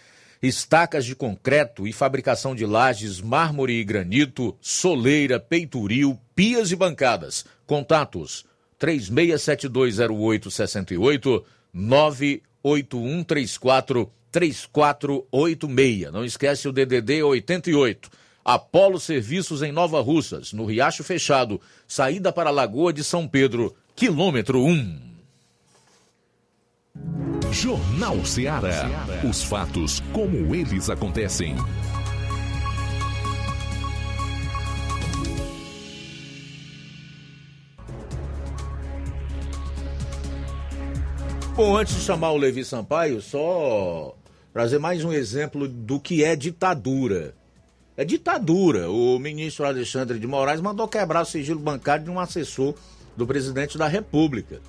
estacas 0.41 1.05
de 1.05 1.15
concreto 1.15 1.87
e 1.87 1.93
fabricação 1.93 2.55
de 2.55 2.65
lajes, 2.65 3.21
mármore 3.21 3.73
e 3.73 3.83
granito, 3.83 4.57
soleira, 4.59 5.39
peitoril, 5.39 6.19
pias 6.33 6.71
e 6.71 6.75
bancadas. 6.75 7.45
Contatos 7.67 8.43
36720868 8.79 11.43
98134 11.73 14.11
3486. 14.31 16.11
Não 16.11 16.25
esquece 16.25 16.67
o 16.67 16.71
DDD 16.71 17.21
88. 17.21 18.09
Apolo 18.43 18.99
Serviços 18.99 19.61
em 19.61 19.71
Nova 19.71 20.01
Russas, 20.01 20.51
no 20.51 20.65
Riacho 20.65 21.03
Fechado, 21.03 21.61
saída 21.87 22.33
para 22.33 22.49
a 22.49 22.53
Lagoa 22.53 22.91
de 22.91 23.03
São 23.03 23.27
Pedro, 23.27 23.75
quilômetro 23.95 24.65
1. 24.65 25.10
Jornal 27.51 28.25
Ceará. 28.25 28.89
Os 29.29 29.43
fatos 29.43 30.01
como 30.13 30.55
eles 30.55 30.89
acontecem. 30.89 31.55
Bom, 41.53 41.75
antes 41.75 41.95
de 41.95 42.01
chamar 42.01 42.31
o 42.31 42.37
Levi 42.37 42.63
Sampaio, 42.63 43.21
só 43.21 44.15
trazer 44.53 44.79
mais 44.79 45.03
um 45.03 45.11
exemplo 45.11 45.67
do 45.67 45.99
que 45.99 46.23
é 46.23 46.37
ditadura. 46.37 47.35
É 47.97 48.05
ditadura. 48.05 48.89
O 48.89 49.19
ministro 49.19 49.65
Alexandre 49.65 50.17
de 50.17 50.25
Moraes 50.25 50.61
mandou 50.61 50.87
quebrar 50.87 51.21
o 51.21 51.25
sigilo 51.25 51.59
bancário 51.59 52.05
de 52.05 52.09
um 52.09 52.19
assessor 52.19 52.73
do 53.17 53.27
presidente 53.27 53.77
da 53.77 53.87
República. 53.87 54.61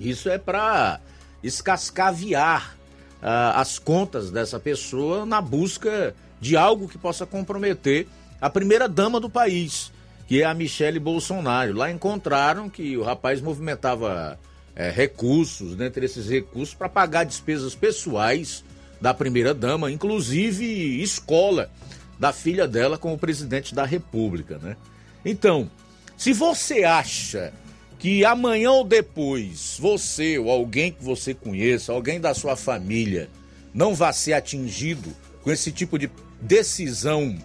Isso 0.00 0.28
é 0.28 0.36
para 0.36 1.00
escascaviar 1.42 2.76
uh, 3.22 3.54
as 3.54 3.78
contas 3.78 4.30
dessa 4.30 4.58
pessoa 4.58 5.24
na 5.24 5.40
busca 5.40 6.14
de 6.40 6.56
algo 6.56 6.88
que 6.88 6.98
possa 6.98 7.26
comprometer 7.26 8.06
a 8.40 8.48
primeira 8.48 8.88
dama 8.88 9.18
do 9.18 9.28
país, 9.28 9.92
que 10.26 10.42
é 10.42 10.44
a 10.44 10.54
Michele 10.54 10.98
Bolsonaro. 10.98 11.74
Lá 11.74 11.90
encontraram 11.90 12.68
que 12.68 12.96
o 12.96 13.02
rapaz 13.02 13.40
movimentava 13.40 14.38
é, 14.76 14.90
recursos, 14.90 15.74
dentre 15.74 16.06
esses 16.06 16.28
recursos, 16.28 16.74
para 16.74 16.88
pagar 16.88 17.24
despesas 17.24 17.74
pessoais 17.74 18.64
da 19.00 19.12
primeira 19.12 19.52
dama, 19.52 19.90
inclusive 19.90 21.02
escola 21.02 21.70
da 22.18 22.32
filha 22.32 22.66
dela 22.66 22.98
com 22.98 23.12
o 23.12 23.18
presidente 23.18 23.74
da 23.74 23.84
República, 23.84 24.58
né? 24.58 24.76
Então, 25.24 25.70
se 26.16 26.32
você 26.32 26.84
acha 26.84 27.52
que 27.98 28.24
amanhã 28.24 28.70
ou 28.70 28.84
depois 28.84 29.76
você 29.78 30.38
ou 30.38 30.50
alguém 30.50 30.92
que 30.92 31.02
você 31.02 31.34
conheça, 31.34 31.92
alguém 31.92 32.20
da 32.20 32.32
sua 32.32 32.56
família, 32.56 33.28
não 33.74 33.94
vá 33.94 34.12
ser 34.12 34.34
atingido 34.34 35.12
com 35.42 35.50
esse 35.50 35.72
tipo 35.72 35.98
de 35.98 36.10
decisão 36.40 37.36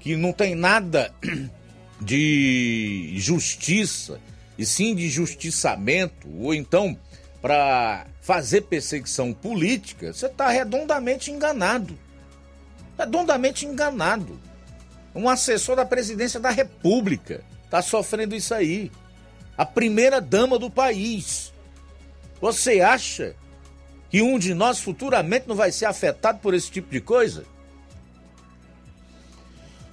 que 0.00 0.16
não 0.16 0.32
tem 0.32 0.54
nada 0.54 1.14
de 2.00 3.14
justiça 3.16 4.20
e 4.58 4.66
sim 4.66 4.94
de 4.94 5.08
justiçamento, 5.08 6.28
ou 6.38 6.54
então 6.54 6.98
para 7.40 8.06
fazer 8.20 8.62
perseguição 8.62 9.32
política, 9.32 10.12
você 10.12 10.26
está 10.26 10.48
redondamente 10.48 11.30
enganado. 11.30 11.98
Redondamente 12.98 13.66
enganado. 13.66 14.40
Um 15.14 15.28
assessor 15.28 15.76
da 15.76 15.84
presidência 15.84 16.40
da 16.40 16.50
República 16.50 17.42
está 17.64 17.82
sofrendo 17.82 18.34
isso 18.34 18.54
aí 18.54 18.90
a 19.56 19.64
primeira 19.64 20.20
dama 20.20 20.58
do 20.58 20.70
país. 20.70 21.52
Você 22.40 22.80
acha 22.80 23.34
que 24.10 24.20
um 24.20 24.38
de 24.38 24.54
nós 24.54 24.80
futuramente 24.80 25.48
não 25.48 25.56
vai 25.56 25.72
ser 25.72 25.86
afetado 25.86 26.38
por 26.40 26.54
esse 26.54 26.70
tipo 26.70 26.90
de 26.90 27.00
coisa? 27.00 27.44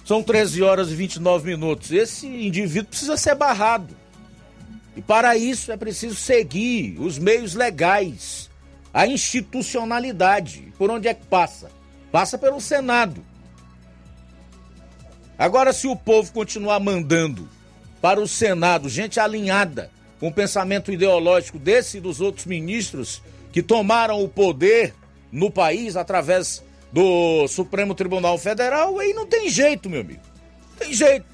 São 0.04 0.22
13 0.22 0.62
horas 0.62 0.90
e 0.90 0.94
29 0.94 1.50
minutos. 1.50 1.90
Esse 1.92 2.26
indivíduo 2.26 2.88
precisa 2.88 3.16
ser 3.16 3.34
barrado. 3.34 3.96
E 4.96 5.00
para 5.00 5.36
isso 5.36 5.72
é 5.72 5.76
preciso 5.76 6.16
seguir 6.16 7.00
os 7.00 7.18
meios 7.18 7.54
legais, 7.54 8.50
a 8.92 9.06
institucionalidade. 9.06 10.72
Por 10.76 10.90
onde 10.90 11.08
é 11.08 11.14
que 11.14 11.24
passa? 11.24 11.70
Passa 12.10 12.36
pelo 12.36 12.60
Senado. 12.60 13.24
Agora, 15.38 15.72
se 15.72 15.86
o 15.86 15.96
povo 15.96 16.30
continuar 16.32 16.78
mandando 16.78 17.48
para 18.02 18.20
o 18.20 18.26
Senado, 18.26 18.88
gente 18.88 19.20
alinhada 19.20 19.88
com 20.18 20.26
o 20.26 20.32
pensamento 20.32 20.90
ideológico 20.90 21.56
desse 21.56 21.98
e 21.98 22.00
dos 22.00 22.20
outros 22.20 22.46
ministros 22.46 23.22
que 23.52 23.62
tomaram 23.62 24.22
o 24.22 24.28
poder 24.28 24.92
no 25.30 25.50
país 25.50 25.96
através 25.96 26.64
do 26.92 27.46
Supremo 27.46 27.94
Tribunal 27.94 28.36
Federal, 28.36 28.98
aí 28.98 29.14
não 29.14 29.24
tem 29.24 29.48
jeito, 29.48 29.88
meu 29.88 30.00
amigo. 30.00 30.20
Não 30.70 30.76
tem 30.78 30.92
jeito. 30.92 31.24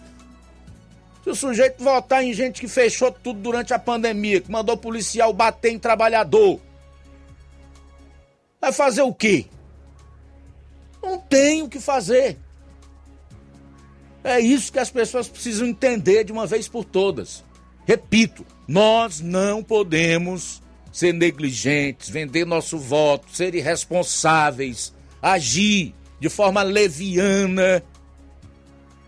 Se 1.25 1.31
o 1.31 1.35
sujeito 1.35 1.83
votar 1.83 2.23
em 2.23 2.33
gente 2.33 2.61
que 2.61 2.69
fechou 2.69 3.11
tudo 3.11 3.41
durante 3.41 3.73
a 3.73 3.79
pandemia, 3.79 4.41
que 4.41 4.51
mandou 4.51 4.77
policial 4.77 5.33
bater 5.33 5.73
em 5.73 5.79
trabalhador, 5.79 6.61
vai 8.61 8.73
fazer 8.73 9.03
o 9.03 9.13
quê? 9.13 9.47
Não 11.03 11.19
tem 11.19 11.63
o 11.63 11.69
que 11.69 11.81
fazer. 11.81 12.39
É 14.29 14.39
isso 14.39 14.71
que 14.71 14.79
as 14.79 14.91
pessoas 14.91 15.27
precisam 15.27 15.67
entender 15.67 16.23
de 16.23 16.33
uma 16.33 16.47
vez 16.47 16.69
por 16.69 16.85
todas. 16.85 17.43
Repito, 17.87 18.45
nós 18.69 19.21
não 19.21 19.65
podemos 19.65 20.61
ser 20.93 21.15
negligentes, 21.15 22.11
vender 22.11 22.45
nosso 22.45 22.77
voto, 22.77 23.35
ser 23.35 23.55
irresponsáveis, 23.55 24.93
agir 25.23 25.95
de 26.21 26.29
forma 26.29 26.63
leviana, 26.63 27.83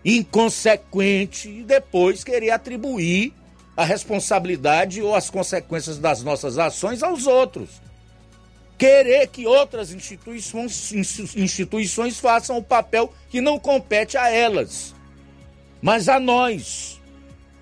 inconsequente 0.03 1.51
e 1.51 1.65
depois 1.65 2.25
querer 2.25 2.53
atribuir 2.53 3.35
a 3.77 3.85
responsabilidade 3.85 5.03
ou 5.03 5.15
as 5.15 5.29
consequências 5.29 5.99
das 5.99 6.23
nossas 6.23 6.57
ações 6.57 7.03
aos 7.03 7.27
outros. 7.27 7.69
Querer 8.79 9.27
que 9.27 9.47
outras 9.47 9.93
instituições, 9.93 10.91
instituições 11.37 12.19
façam 12.19 12.57
o 12.57 12.63
papel 12.63 13.13
que 13.29 13.43
não 13.43 13.59
compete 13.59 14.17
a 14.17 14.31
elas 14.31 14.99
mas 15.81 16.09
a 16.09 16.21
nós, 16.21 17.01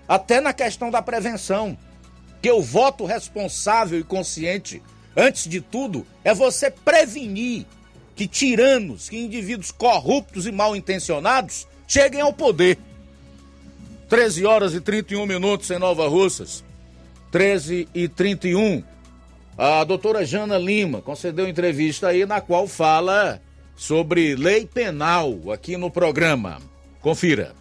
até 0.07 0.41
na 0.41 0.53
questão 0.53 0.91
da 0.91 1.03
prevenção, 1.03 1.77
que 2.41 2.51
o 2.51 2.62
voto 2.62 3.05
responsável 3.05 3.99
e 3.99 4.05
consciente, 4.05 4.83
antes 5.16 5.49
de 5.49 5.61
tudo, 5.61 6.07
é 6.25 6.33
você 6.33 6.71
prevenir 6.71 7.66
que 8.14 8.27
tiranos, 8.27 9.09
que 9.09 9.16
indivíduos 9.16 9.71
corruptos 9.71 10.47
e 10.47 10.53
mal 10.53 10.75
intencionados 10.75 11.66
cheguem 11.87 12.21
ao 12.21 12.33
poder. 12.33 12.79
13 14.09 14.47
horas 14.47 14.75
e 14.75 14.81
31 14.81 15.27
minutos 15.27 15.71
em 15.71 15.79
Nova 15.79 16.09
Russas. 16.09 16.64
13 17.31 17.89
e 17.95 18.09
31. 18.09 18.83
A 19.57 19.85
doutora 19.85 20.25
Jana 20.25 20.57
Lima 20.57 21.03
concedeu 21.03 21.47
entrevista 21.47 22.09
aí 22.09 22.25
na 22.25 22.41
qual 22.41 22.66
fala 22.66 23.41
sobre 23.77 24.35
lei 24.35 24.66
penal 24.66 25.53
aqui 25.53 25.77
no 25.77 25.91
programa. 25.91 26.59
Confira. 27.01 27.58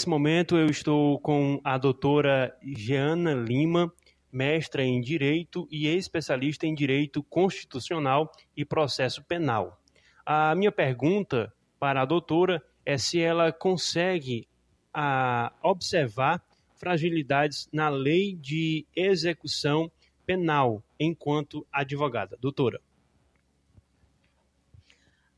Nesse 0.00 0.08
momento 0.08 0.56
eu 0.56 0.66
estou 0.66 1.18
com 1.18 1.60
a 1.64 1.76
doutora 1.76 2.56
Jeana 2.62 3.34
Lima, 3.34 3.92
mestra 4.32 4.84
em 4.84 5.00
Direito 5.00 5.66
e 5.70 5.88
especialista 5.88 6.66
em 6.66 6.74
Direito 6.74 7.22
Constitucional 7.24 8.30
e 8.56 8.64
Processo 8.64 9.22
Penal. 9.24 9.78
A 10.24 10.54
minha 10.54 10.70
pergunta 10.72 11.52
para 11.78 12.02
a 12.02 12.04
doutora 12.04 12.62
é 12.86 12.96
se 12.96 13.20
ela 13.20 13.52
consegue 13.52 14.46
a, 14.94 15.52
observar 15.62 16.40
fragilidades 16.76 17.68
na 17.72 17.88
lei 17.88 18.36
de 18.36 18.86
execução 18.94 19.90
penal 20.24 20.82
enquanto 20.98 21.66
advogada. 21.72 22.38
Doutora. 22.40 22.80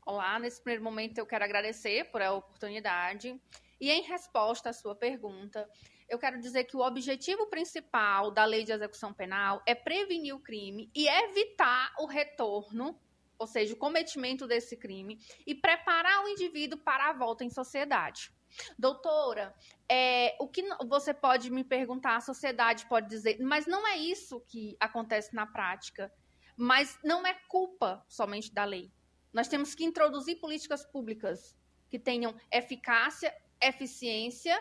Olá, 0.05 0.37
nesse 0.37 0.61
primeiro 0.61 0.83
momento 0.83 1.17
eu 1.17 1.25
quero 1.25 1.45
agradecer 1.45 2.11
por 2.11 2.21
a 2.21 2.33
oportunidade. 2.33 3.39
E 3.79 3.89
em 3.89 4.01
resposta 4.01 4.69
à 4.69 4.73
sua 4.73 4.93
pergunta, 4.93 5.65
eu 6.09 6.19
quero 6.19 6.41
dizer 6.41 6.65
que 6.65 6.75
o 6.75 6.81
objetivo 6.81 7.47
principal 7.47 8.29
da 8.29 8.43
lei 8.43 8.65
de 8.65 8.73
execução 8.73 9.13
penal 9.13 9.63
é 9.65 9.73
prevenir 9.73 10.35
o 10.35 10.41
crime 10.41 10.91
e 10.93 11.07
evitar 11.07 11.93
o 11.99 12.05
retorno, 12.05 12.99
ou 13.39 13.47
seja, 13.47 13.73
o 13.73 13.77
cometimento 13.77 14.45
desse 14.45 14.75
crime, 14.75 15.19
e 15.47 15.55
preparar 15.55 16.25
o 16.25 16.27
indivíduo 16.27 16.79
para 16.79 17.09
a 17.09 17.13
volta 17.13 17.45
em 17.45 17.49
sociedade. 17.49 18.29
Doutora, 18.77 19.55
é, 19.89 20.35
o 20.37 20.49
que 20.49 20.63
você 20.85 21.13
pode 21.13 21.49
me 21.49 21.63
perguntar, 21.63 22.17
a 22.17 22.21
sociedade 22.21 22.85
pode 22.87 23.07
dizer, 23.07 23.37
mas 23.39 23.65
não 23.65 23.87
é 23.87 23.95
isso 23.95 24.41
que 24.49 24.75
acontece 24.81 25.33
na 25.33 25.47
prática. 25.47 26.11
Mas 26.57 26.99
não 27.03 27.25
é 27.25 27.33
culpa 27.47 28.05
somente 28.07 28.53
da 28.53 28.63
lei. 28.65 28.91
Nós 29.33 29.47
temos 29.47 29.73
que 29.73 29.83
introduzir 29.83 30.39
políticas 30.39 30.85
públicas 30.85 31.57
que 31.89 31.97
tenham 31.97 32.35
eficácia, 32.51 33.35
eficiência 33.61 34.59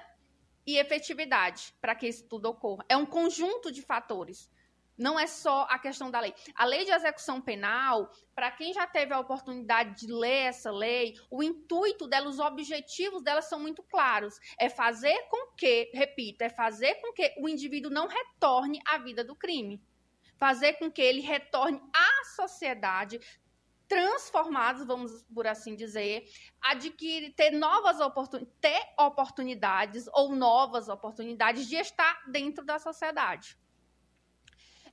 e 0.66 0.78
efetividade 0.78 1.74
para 1.80 1.94
que 1.94 2.06
isso 2.08 2.26
tudo 2.26 2.46
ocorra. 2.46 2.84
É 2.88 2.96
um 2.96 3.06
conjunto 3.06 3.70
de 3.70 3.82
fatores. 3.82 4.50
Não 4.96 5.18
é 5.18 5.26
só 5.26 5.66
a 5.70 5.78
questão 5.78 6.10
da 6.10 6.20
lei. 6.20 6.34
A 6.54 6.64
lei 6.64 6.84
de 6.84 6.90
execução 6.90 7.40
penal, 7.40 8.12
para 8.34 8.50
quem 8.50 8.72
já 8.72 8.86
teve 8.86 9.12
a 9.12 9.18
oportunidade 9.18 10.06
de 10.06 10.12
ler 10.12 10.46
essa 10.48 10.70
lei, 10.70 11.14
o 11.30 11.42
intuito 11.42 12.06
dela, 12.06 12.28
os 12.28 12.38
objetivos 12.38 13.22
dela 13.22 13.42
são 13.42 13.58
muito 13.58 13.82
claros. 13.82 14.38
É 14.58 14.68
fazer 14.68 15.18
com 15.28 15.54
que, 15.56 15.90
repito, 15.94 16.44
é 16.44 16.48
fazer 16.48 16.96
com 16.96 17.12
que 17.12 17.34
o 17.38 17.48
indivíduo 17.48 17.90
não 17.90 18.06
retorne 18.06 18.80
à 18.86 18.98
vida 18.98 19.24
do 19.24 19.34
crime. 19.34 19.82
Fazer 20.36 20.74
com 20.74 20.90
que 20.90 21.00
ele 21.00 21.20
retorne 21.20 21.80
à 21.94 22.24
sociedade 22.36 23.18
transformados, 23.88 24.86
vamos 24.86 25.22
por 25.34 25.46
assim 25.46 25.76
dizer, 25.76 26.24
adquirir, 26.60 27.34
ter 27.34 27.50
novas 27.50 28.00
oportunidades, 28.00 28.56
ter 28.60 28.94
oportunidades 28.98 30.08
ou 30.12 30.34
novas 30.34 30.88
oportunidades 30.88 31.68
de 31.68 31.76
estar 31.76 32.22
dentro 32.30 32.64
da 32.64 32.78
sociedade. 32.78 33.58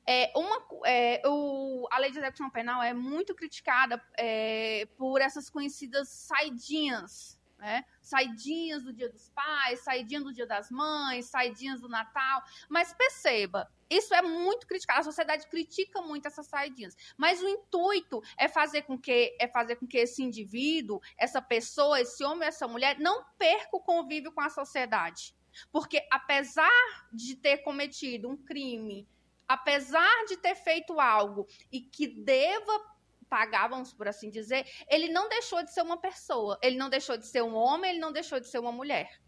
É, 0.05 0.31
uma, 0.35 0.65
é, 0.85 1.21
o, 1.25 1.87
a 1.91 1.99
lei 1.99 2.11
de 2.11 2.17
execução 2.17 2.49
penal 2.49 2.81
é 2.81 2.93
muito 2.93 3.35
criticada 3.35 4.03
é, 4.17 4.87
por 4.97 5.21
essas 5.21 5.49
conhecidas 5.49 6.09
saidinhas, 6.09 7.38
né? 7.59 7.83
Saidinhas 8.01 8.83
do 8.83 8.93
dia 8.93 9.09
dos 9.09 9.29
pais, 9.29 9.81
saidinhas 9.81 10.23
do 10.23 10.33
dia 10.33 10.47
das 10.47 10.71
mães, 10.71 11.25
saidinhas 11.25 11.81
do 11.81 11.89
Natal. 11.89 12.41
Mas 12.69 12.93
perceba, 12.93 13.69
isso 13.89 14.13
é 14.13 14.21
muito 14.21 14.65
criticado. 14.65 15.01
A 15.01 15.03
sociedade 15.03 15.47
critica 15.47 16.01
muito 16.01 16.27
essas 16.27 16.47
saidinhas. 16.47 16.95
Mas 17.17 17.41
o 17.41 17.47
intuito 17.47 18.21
é 18.37 18.47
fazer 18.47 18.83
com 18.83 18.97
que 18.97 19.35
é 19.39 19.47
fazer 19.47 19.75
com 19.75 19.85
que 19.85 19.97
esse 19.97 20.23
indivíduo, 20.23 21.01
essa 21.17 21.41
pessoa, 21.41 21.99
esse 21.99 22.23
homem, 22.23 22.47
essa 22.47 22.67
mulher 22.67 22.97
não 22.97 23.25
perca 23.37 23.75
o 23.75 23.81
convívio 23.81 24.31
com 24.31 24.41
a 24.41 24.49
sociedade. 24.49 25.35
Porque 25.71 26.07
apesar 26.09 26.69
de 27.11 27.35
ter 27.35 27.57
cometido 27.57 28.29
um 28.29 28.37
crime 28.37 29.07
apesar 29.49 30.25
de 30.27 30.37
ter 30.37 30.53
feito 30.53 30.99
algo 30.99 31.47
e 31.71 31.81
que 31.81 32.05
deva 32.05 32.98
pagar, 33.29 33.67
vamos 33.67 33.93
por 33.93 34.07
assim 34.07 34.29
dizer, 34.29 34.65
ele 34.89 35.09
não 35.09 35.29
deixou 35.29 35.63
de 35.63 35.71
ser 35.71 35.81
uma 35.81 35.97
pessoa, 35.97 36.57
ele 36.61 36.77
não 36.77 36.89
deixou 36.89 37.17
de 37.17 37.27
ser 37.27 37.43
um 37.43 37.55
homem, 37.55 37.91
ele 37.91 37.99
não 37.99 38.11
deixou 38.11 38.39
de 38.39 38.47
ser 38.47 38.59
uma 38.59 38.71
mulher. 38.71 39.21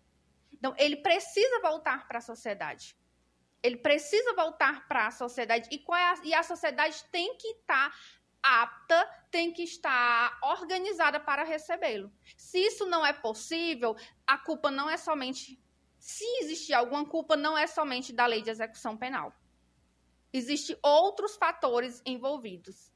Então, 0.51 0.75
ele 0.77 0.97
precisa 0.97 1.61
voltar 1.61 2.07
para 2.07 2.17
a 2.19 2.21
sociedade. 2.21 2.95
Ele 3.63 3.77
precisa 3.77 4.33
voltar 4.33 4.87
para 4.87 5.07
a 5.07 5.11
sociedade. 5.11 5.69
E, 5.71 5.79
qual 5.79 5.99
é 5.99 6.03
a, 6.03 6.15
e 6.23 6.33
a 6.33 6.43
sociedade 6.43 7.03
tem 7.11 7.37
que 7.37 7.47
estar 7.47 7.89
tá 7.89 7.95
apta, 8.41 9.07
tem 9.29 9.53
que 9.53 9.63
estar 9.63 10.37
organizada 10.43 11.19
para 11.19 11.43
recebê-lo. 11.43 12.11
Se 12.35 12.57
isso 12.59 12.85
não 12.85 13.05
é 13.05 13.13
possível, 13.13 13.95
a 14.25 14.37
culpa 14.37 14.71
não 14.71 14.89
é 14.89 14.97
somente. 14.97 15.61
Se 15.99 16.25
existir 16.41 16.73
alguma 16.73 17.05
culpa, 17.05 17.35
não 17.35 17.57
é 17.57 17.67
somente 17.67 18.11
da 18.11 18.25
lei 18.25 18.41
de 18.41 18.49
execução 18.49 18.97
penal. 18.97 19.33
Existem 20.33 20.77
outros 20.81 21.35
fatores 21.35 22.01
envolvidos. 22.05 22.90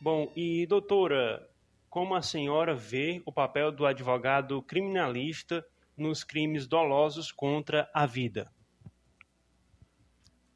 Bom, 0.00 0.32
e 0.36 0.64
doutora, 0.66 1.50
como 1.90 2.14
a 2.14 2.22
senhora 2.22 2.72
vê 2.72 3.20
o 3.26 3.32
papel 3.32 3.72
do 3.72 3.84
advogado 3.84 4.62
criminalista 4.62 5.66
nos 5.96 6.22
crimes 6.22 6.68
dolosos 6.68 7.32
contra 7.32 7.90
a 7.92 8.06
vida? 8.06 8.48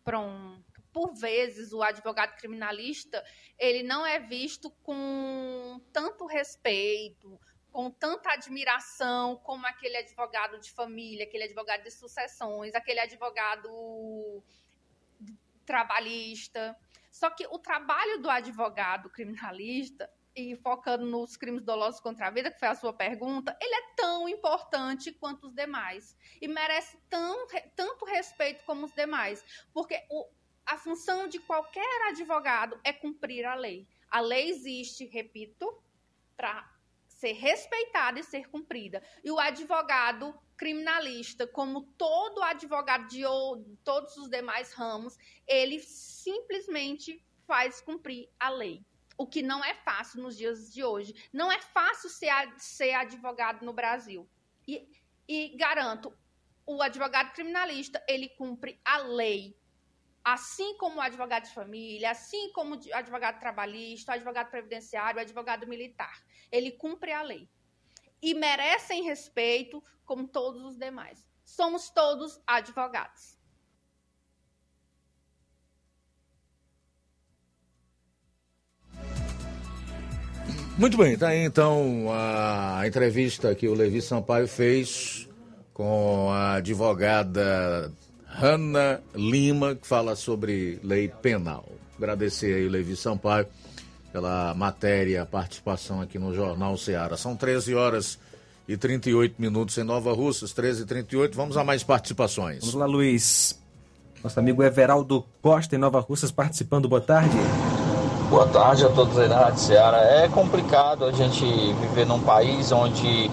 Pronto. 0.05 0.63
Por 0.93 1.15
vezes, 1.15 1.73
o 1.73 1.83
advogado 1.83 2.37
criminalista 2.37 3.25
ele 3.59 3.83
não 3.83 4.07
é 4.07 4.21
visto 4.21 4.71
com 4.83 5.81
tanto 5.93 6.25
respeito, 6.27 7.41
com 7.73 7.91
tanta 7.91 8.31
admiração 8.35 9.37
como 9.39 9.67
aquele 9.67 9.97
advogado 9.97 10.61
de 10.61 10.71
família, 10.71 11.25
aquele 11.25 11.45
advogado 11.45 11.83
de 11.83 11.91
sucessões, 11.91 12.75
aquele 12.75 13.01
advogado 13.01 14.45
trabalhista. 15.65 16.77
Só 17.13 17.31
que 17.31 17.47
o 17.47 17.59
trabalho 17.59 18.21
do 18.21 18.29
advogado 18.29 19.09
criminalista, 19.11 20.11
e 20.35 20.57
focando 20.57 21.05
nos 21.05 21.37
crimes 21.37 21.63
dolosos 21.63 22.01
contra 22.01 22.27
a 22.27 22.31
vida, 22.31 22.51
que 22.51 22.59
foi 22.59 22.69
a 22.69 22.75
sua 22.75 22.93
pergunta, 22.93 23.57
ele 23.61 23.75
é 23.75 23.95
tão 23.95 24.27
importante 24.29 25.13
quanto 25.13 25.47
os 25.47 25.55
demais. 25.55 26.17
E 26.41 26.49
merece 26.49 26.99
tão, 27.09 27.47
tanto 27.77 28.07
respeito 28.07 28.65
como 28.65 28.87
os 28.87 28.93
demais. 28.95 29.45
Porque 29.75 30.03
o, 30.11 30.27
a 30.65 30.79
função 30.79 31.29
de 31.29 31.39
qualquer 31.39 32.09
advogado 32.09 32.81
é 32.83 32.95
cumprir 32.95 33.45
a 33.45 33.55
lei. 33.55 33.87
A 34.09 34.21
lei 34.21 34.49
existe, 34.49 35.05
repito, 35.05 35.83
para 36.35 36.72
ser 37.23 37.35
respeitada 37.35 38.19
e 38.19 38.25
ser 38.25 38.49
cumprida. 38.49 39.01
E 39.23 39.31
o 39.31 39.39
advogado 39.39 40.35
criminalista, 40.57 41.47
como 41.47 41.83
todo 41.97 42.43
advogado 42.43 43.07
de 43.07 43.23
todos 43.85 44.17
os 44.17 44.29
demais 44.29 44.73
ramos, 44.73 45.17
ele 45.47 45.79
simplesmente 45.79 47.25
faz 47.47 47.81
cumprir 47.81 48.29
a 48.41 48.49
lei. 48.49 48.85
O 49.17 49.25
que 49.25 49.41
não 49.41 49.65
é 49.65 49.73
fácil 49.73 50.21
nos 50.21 50.37
dias 50.37 50.73
de 50.73 50.83
hoje. 50.83 51.15
Não 51.33 51.53
é 51.53 51.61
fácil 51.61 52.11
ser, 52.11 52.33
ser 52.59 52.93
advogado 52.95 53.65
no 53.65 53.73
Brasil. 53.73 54.29
E, 54.67 54.89
e 55.29 55.57
garanto, 55.57 56.13
o 56.67 56.83
advogado 56.83 57.33
criminalista, 57.35 58.05
ele 58.09 58.31
cumpre 58.31 58.81
a 58.85 58.99
lei 58.99 59.57
assim 60.25 60.77
como 60.77 60.97
o 60.97 61.01
advogado 61.01 61.45
de 61.45 61.55
família, 61.55 62.11
assim 62.11 62.53
como 62.53 62.77
o 62.77 62.95
advogado 62.95 63.41
trabalhista, 63.41 64.13
o 64.13 64.15
advogado 64.15 64.51
previdenciário, 64.51 65.19
o 65.19 65.23
advogado 65.23 65.67
militar. 65.67 66.23
Ele 66.51 66.71
cumpre 66.71 67.13
a 67.13 67.23
lei. 67.23 67.49
E 68.21 68.35
merecem 68.35 69.03
respeito 69.03 69.83
como 70.05 70.29
todos 70.29 70.63
os 70.65 70.79
demais. 70.79 71.27
Somos 71.45 71.91
todos 71.91 72.41
advogados. 72.47 73.37
Muito 80.79 80.97
bem, 80.97 81.19
tá 81.19 81.29
aí 81.29 81.41
então 81.41 82.07
a 82.11 82.87
entrevista 82.87 83.55
que 83.55 83.69
o 83.69 83.75
Levi 83.75 84.01
Sampaio 84.01 84.49
fez 84.49 85.29
com 85.75 86.31
a 86.31 86.55
advogada 86.55 87.93
Hanna 88.33 89.01
Lima, 89.15 89.75
que 89.75 89.87
fala 89.87 90.17
sobre 90.17 90.81
lei 90.83 91.09
penal. 91.09 91.65
Agradecer 91.97 92.55
aí, 92.55 92.69
Levi 92.69 92.97
Sampaio, 92.97 93.47
pela 94.13 94.55
matéria, 94.55 95.25
participação 95.27 96.01
aqui 96.01 96.19
no 96.19 96.35
Jornal 96.35 96.77
Ceará. 96.77 97.17
São 97.17 97.37
13 97.37 97.75
horas 97.75 98.19
e 98.67 98.77
38 98.77 99.35
minutos 99.39 99.77
em 99.79 99.85
Nova 99.85 100.13
Russas, 100.13 100.53
13 100.53 100.83
e 100.83 100.87
38. 100.87 101.37
Vamos 101.37 101.57
a 101.57 101.65
mais 101.65 101.83
participações. 101.83 102.61
Vamos 102.61 102.75
lá, 102.75 102.87
Luiz. 102.87 103.61
Nosso 104.23 104.39
amigo 104.39 104.63
Everaldo 104.63 105.25
Costa, 105.41 105.75
em 105.75 105.79
Nova 105.79 106.01
Russas, 106.01 106.31
participando. 106.31 106.89
Boa 106.89 107.01
tarde. 107.01 107.37
Boa 108.31 108.49
tarde 108.49 108.85
a 108.85 108.89
todos 108.89 109.19
aí 109.19 109.29
da 109.29 109.45
Rádio 109.45 109.61
Ceará. 109.61 109.99
É 109.99 110.29
complicado 110.29 111.05
a 111.05 111.13
gente 111.13 111.45
viver 111.45 112.07
num 112.07 112.21
país 112.21 112.73
onde 112.73 113.31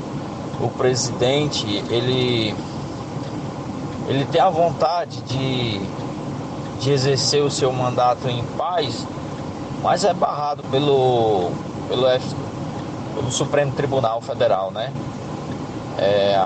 o 0.59 0.67
presidente, 0.69 1.65
ele 1.89 2.53
ele 4.09 4.25
tem 4.25 4.41
a 4.41 4.49
vontade 4.49 5.21
de, 5.21 5.79
de 6.79 6.91
exercer 6.91 7.43
o 7.43 7.51
seu 7.51 7.71
mandato 7.71 8.27
em 8.27 8.43
paz, 8.57 9.05
mas 9.83 10.03
é 10.03 10.13
barrado 10.15 10.63
pelo, 10.63 11.51
pelo, 11.87 12.07
pelo 13.13 13.31
Supremo 13.31 13.71
Tribunal 13.71 14.19
Federal, 14.19 14.71
né? 14.71 14.91
É, 15.99 16.43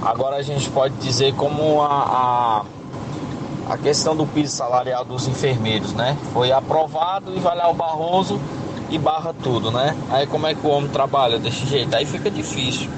agora 0.00 0.36
a 0.36 0.42
gente 0.42 0.70
pode 0.70 0.94
dizer 0.94 1.34
como 1.34 1.82
a, 1.82 2.64
a, 3.68 3.74
a 3.74 3.76
questão 3.76 4.16
do 4.16 4.26
piso 4.26 4.56
salarial 4.56 5.04
dos 5.04 5.28
enfermeiros, 5.28 5.92
né? 5.92 6.16
Foi 6.32 6.50
aprovado 6.50 7.36
e 7.36 7.38
vai 7.40 7.56
lá 7.58 7.68
o 7.68 7.74
Barroso 7.74 8.40
e 8.88 8.96
barra 8.96 9.34
tudo, 9.42 9.70
né? 9.70 9.94
Aí 10.08 10.26
como 10.26 10.46
é 10.46 10.54
que 10.54 10.66
o 10.66 10.70
homem 10.70 10.88
trabalha 10.88 11.38
desse 11.38 11.66
jeito? 11.66 11.94
Aí 11.94 12.06
fica 12.06 12.30
difícil. 12.30 12.88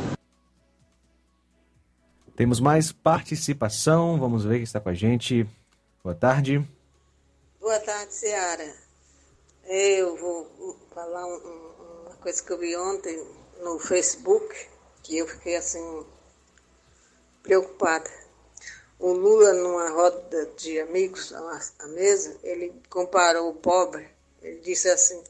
Temos 2.40 2.58
mais 2.58 2.90
participação. 2.90 4.18
Vamos 4.18 4.46
ver 4.46 4.54
quem 4.54 4.62
está 4.62 4.80
com 4.80 4.88
a 4.88 4.94
gente. 4.94 5.46
Boa 6.02 6.14
tarde. 6.14 6.66
Boa 7.60 7.78
tarde, 7.80 8.14
Seara. 8.14 8.74
Eu 9.66 10.16
vou 10.16 10.78
falar 10.94 11.26
um- 11.26 11.36
um- 11.36 12.06
uma 12.06 12.16
coisa 12.16 12.42
que 12.42 12.50
eu 12.50 12.56
vi 12.56 12.74
ontem 12.78 13.22
no 13.62 13.78
Facebook, 13.78 14.56
que 15.02 15.18
eu 15.18 15.28
fiquei 15.28 15.54
assim 15.54 16.02
preocupada. 17.42 18.08
O 18.98 19.12
Lula, 19.12 19.52
numa 19.52 19.90
roda 19.90 20.46
de 20.56 20.80
amigos, 20.80 21.34
à 21.34 21.86
mesa, 21.88 22.38
ele 22.42 22.72
comparou 22.88 23.50
o 23.50 23.54
pobre. 23.54 24.08
Ele 24.40 24.60
disse 24.60 24.88
assim: 24.88 25.22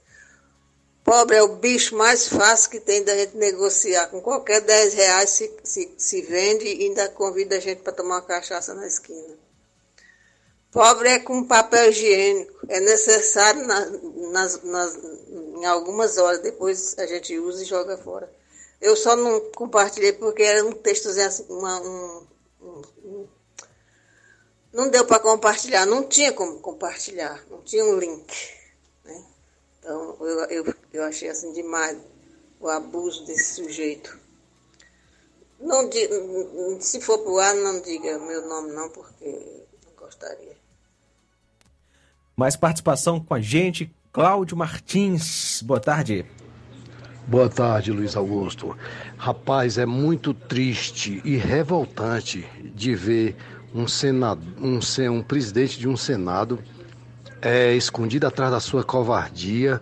pobre 1.10 1.34
é 1.34 1.42
o 1.42 1.56
bicho 1.56 1.96
mais 1.96 2.28
fácil 2.28 2.70
que 2.70 2.78
tem 2.78 3.02
da 3.02 3.16
gente 3.16 3.36
negociar. 3.36 4.06
Com 4.10 4.20
qualquer 4.22 4.60
10 4.60 4.94
reais 4.94 5.30
se, 5.30 5.52
se, 5.64 5.92
se 5.98 6.22
vende 6.22 6.64
e 6.64 6.84
ainda 6.84 7.08
convida 7.08 7.56
a 7.56 7.60
gente 7.60 7.82
para 7.82 7.92
tomar 7.92 8.14
uma 8.14 8.22
cachaça 8.22 8.74
na 8.74 8.86
esquina. 8.86 9.36
Pobre 10.70 11.08
é 11.08 11.18
com 11.18 11.42
papel 11.48 11.90
higiênico. 11.90 12.64
É 12.68 12.78
necessário 12.78 13.66
na- 13.66 13.86
nas, 14.30 14.62
nas, 14.62 14.94
em 15.58 15.66
algumas 15.66 16.16
horas, 16.16 16.42
depois 16.42 16.96
a 16.96 17.04
gente 17.06 17.36
usa 17.40 17.64
e 17.64 17.66
joga 17.66 17.98
fora. 17.98 18.32
Eu 18.80 18.94
só 18.94 19.16
não 19.16 19.40
compartilhei 19.56 20.12
porque 20.12 20.44
era 20.44 20.64
um 20.64 20.70
textozinho 20.70 21.26
assim, 21.26 21.44
uma, 21.48 21.80
um, 21.80 22.26
um- 22.62 22.82
um- 23.04 23.28
não 24.72 24.88
deu 24.88 25.04
para 25.04 25.18
compartilhar, 25.18 25.84
não 25.86 26.04
tinha 26.04 26.32
como 26.32 26.60
compartilhar, 26.60 27.44
não 27.50 27.62
tinha 27.62 27.84
um 27.84 27.98
link. 27.98 28.59
Então 29.80 30.16
eu, 30.20 30.64
eu, 30.64 30.74
eu 30.92 31.04
achei 31.04 31.28
assim 31.28 31.52
demais 31.52 31.98
o 32.60 32.68
abuso 32.68 33.24
desse 33.24 33.62
sujeito. 33.62 34.18
Não, 35.58 35.90
se 36.80 37.00
for 37.00 37.18
pro 37.18 37.38
ar, 37.38 37.54
não 37.54 37.82
diga 37.82 38.18
meu 38.18 38.46
nome 38.48 38.72
não, 38.72 38.88
porque 38.90 39.66
não 39.84 39.92
gostaria. 39.98 40.56
Mais 42.36 42.56
participação 42.56 43.20
com 43.20 43.34
a 43.34 43.40
gente, 43.40 43.94
Cláudio 44.12 44.56
Martins. 44.56 45.60
Boa 45.62 45.80
tarde. 45.80 46.24
Boa 47.26 47.48
tarde, 47.48 47.92
Luiz 47.92 48.16
Augusto. 48.16 48.76
Rapaz, 49.16 49.76
é 49.76 49.86
muito 49.86 50.32
triste 50.32 51.20
e 51.24 51.36
revoltante 51.36 52.46
de 52.74 52.94
ver 52.94 53.36
um, 53.74 53.86
senado, 53.86 54.42
um, 54.58 54.80
um 55.12 55.22
presidente 55.22 55.78
de 55.78 55.86
um 55.86 55.96
Senado 55.96 56.58
é, 57.42 57.74
escondido 57.74 58.26
atrás 58.26 58.50
da 58.50 58.60
sua 58.60 58.84
covardia, 58.84 59.80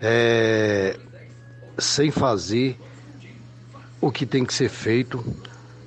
é, 0.00 0.96
sem 1.78 2.10
fazer 2.10 2.78
o 4.00 4.10
que 4.10 4.24
tem 4.24 4.44
que 4.44 4.54
ser 4.54 4.68
feito, 4.68 5.24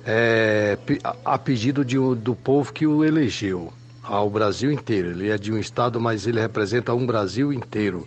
é, 0.06 0.78
a- 1.24 1.38
pedido 1.38 1.84
de 1.84 1.96
do 2.16 2.34
povo 2.34 2.72
que 2.72 2.86
o 2.86 3.04
elegeu, 3.04 3.72
ao 4.02 4.28
Brasil 4.28 4.70
inteiro. 4.70 5.10
Ele 5.10 5.30
é 5.30 5.38
de 5.38 5.50
um 5.52 5.58
estado, 5.58 6.00
mas 6.00 6.26
ele 6.26 6.40
representa 6.40 6.94
um 6.94 7.06
Brasil 7.06 7.52
inteiro. 7.52 8.06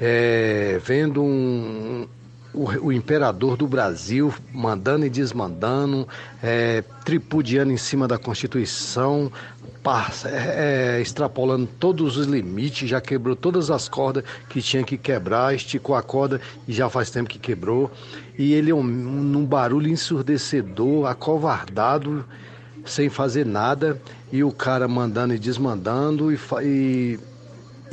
É, 0.00 0.78
vendo 0.84 1.22
um, 1.22 2.06
o, 2.54 2.86
o 2.86 2.92
imperador 2.92 3.56
do 3.56 3.66
Brasil 3.66 4.32
mandando 4.52 5.04
e 5.04 5.10
desmandando, 5.10 6.06
é, 6.42 6.82
tripudiando 7.04 7.72
em 7.72 7.76
cima 7.76 8.06
da 8.06 8.18
Constituição, 8.18 9.30
passa- 9.86 10.28
é, 10.28 10.96
é, 10.96 11.00
extrapolando 11.00 11.68
todos 11.78 12.16
os 12.16 12.26
limites, 12.26 12.88
já 12.88 13.00
quebrou 13.00 13.36
todas 13.36 13.70
as 13.70 13.88
cordas 13.88 14.24
que 14.48 14.60
tinha 14.60 14.82
que 14.82 14.98
quebrar, 14.98 15.54
esticou 15.54 15.94
a 15.94 16.02
corda 16.02 16.40
e 16.66 16.72
já 16.72 16.90
faz 16.90 17.08
tempo 17.08 17.30
que 17.30 17.38
quebrou. 17.38 17.88
E 18.36 18.52
ele 18.52 18.72
é 18.72 18.74
um, 18.74 18.82
num 18.82 19.46
barulho 19.46 19.88
ensurdecedor, 19.88 21.06
acovardado, 21.06 22.24
sem 22.84 23.08
fazer 23.08 23.46
nada, 23.46 24.02
e 24.32 24.42
o 24.42 24.50
cara 24.50 24.88
mandando 24.88 25.32
e 25.34 25.38
desmandando 25.38 26.32
e, 26.32 26.36
fa- 26.36 26.64
e 26.64 27.20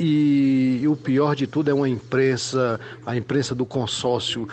e, 0.00 0.82
o 0.88 0.96
pior 0.96 1.36
de 1.36 1.46
tudo 1.46 1.70
é 1.70 1.74
uma 1.74 1.88
imprensa, 1.88 2.80
a 3.06 3.16
imprensa 3.16 3.54
do 3.54 3.64
consórcio 3.64 4.48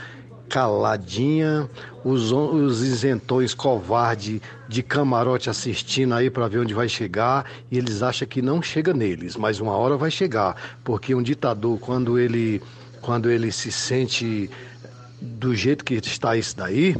caladinha, 0.52 1.70
os, 2.04 2.34
os 2.34 2.82
isentões 2.82 3.54
covarde 3.54 4.42
de 4.68 4.84
camarote 4.84 5.50
assistindo 5.50 6.14
aí 6.14 6.30
para 6.30 6.46
ver 6.50 6.60
onde 6.60 6.74
vai 6.74 6.90
chegar 6.90 7.50
e 7.72 7.78
eles 7.78 8.04
acham 8.04 8.28
que 8.28 8.42
não 8.42 8.62
chega 8.62 8.94
neles, 8.94 9.38
mas 9.38 9.62
uma 9.62 9.72
hora 9.72 9.96
vai 9.96 10.12
chegar, 10.12 10.78
porque 10.84 11.16
um 11.16 11.24
ditador 11.24 11.80
quando 11.80 12.20
ele 12.20 12.62
quando 13.00 13.32
ele 13.32 13.50
se 13.52 13.72
sente 13.72 14.50
do 15.22 15.56
jeito 15.56 15.86
que 15.86 15.96
está 15.96 16.36
isso 16.36 16.56
daí, 16.58 16.98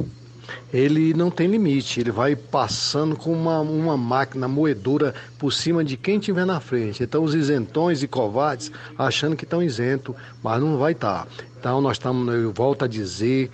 ele 0.72 1.14
não 1.14 1.30
tem 1.30 1.46
limite, 1.46 2.00
ele 2.00 2.10
vai 2.10 2.34
passando 2.36 3.16
com 3.16 3.32
uma, 3.32 3.60
uma 3.60 3.96
máquina 3.96 4.48
moedora 4.48 5.14
por 5.38 5.52
cima 5.52 5.84
de 5.84 5.96
quem 5.96 6.18
tiver 6.18 6.44
na 6.44 6.60
frente. 6.60 7.02
Então 7.02 7.22
os 7.22 7.34
isentões 7.34 8.02
e 8.02 8.08
covardes 8.08 8.70
achando 8.98 9.36
que 9.36 9.44
estão 9.44 9.62
isentos, 9.62 10.14
mas 10.42 10.60
não 10.60 10.78
vai 10.78 10.92
estar. 10.92 11.26
Então 11.58 11.80
nós 11.80 11.96
estamos, 11.96 12.34
eu 12.34 12.52
volto 12.52 12.84
a 12.84 12.88
dizer 12.88 13.50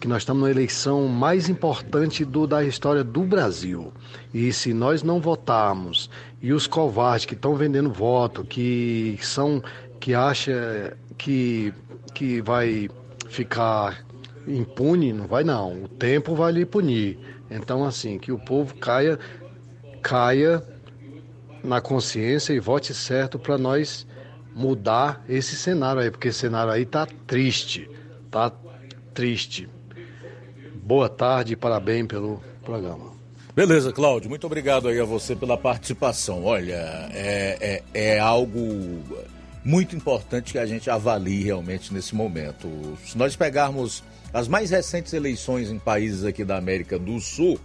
que 0.00 0.08
nós 0.08 0.22
estamos 0.22 0.42
na 0.42 0.50
eleição 0.50 1.08
mais 1.08 1.48
importante 1.48 2.24
do, 2.24 2.46
da 2.46 2.62
história 2.62 3.02
do 3.02 3.22
Brasil. 3.22 3.90
E 4.34 4.52
se 4.52 4.74
nós 4.74 5.02
não 5.02 5.18
votarmos, 5.18 6.10
e 6.42 6.52
os 6.52 6.66
covardes 6.66 7.24
que 7.24 7.32
estão 7.32 7.54
vendendo 7.54 7.90
voto, 7.90 8.44
que 8.44 9.18
são 9.22 9.62
que 9.98 10.14
acha 10.14 10.94
que, 11.16 11.72
que 12.12 12.42
vai 12.42 12.90
ficar 13.30 14.04
impune, 14.46 15.12
não 15.12 15.26
vai 15.26 15.44
não. 15.44 15.84
O 15.84 15.88
tempo 15.88 16.34
vai 16.34 16.52
lhe 16.52 16.64
punir. 16.64 17.18
Então, 17.50 17.84
assim, 17.84 18.18
que 18.18 18.32
o 18.32 18.38
povo 18.38 18.74
caia, 18.76 19.18
caia 20.02 20.62
na 21.62 21.80
consciência 21.80 22.52
e 22.52 22.60
vote 22.60 22.92
certo 22.94 23.38
para 23.38 23.56
nós 23.56 24.06
mudar 24.54 25.24
esse 25.28 25.56
cenário 25.56 26.00
aí, 26.00 26.10
porque 26.10 26.28
esse 26.28 26.40
cenário 26.40 26.72
aí 26.72 26.84
tá 26.84 27.06
triste, 27.26 27.90
tá 28.30 28.52
triste. 29.12 29.68
Boa 30.74 31.08
tarde 31.08 31.56
parabéns 31.56 32.06
pelo 32.06 32.42
programa. 32.62 33.12
Beleza, 33.56 33.92
Cláudio, 33.92 34.28
muito 34.28 34.46
obrigado 34.46 34.88
aí 34.88 35.00
a 35.00 35.04
você 35.04 35.34
pela 35.34 35.56
participação. 35.56 36.44
Olha, 36.44 37.08
é, 37.12 37.82
é, 37.94 38.14
é 38.16 38.18
algo 38.18 39.00
muito 39.64 39.96
importante 39.96 40.52
que 40.52 40.58
a 40.58 40.66
gente 40.66 40.90
avalie 40.90 41.44
realmente 41.44 41.94
nesse 41.94 42.14
momento. 42.14 42.68
Se 43.06 43.16
nós 43.16 43.34
pegarmos 43.36 44.02
as 44.34 44.48
mais 44.48 44.70
recentes 44.70 45.12
eleições 45.12 45.70
em 45.70 45.78
países 45.78 46.24
aqui 46.24 46.44
da 46.44 46.56
América 46.56 46.98
do 46.98 47.20
Sul, 47.20 47.56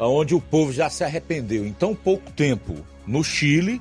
onde 0.00 0.34
o 0.34 0.40
povo 0.40 0.72
já 0.72 0.88
se 0.88 1.04
arrependeu 1.04 1.66
em 1.66 1.72
tão 1.72 1.94
pouco 1.94 2.32
tempo, 2.32 2.74
no 3.06 3.22
Chile, 3.22 3.80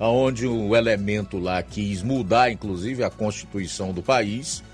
onde 0.00 0.48
o 0.48 0.74
elemento 0.74 1.38
lá 1.38 1.62
quis 1.62 2.02
mudar, 2.02 2.50
inclusive, 2.50 3.04
a 3.04 3.10
constituição 3.10 3.92
do 3.92 4.02
país, 4.02 4.64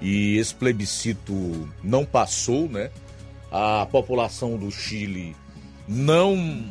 e 0.00 0.36
esse 0.36 0.54
plebiscito 0.54 1.68
não 1.82 2.04
passou, 2.04 2.68
né? 2.68 2.90
A 3.50 3.86
população 3.86 4.58
do 4.58 4.70
Chile 4.70 5.34
não 5.88 6.66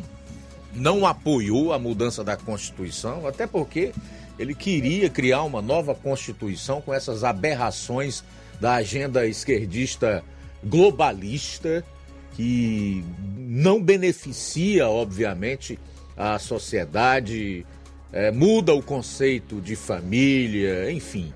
não 0.76 1.06
apoiou 1.06 1.72
a 1.74 1.80
mudança 1.80 2.24
da 2.24 2.36
Constituição, 2.36 3.28
até 3.28 3.46
porque 3.46 3.94
ele 4.38 4.56
queria 4.56 5.10
criar 5.10 5.44
uma 5.44 5.62
nova 5.62 5.94
Constituição 5.94 6.82
com 6.82 6.94
essas 6.94 7.24
aberrações 7.24 8.24
da 8.60 8.76
agenda 8.76 9.26
esquerdista 9.26 10.24
globalista 10.64 11.84
que 12.36 13.04
não 13.38 13.82
beneficia, 13.82 14.88
obviamente, 14.88 15.78
a 16.18 16.40
sociedade, 16.40 17.66
eh, 18.12 18.32
muda 18.32 18.74
o 18.74 18.82
conceito 18.82 19.62
de 19.62 19.76
família, 19.76 20.92
enfim. 20.92 21.34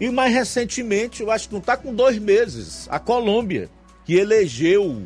E 0.00 0.10
mais 0.10 0.32
recentemente, 0.32 1.22
eu 1.22 1.30
acho 1.30 1.48
que 1.48 1.54
não 1.54 1.60
está 1.60 1.76
com 1.76 1.94
dois 1.94 2.18
meses, 2.18 2.86
a 2.90 2.98
Colômbia, 2.98 3.68
que 4.04 4.14
elegeu 4.14 5.02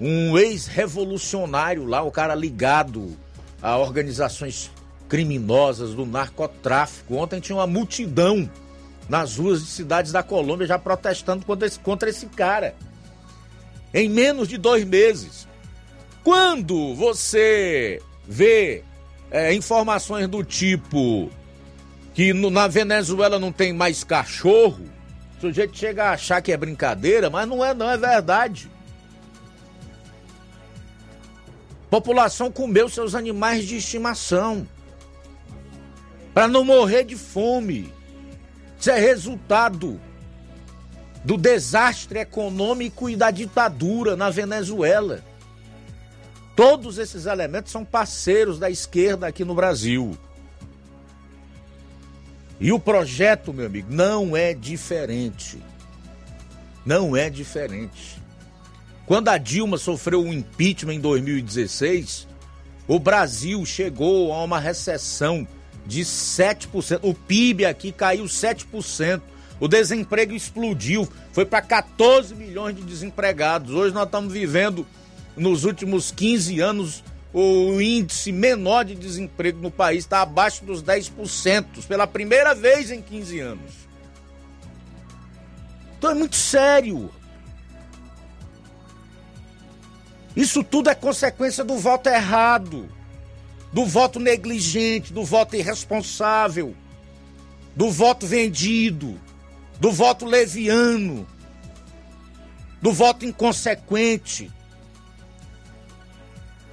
um 0.00 0.38
ex-revolucionário 0.38 1.84
lá, 1.84 2.02
o 2.02 2.10
cara 2.10 2.34
ligado 2.34 3.16
a 3.60 3.76
organizações 3.78 4.70
criminosas 5.08 5.94
do 5.94 6.04
narcotráfico. 6.04 7.16
Ontem 7.16 7.40
tinha 7.40 7.56
uma 7.56 7.66
multidão 7.66 8.50
nas 9.12 9.36
ruas 9.36 9.60
de 9.62 9.66
cidades 9.70 10.10
da 10.10 10.22
Colômbia 10.22 10.66
já 10.66 10.78
protestando 10.78 11.44
contra 11.44 11.66
esse, 11.68 11.78
contra 11.78 12.08
esse 12.08 12.24
cara. 12.24 12.74
Em 13.92 14.08
menos 14.08 14.48
de 14.48 14.56
dois 14.56 14.86
meses. 14.86 15.46
Quando 16.24 16.94
você 16.94 18.00
vê 18.26 18.82
é, 19.30 19.52
informações 19.52 20.26
do 20.28 20.42
tipo 20.42 21.28
que 22.14 22.32
no- 22.32 22.48
na 22.48 22.66
Venezuela 22.66 23.38
não 23.38 23.52
tem 23.52 23.70
mais 23.70 24.02
cachorro, 24.02 24.88
o 25.36 25.40
sujeito 25.42 25.76
chega 25.76 26.04
a 26.04 26.12
achar 26.12 26.40
que 26.40 26.50
é 26.50 26.56
brincadeira, 26.56 27.28
mas 27.28 27.46
não 27.46 27.62
é 27.62 27.74
não, 27.74 27.90
é 27.90 27.98
verdade. 27.98 28.70
População 31.90 32.50
comeu 32.50 32.88
seus 32.88 33.14
animais 33.14 33.66
de 33.66 33.76
estimação 33.76 34.66
para 36.32 36.48
não 36.48 36.64
morrer 36.64 37.04
de 37.04 37.14
fome. 37.14 37.92
Isso 38.82 38.90
é 38.90 38.98
resultado 38.98 40.00
do 41.22 41.36
desastre 41.36 42.18
econômico 42.18 43.08
e 43.08 43.14
da 43.14 43.30
ditadura 43.30 44.16
na 44.16 44.28
Venezuela. 44.28 45.24
Todos 46.56 46.98
esses 46.98 47.26
elementos 47.26 47.70
são 47.70 47.84
parceiros 47.84 48.58
da 48.58 48.68
esquerda 48.68 49.28
aqui 49.28 49.44
no 49.44 49.54
Brasil. 49.54 50.18
E 52.58 52.72
o 52.72 52.80
projeto, 52.80 53.54
meu 53.54 53.66
amigo, 53.66 53.86
não 53.88 54.36
é 54.36 54.52
diferente. 54.52 55.62
Não 56.84 57.16
é 57.16 57.30
diferente. 57.30 58.20
Quando 59.06 59.28
a 59.28 59.38
Dilma 59.38 59.78
sofreu 59.78 60.24
um 60.24 60.32
impeachment 60.32 60.94
em 60.94 61.00
2016, 61.00 62.26
o 62.88 62.98
Brasil 62.98 63.64
chegou 63.64 64.32
a 64.32 64.42
uma 64.42 64.58
recessão 64.58 65.46
de 65.86 66.02
7%. 66.02 67.00
O 67.02 67.14
PIB 67.14 67.64
aqui 67.64 67.92
caiu 67.92 68.24
7%. 68.24 69.20
O 69.60 69.68
desemprego 69.68 70.34
explodiu, 70.34 71.08
foi 71.32 71.44
para 71.44 71.62
14 71.62 72.34
milhões 72.34 72.74
de 72.74 72.82
desempregados. 72.82 73.72
Hoje 73.72 73.94
nós 73.94 74.06
estamos 74.06 74.32
vivendo, 74.32 74.84
nos 75.36 75.64
últimos 75.64 76.10
15 76.10 76.58
anos, 76.60 77.04
o 77.32 77.80
índice 77.80 78.32
menor 78.32 78.84
de 78.84 78.94
desemprego 78.94 79.60
no 79.62 79.70
país 79.70 80.00
está 80.00 80.20
abaixo 80.20 80.64
dos 80.64 80.82
10%, 80.82 81.86
pela 81.86 82.06
primeira 82.06 82.54
vez 82.54 82.90
em 82.90 83.00
15 83.00 83.40
anos. 83.40 83.72
Então 85.96 86.10
é 86.10 86.14
muito 86.14 86.34
sério. 86.34 87.08
Isso 90.34 90.64
tudo 90.64 90.90
é 90.90 90.94
consequência 90.94 91.62
do 91.62 91.76
voto 91.76 92.08
errado, 92.08 92.88
do 93.72 93.86
voto 93.86 94.20
negligente, 94.20 95.12
do 95.12 95.24
voto 95.24 95.56
irresponsável, 95.56 96.74
do 97.74 97.90
voto 97.90 98.26
vendido, 98.26 99.18
do 99.80 99.90
voto 99.90 100.26
leviano, 100.26 101.26
do 102.80 102.92
voto 102.92 103.24
inconsequente, 103.24 104.50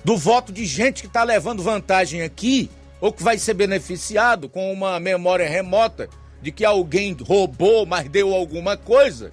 do 0.04 0.18
voto 0.18 0.52
de 0.52 0.66
gente 0.66 1.02
que 1.02 1.08
está 1.08 1.24
levando 1.24 1.64
vantagem 1.64 2.22
aqui 2.22 2.70
ou 3.00 3.14
que 3.14 3.24
vai 3.24 3.38
ser 3.38 3.54
beneficiado 3.54 4.50
com 4.50 4.72
uma 4.74 5.00
memória 5.00 5.48
remota 5.48 6.10
de 6.42 6.52
que 6.52 6.66
alguém 6.66 7.14
roubou, 7.14 7.86
mas 7.86 8.10
deu 8.10 8.34
alguma 8.34 8.76
coisa 8.76 9.32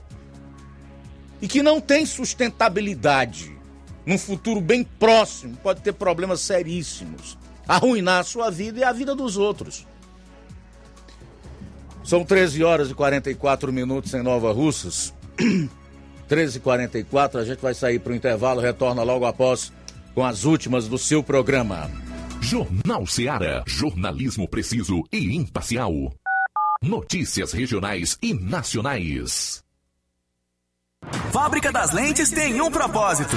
e 1.41 1.49
que 1.49 1.63
não 1.63 1.81
tem 1.81 2.07
sustentabilidade 2.07 3.57
num 4.05 4.19
futuro 4.19 4.61
bem 4.61 4.85
próximo, 4.85 5.57
pode 5.57 5.81
ter 5.81 5.93
problemas 5.93 6.41
seríssimos, 6.41 7.37
arruinar 7.67 8.21
a 8.21 8.25
sua 8.25 8.51
vida 8.51 8.81
e 8.81 8.85
a 8.85 8.93
vida 8.93 9.15
dos 9.15 9.37
outros. 9.37 9.87
São 12.05 12.25
13 12.25 12.63
horas 12.63 12.91
e 12.91 12.95
44 12.95 13.73
minutos 13.73 14.15
em 14.15 14.23
Nova 14.23 14.53
Russas. 14.53 15.13
13 16.29 16.59
e 16.59 16.61
44 16.61 17.41
a 17.41 17.45
gente 17.45 17.61
vai 17.61 17.75
sair 17.75 17.99
para 17.99 18.13
o 18.13 18.17
intervalo, 18.17 18.61
retorna 18.61 19.03
logo 19.03 19.27
após 19.27 19.73
com 20.15 20.25
as 20.25 20.45
últimas 20.45 20.89
do 20.89 20.99
seu 20.99 21.23
programa. 21.23 21.91
Jornal 22.41 23.07
Seara. 23.07 23.65
Jornalismo 23.67 24.49
preciso 24.49 25.03
e 25.13 25.35
imparcial. 25.35 25.93
Notícias 26.83 27.53
regionais 27.53 28.17
e 28.23 28.33
nacionais. 28.35 29.65
Fábrica 31.33 31.73
das 31.73 31.93
Lentes 31.93 32.31
tem 32.31 32.61
um 32.61 32.71
propósito 32.71 33.37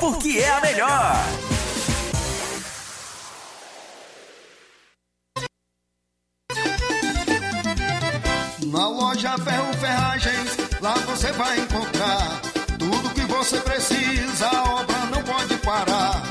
porque 0.01 0.39
é 0.39 0.49
a 0.49 0.61
melhor. 0.61 1.13
Na 8.65 8.87
loja 8.87 9.37
Ferro 9.37 9.73
Ferragens, 9.75 10.57
lá 10.81 10.95
você 11.05 11.31
vai 11.33 11.59
encontrar 11.59 12.41
tudo 12.79 13.13
que 13.13 13.21
você 13.25 13.59
precisa, 13.61 14.47
a 14.47 14.81
obra 14.81 14.97
não 15.11 15.21
pode 15.23 15.55
parar. 15.57 16.30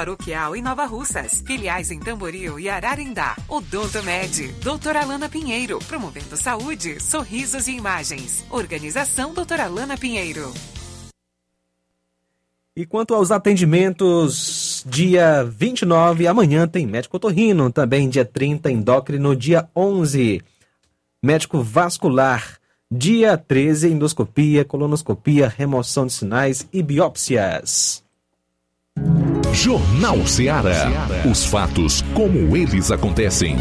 Paroquial 0.00 0.56
em 0.56 0.62
Nova 0.62 0.86
Russas. 0.86 1.42
Filiais 1.46 1.90
em 1.90 2.00
Tamboril 2.00 2.58
e 2.58 2.70
Ararindá. 2.70 3.36
Odonto 3.46 4.02
Med. 4.02 4.50
Doutora 4.62 5.02
Alana 5.02 5.28
Pinheiro. 5.28 5.78
Promovendo 5.86 6.38
saúde, 6.38 6.98
sorrisos 6.98 7.68
e 7.68 7.72
imagens. 7.72 8.42
Organização 8.48 9.34
Doutora 9.34 9.64
Alana 9.64 9.98
Pinheiro. 9.98 10.54
E 12.74 12.86
quanto 12.86 13.12
aos 13.12 13.30
atendimentos, 13.30 14.86
dia 14.88 15.44
29, 15.44 16.26
amanhã 16.26 16.66
tem 16.66 16.86
médico 16.86 17.18
otorrino, 17.18 17.70
também 17.70 18.08
dia 18.08 18.24
30, 18.24 18.72
endócrino, 18.72 19.36
dia 19.36 19.68
11, 19.76 20.42
médico 21.22 21.60
vascular, 21.62 22.56
dia 22.90 23.36
13, 23.36 23.88
endoscopia, 23.88 24.64
colonoscopia, 24.64 25.46
remoção 25.46 26.06
de 26.06 26.14
sinais 26.14 26.66
e 26.72 26.82
biópsias. 26.82 28.02
Jornal 29.52 30.26
Ceará. 30.26 30.88
Os 31.30 31.44
fatos 31.44 32.02
como 32.14 32.56
eles 32.56 32.90
acontecem. 32.90 33.56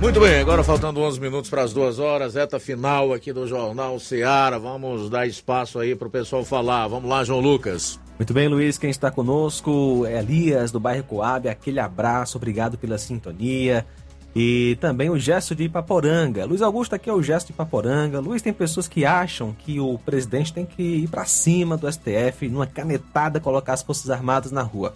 Muito 0.00 0.18
bem, 0.18 0.40
agora 0.40 0.64
faltando 0.64 1.00
11 1.00 1.20
minutos 1.20 1.48
para 1.48 1.62
as 1.62 1.72
duas 1.72 2.00
horas, 2.00 2.34
reta 2.34 2.58
final 2.58 3.12
aqui 3.12 3.32
do 3.32 3.46
Jornal 3.46 4.00
Ceará. 4.00 4.58
Vamos 4.58 5.08
dar 5.08 5.28
espaço 5.28 5.78
aí 5.78 5.94
para 5.94 6.08
o 6.08 6.10
pessoal 6.10 6.44
falar. 6.44 6.88
Vamos 6.88 7.08
lá, 7.08 7.22
João 7.22 7.40
Lucas. 7.40 8.00
Muito 8.18 8.34
bem, 8.34 8.48
Luiz, 8.48 8.78
quem 8.78 8.90
está 8.90 9.10
conosco 9.10 10.04
é 10.06 10.18
Elias, 10.18 10.72
do 10.72 10.80
bairro 10.80 11.04
Coab. 11.04 11.48
Aquele 11.48 11.78
abraço, 11.78 12.36
obrigado 12.36 12.76
pela 12.76 12.98
sintonia. 12.98 13.86
E 14.34 14.78
também 14.80 15.10
o 15.10 15.18
gesto 15.18 15.54
de 15.54 15.64
Ipaporanga. 15.64 16.46
Luiz 16.46 16.62
Augusto, 16.62 16.94
aqui 16.94 17.10
é 17.10 17.12
o 17.12 17.22
gesto 17.22 17.48
de 17.48 17.52
Ipaporanga. 17.52 18.18
Luiz, 18.18 18.40
tem 18.40 18.52
pessoas 18.52 18.88
que 18.88 19.04
acham 19.04 19.54
que 19.58 19.78
o 19.78 19.98
presidente 19.98 20.52
tem 20.52 20.64
que 20.64 20.82
ir 20.82 21.08
para 21.08 21.26
cima 21.26 21.76
do 21.76 21.90
STF, 21.90 22.48
numa 22.48 22.66
canetada, 22.66 23.40
colocar 23.40 23.74
as 23.74 23.82
Forças 23.82 24.08
Armadas 24.08 24.50
na 24.50 24.62
rua. 24.62 24.94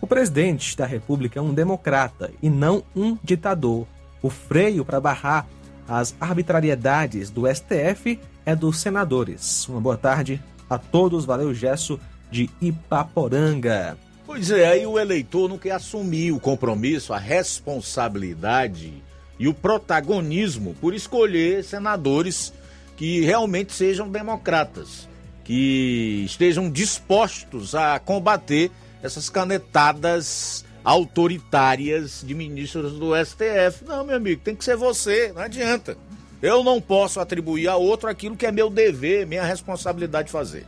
O 0.00 0.06
presidente 0.06 0.76
da 0.76 0.86
República 0.86 1.38
é 1.38 1.42
um 1.42 1.52
democrata 1.52 2.30
e 2.42 2.48
não 2.48 2.82
um 2.96 3.16
ditador. 3.22 3.86
O 4.22 4.30
freio 4.30 4.84
para 4.84 5.00
barrar 5.00 5.46
as 5.86 6.14
arbitrariedades 6.18 7.28
do 7.28 7.42
STF 7.46 8.18
é 8.46 8.56
dos 8.56 8.78
senadores. 8.80 9.68
Uma 9.68 9.80
boa 9.80 9.96
tarde 9.96 10.42
a 10.68 10.78
todos. 10.78 11.24
Valeu, 11.24 11.52
gesto 11.52 12.00
de 12.30 12.48
Ipaporanga. 12.60 13.98
Pois 14.34 14.50
é, 14.50 14.66
aí 14.66 14.86
o 14.86 14.98
eleitor 14.98 15.46
não 15.46 15.58
quer 15.58 15.72
assumir 15.72 16.32
o 16.32 16.40
compromisso, 16.40 17.12
a 17.12 17.18
responsabilidade 17.18 18.90
e 19.38 19.46
o 19.46 19.52
protagonismo 19.52 20.74
por 20.80 20.94
escolher 20.94 21.62
senadores 21.62 22.50
que 22.96 23.20
realmente 23.20 23.74
sejam 23.74 24.08
democratas, 24.08 25.06
que 25.44 26.22
estejam 26.24 26.70
dispostos 26.70 27.74
a 27.74 27.98
combater 27.98 28.70
essas 29.02 29.28
canetadas 29.28 30.64
autoritárias 30.82 32.24
de 32.26 32.34
ministros 32.34 32.94
do 32.94 33.12
STF. 33.14 33.84
Não, 33.84 34.02
meu 34.02 34.16
amigo, 34.16 34.40
tem 34.42 34.56
que 34.56 34.64
ser 34.64 34.78
você, 34.78 35.30
não 35.30 35.42
adianta. 35.42 35.94
Eu 36.40 36.64
não 36.64 36.80
posso 36.80 37.20
atribuir 37.20 37.68
a 37.68 37.76
outro 37.76 38.08
aquilo 38.08 38.34
que 38.34 38.46
é 38.46 38.50
meu 38.50 38.70
dever, 38.70 39.26
minha 39.26 39.44
responsabilidade 39.44 40.32
fazer. 40.32 40.64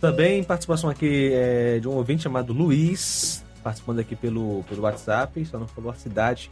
Também 0.00 0.44
participação 0.44 0.90
aqui 0.90 1.30
é, 1.32 1.78
de 1.78 1.88
um 1.88 1.92
ouvinte 1.92 2.24
chamado 2.24 2.52
Luiz, 2.52 3.44
participando 3.62 3.98
aqui 3.98 4.14
pelo, 4.14 4.62
pelo 4.64 4.82
WhatsApp, 4.82 5.44
só 5.46 5.58
não 5.58 5.66
falou 5.66 5.90
a 5.90 5.94
cidade 5.94 6.50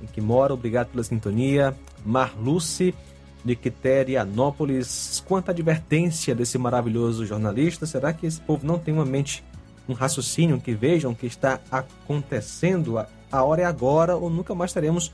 em 0.00 0.06
que 0.06 0.20
mora. 0.20 0.54
Obrigado 0.54 0.88
pela 0.88 1.02
sintonia. 1.02 1.74
Marluce, 2.04 2.94
de 3.44 3.54
Quiterianópolis. 3.54 5.22
Quanta 5.26 5.52
advertência 5.52 6.34
desse 6.34 6.56
maravilhoso 6.56 7.26
jornalista. 7.26 7.86
Será 7.86 8.12
que 8.12 8.26
esse 8.26 8.40
povo 8.40 8.66
não 8.66 8.78
tem 8.78 8.94
uma 8.94 9.04
mente, 9.04 9.44
um 9.88 9.92
raciocínio 9.92 10.60
que 10.60 10.72
vejam 10.72 11.12
o 11.12 11.14
que 11.14 11.26
está 11.26 11.60
acontecendo? 11.70 12.98
A, 12.98 13.42
hora 13.44 13.62
é 13.62 13.64
agora 13.64 14.16
ou 14.16 14.30
nunca 14.30 14.54
mais 14.54 14.72
teremos 14.72 15.12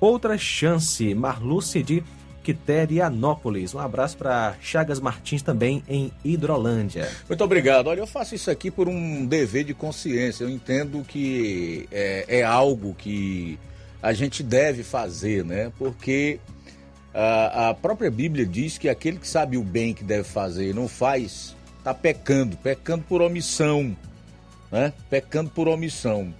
outra 0.00 0.36
chance. 0.36 1.14
Marluce 1.14 1.82
de 1.82 2.02
Quiterianópolis. 2.42 3.74
Um 3.74 3.78
abraço 3.78 4.16
para 4.16 4.56
Chagas 4.60 4.98
Martins 5.00 5.42
também 5.42 5.82
em 5.88 6.10
Hidrolândia. 6.24 7.08
Muito 7.28 7.44
obrigado. 7.44 7.88
Olha, 7.88 8.00
eu 8.00 8.06
faço 8.06 8.34
isso 8.34 8.50
aqui 8.50 8.70
por 8.70 8.88
um 8.88 9.26
dever 9.26 9.64
de 9.64 9.74
consciência. 9.74 10.44
Eu 10.44 10.50
entendo 10.50 11.04
que 11.06 11.88
é, 11.90 12.24
é 12.28 12.42
algo 12.42 12.94
que 12.94 13.58
a 14.02 14.12
gente 14.12 14.42
deve 14.42 14.82
fazer, 14.82 15.44
né? 15.44 15.70
Porque 15.78 16.40
a, 17.12 17.70
a, 17.70 17.74
própria 17.74 18.10
Bíblia 18.10 18.46
diz 18.46 18.78
que 18.78 18.88
aquele 18.88 19.18
que 19.18 19.28
sabe 19.28 19.56
o 19.56 19.62
bem 19.62 19.92
que 19.92 20.04
deve 20.04 20.24
fazer 20.24 20.70
e 20.70 20.72
não 20.72 20.88
faz, 20.88 21.54
está 21.78 21.92
pecando, 21.92 22.56
pecando 22.56 23.04
por 23.08 23.20
omissão, 23.20 23.96
né? 24.70 24.92
Pecando 25.10 25.50
por 25.50 25.68
omissão. 25.68 26.32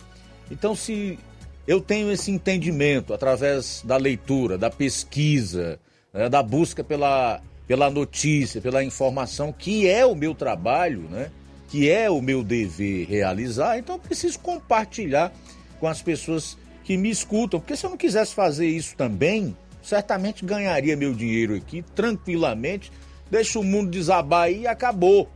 Então, 0.50 0.74
se 0.74 1.18
eu 1.66 1.80
tenho 1.80 2.10
esse 2.10 2.30
entendimento 2.30 3.12
através 3.12 3.82
da 3.84 3.96
leitura, 3.96 4.56
da 4.56 4.70
pesquisa, 4.70 5.78
né, 6.12 6.28
da 6.28 6.42
busca 6.42 6.82
pela, 6.82 7.40
pela 7.66 7.90
notícia, 7.90 8.60
pela 8.60 8.82
informação, 8.82 9.52
que 9.52 9.88
é 9.88 10.04
o 10.04 10.14
meu 10.14 10.34
trabalho, 10.34 11.02
né, 11.10 11.30
que 11.68 11.90
é 11.90 12.10
o 12.10 12.20
meu 12.20 12.42
dever 12.42 13.06
realizar, 13.08 13.78
então 13.78 13.96
eu 13.96 14.00
preciso 14.00 14.38
compartilhar 14.40 15.32
com 15.78 15.86
as 15.86 16.02
pessoas 16.02 16.58
que 16.84 16.96
me 16.96 17.10
escutam, 17.10 17.60
porque 17.60 17.76
se 17.76 17.86
eu 17.86 17.90
não 17.90 17.96
quisesse 17.96 18.34
fazer 18.34 18.66
isso 18.66 18.96
também, 18.96 19.56
certamente 19.82 20.44
ganharia 20.44 20.96
meu 20.96 21.14
dinheiro 21.14 21.54
aqui 21.54 21.82
tranquilamente, 21.94 22.90
deixa 23.30 23.58
o 23.58 23.64
mundo 23.64 23.90
desabar 23.90 24.44
aí 24.44 24.62
e 24.62 24.66
acabou. 24.66 25.28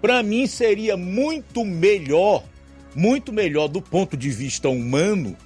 Para 0.00 0.22
mim 0.22 0.46
seria 0.46 0.96
muito 0.96 1.64
melhor, 1.64 2.42
muito 2.94 3.32
melhor 3.32 3.68
do 3.68 3.80
ponto 3.80 4.16
de 4.16 4.30
vista 4.30 4.68
humano, 4.68 5.36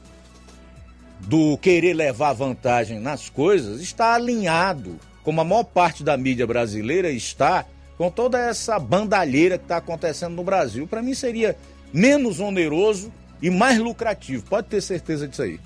do 1.26 1.58
querer 1.58 1.92
levar 1.92 2.32
vantagem 2.32 3.00
nas 3.00 3.28
coisas 3.28 3.80
está 3.80 4.14
alinhado, 4.14 4.98
como 5.22 5.40
a 5.40 5.44
maior 5.44 5.64
parte 5.64 6.04
da 6.04 6.16
mídia 6.16 6.46
brasileira 6.46 7.10
está, 7.10 7.66
com 7.98 8.10
toda 8.10 8.38
essa 8.38 8.78
bandalheira 8.78 9.58
que 9.58 9.64
está 9.64 9.78
acontecendo 9.78 10.34
no 10.34 10.44
Brasil. 10.44 10.86
Para 10.86 11.02
mim 11.02 11.14
seria 11.14 11.56
menos 11.92 12.38
oneroso 12.38 13.12
e 13.42 13.50
mais 13.50 13.78
lucrativo. 13.78 14.44
Pode 14.44 14.68
ter 14.68 14.80
certeza 14.80 15.26
disso 15.26 15.42
aí. 15.42 15.58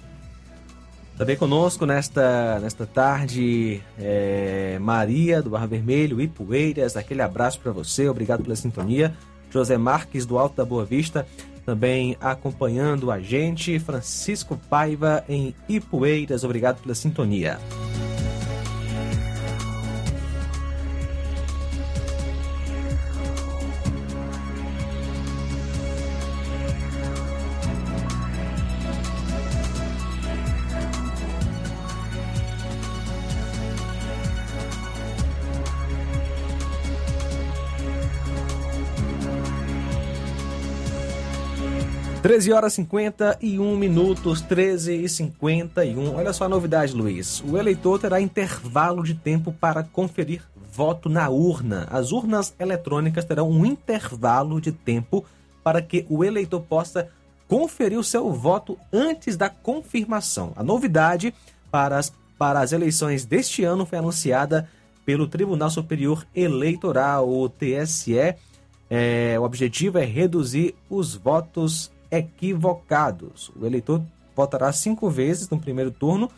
Também 1.18 1.36
conosco 1.36 1.84
nesta, 1.84 2.58
nesta 2.60 2.86
tarde, 2.86 3.82
é, 3.98 4.78
Maria 4.80 5.42
do 5.42 5.50
Barra 5.50 5.66
Vermelho, 5.66 6.18
Ipueiras, 6.18 6.96
aquele 6.96 7.20
abraço 7.20 7.60
para 7.60 7.72
você, 7.72 8.08
obrigado 8.08 8.42
pela 8.42 8.56
sintonia. 8.56 9.14
José 9.50 9.76
Marques 9.76 10.24
do 10.24 10.38
Alto 10.38 10.56
da 10.56 10.64
Boa 10.64 10.84
Vista, 10.84 11.26
também 11.70 12.16
acompanhando 12.20 13.12
a 13.12 13.20
gente. 13.20 13.78
Francisco 13.78 14.60
Paiva 14.68 15.24
em 15.28 15.54
Ipueiras, 15.68 16.42
obrigado 16.42 16.82
pela 16.82 16.96
sintonia. 16.96 17.60
13 42.30 42.52
horas 42.52 42.74
51 42.74 43.76
minutos, 43.76 44.40
13 44.40 45.02
e 45.02 45.08
51. 45.08 46.14
Olha 46.14 46.32
só 46.32 46.44
a 46.44 46.48
novidade, 46.48 46.94
Luiz. 46.94 47.42
O 47.44 47.58
eleitor 47.58 47.98
terá 47.98 48.20
intervalo 48.20 49.02
de 49.02 49.14
tempo 49.14 49.52
para 49.52 49.82
conferir 49.82 50.40
voto 50.72 51.08
na 51.08 51.28
urna. 51.28 51.88
As 51.90 52.12
urnas 52.12 52.54
eletrônicas 52.56 53.24
terão 53.24 53.50
um 53.50 53.66
intervalo 53.66 54.60
de 54.60 54.70
tempo 54.70 55.24
para 55.64 55.82
que 55.82 56.06
o 56.08 56.22
eleitor 56.22 56.60
possa 56.60 57.08
conferir 57.48 57.98
o 57.98 58.04
seu 58.04 58.30
voto 58.32 58.78
antes 58.92 59.36
da 59.36 59.50
confirmação. 59.50 60.52
A 60.54 60.62
novidade 60.62 61.34
para 61.68 61.98
as, 61.98 62.12
para 62.38 62.60
as 62.60 62.70
eleições 62.70 63.24
deste 63.24 63.64
ano 63.64 63.84
foi 63.84 63.98
anunciada 63.98 64.70
pelo 65.04 65.26
Tribunal 65.26 65.68
Superior 65.68 66.24
Eleitoral, 66.32 67.28
o 67.28 67.48
TSE. 67.48 68.36
É, 68.88 69.36
o 69.36 69.42
objetivo 69.42 69.98
é 69.98 70.04
reduzir 70.04 70.76
os 70.88 71.16
votos 71.16 71.90
equivocados. 72.10 73.50
O 73.56 73.64
eleitor 73.64 74.02
votará 74.34 74.72
cinco 74.72 75.08
vezes 75.10 75.48
no 75.48 75.58
primeiro 75.58 75.90
turno 75.90 76.30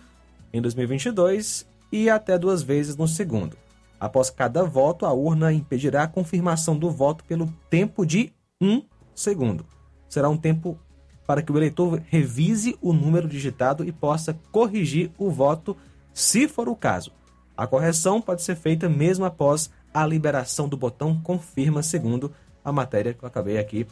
em 0.52 0.60
2022 0.60 1.66
e 1.90 2.08
até 2.10 2.38
duas 2.38 2.62
vezes 2.62 2.96
no 2.96 3.06
segundo. 3.06 3.56
Após 4.00 4.30
cada 4.30 4.64
voto, 4.64 5.06
a 5.06 5.12
urna 5.12 5.52
impedirá 5.52 6.02
a 6.02 6.08
confirmação 6.08 6.76
do 6.76 6.90
voto 6.90 7.24
pelo 7.24 7.46
tempo 7.70 8.04
de 8.04 8.32
um 8.60 8.82
segundo. 9.14 9.64
Será 10.08 10.28
um 10.28 10.36
tempo 10.36 10.78
para 11.26 11.40
que 11.40 11.52
o 11.52 11.56
eleitor 11.56 12.02
revise 12.08 12.76
o 12.80 12.92
número 12.92 13.28
digitado 13.28 13.84
e 13.84 13.92
possa 13.92 14.36
corrigir 14.50 15.10
o 15.16 15.30
voto, 15.30 15.76
se 16.12 16.48
for 16.48 16.68
o 16.68 16.74
caso. 16.74 17.12
A 17.56 17.66
correção 17.66 18.20
pode 18.20 18.42
ser 18.42 18.56
feita 18.56 18.88
mesmo 18.88 19.24
após 19.24 19.70
a 19.94 20.04
liberação 20.04 20.68
do 20.68 20.76
botão 20.76 21.20
confirma, 21.22 21.82
segundo 21.82 22.32
a 22.64 22.72
matéria 22.72 23.14
que 23.14 23.22
eu 23.22 23.28
acabei 23.28 23.58
aqui 23.58 23.86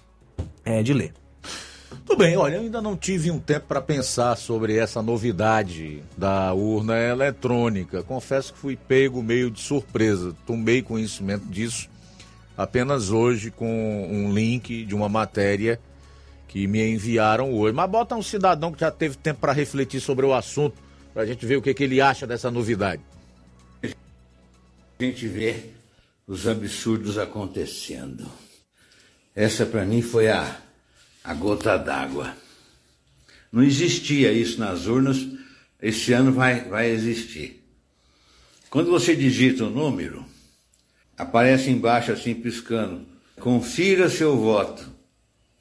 é, 0.65 0.82
de 0.82 0.93
ler. 0.93 1.15
Tudo 2.07 2.19
bem, 2.19 2.37
olha, 2.37 2.57
eu 2.57 2.62
ainda 2.62 2.81
não 2.81 2.97
tive 2.97 3.31
um 3.31 3.39
tempo 3.39 3.67
para 3.67 3.81
pensar 3.81 4.37
sobre 4.37 4.77
essa 4.77 5.03
novidade 5.03 6.03
da 6.17 6.53
urna 6.53 6.97
eletrônica. 6.99 8.03
Confesso 8.03 8.53
que 8.53 8.59
fui 8.59 8.77
pego 8.77 9.23
meio 9.23 9.51
de 9.51 9.61
surpresa. 9.61 10.35
Tomei 10.47 10.83
conhecimento 10.83 11.45
disso 11.47 11.89
apenas 12.57 13.11
hoje 13.11 13.51
com 13.51 14.07
um 14.11 14.33
link 14.33 14.85
de 14.85 14.95
uma 14.95 15.09
matéria 15.09 15.81
que 16.47 16.67
me 16.67 16.87
enviaram 16.87 17.55
hoje. 17.55 17.75
Mas 17.75 17.91
bota 17.91 18.15
um 18.15 18.23
cidadão 18.23 18.73
que 18.73 18.81
já 18.81 18.91
teve 18.91 19.17
tempo 19.17 19.41
para 19.41 19.53
refletir 19.53 20.01
sobre 20.01 20.27
o 20.27 20.35
assunto, 20.35 20.77
para 21.12 21.23
a 21.23 21.27
gente 21.27 21.45
ver 21.47 21.57
o 21.57 21.62
que, 21.62 21.73
que 21.73 21.85
ele 21.85 22.01
acha 22.01 22.27
dessa 22.27 22.51
novidade. 22.51 23.03
A 23.83 25.03
gente 25.03 25.27
vê 25.27 25.71
os 26.27 26.47
absurdos 26.47 27.19
acontecendo. 27.19 28.31
Essa 29.35 29.65
para 29.65 29.85
mim 29.85 30.03
foi 30.03 30.29
a 30.29 30.61
a 31.23 31.35
gota 31.35 31.77
d'água. 31.79 32.35
Não 33.53 33.63
existia 33.63 34.33
isso 34.33 34.59
nas 34.61 34.87
urnas, 34.87 35.27
esse 35.81 36.13
ano 36.13 36.33
vai, 36.33 36.65
vai 36.65 36.91
existir. 36.91 37.65
Quando 38.69 38.91
você 38.91 39.17
digita 39.17 39.65
o 39.65 39.67
um 39.67 39.71
número, 39.71 40.25
aparece 41.17 41.71
embaixo 41.71 42.13
assim 42.13 42.35
piscando: 42.35 43.07
confira 43.39 44.09
seu 44.09 44.37
voto. 44.37 44.89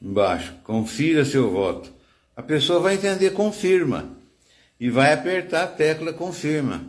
Embaixo, 0.01 0.53
confira 0.63 1.25
seu 1.25 1.49
voto. 1.51 1.91
A 2.35 2.41
pessoa 2.41 2.79
vai 2.79 2.95
entender 2.95 3.31
confirma 3.31 4.15
e 4.79 4.89
vai 4.89 5.11
apertar 5.11 5.63
a 5.63 5.67
tecla 5.67 6.13
confirma. 6.13 6.85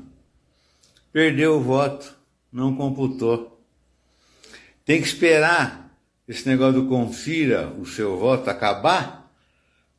Perdeu 1.13 1.57
o 1.57 1.61
voto, 1.61 2.15
não 2.53 2.77
computou. 2.77 3.61
Tem 4.85 5.01
que 5.01 5.09
esperar 5.09 5.90
esse 6.31 6.49
negócio 6.49 6.83
do 6.83 6.89
confira 6.89 7.67
o 7.77 7.85
seu 7.85 8.17
voto 8.17 8.49
acabar, 8.49 9.29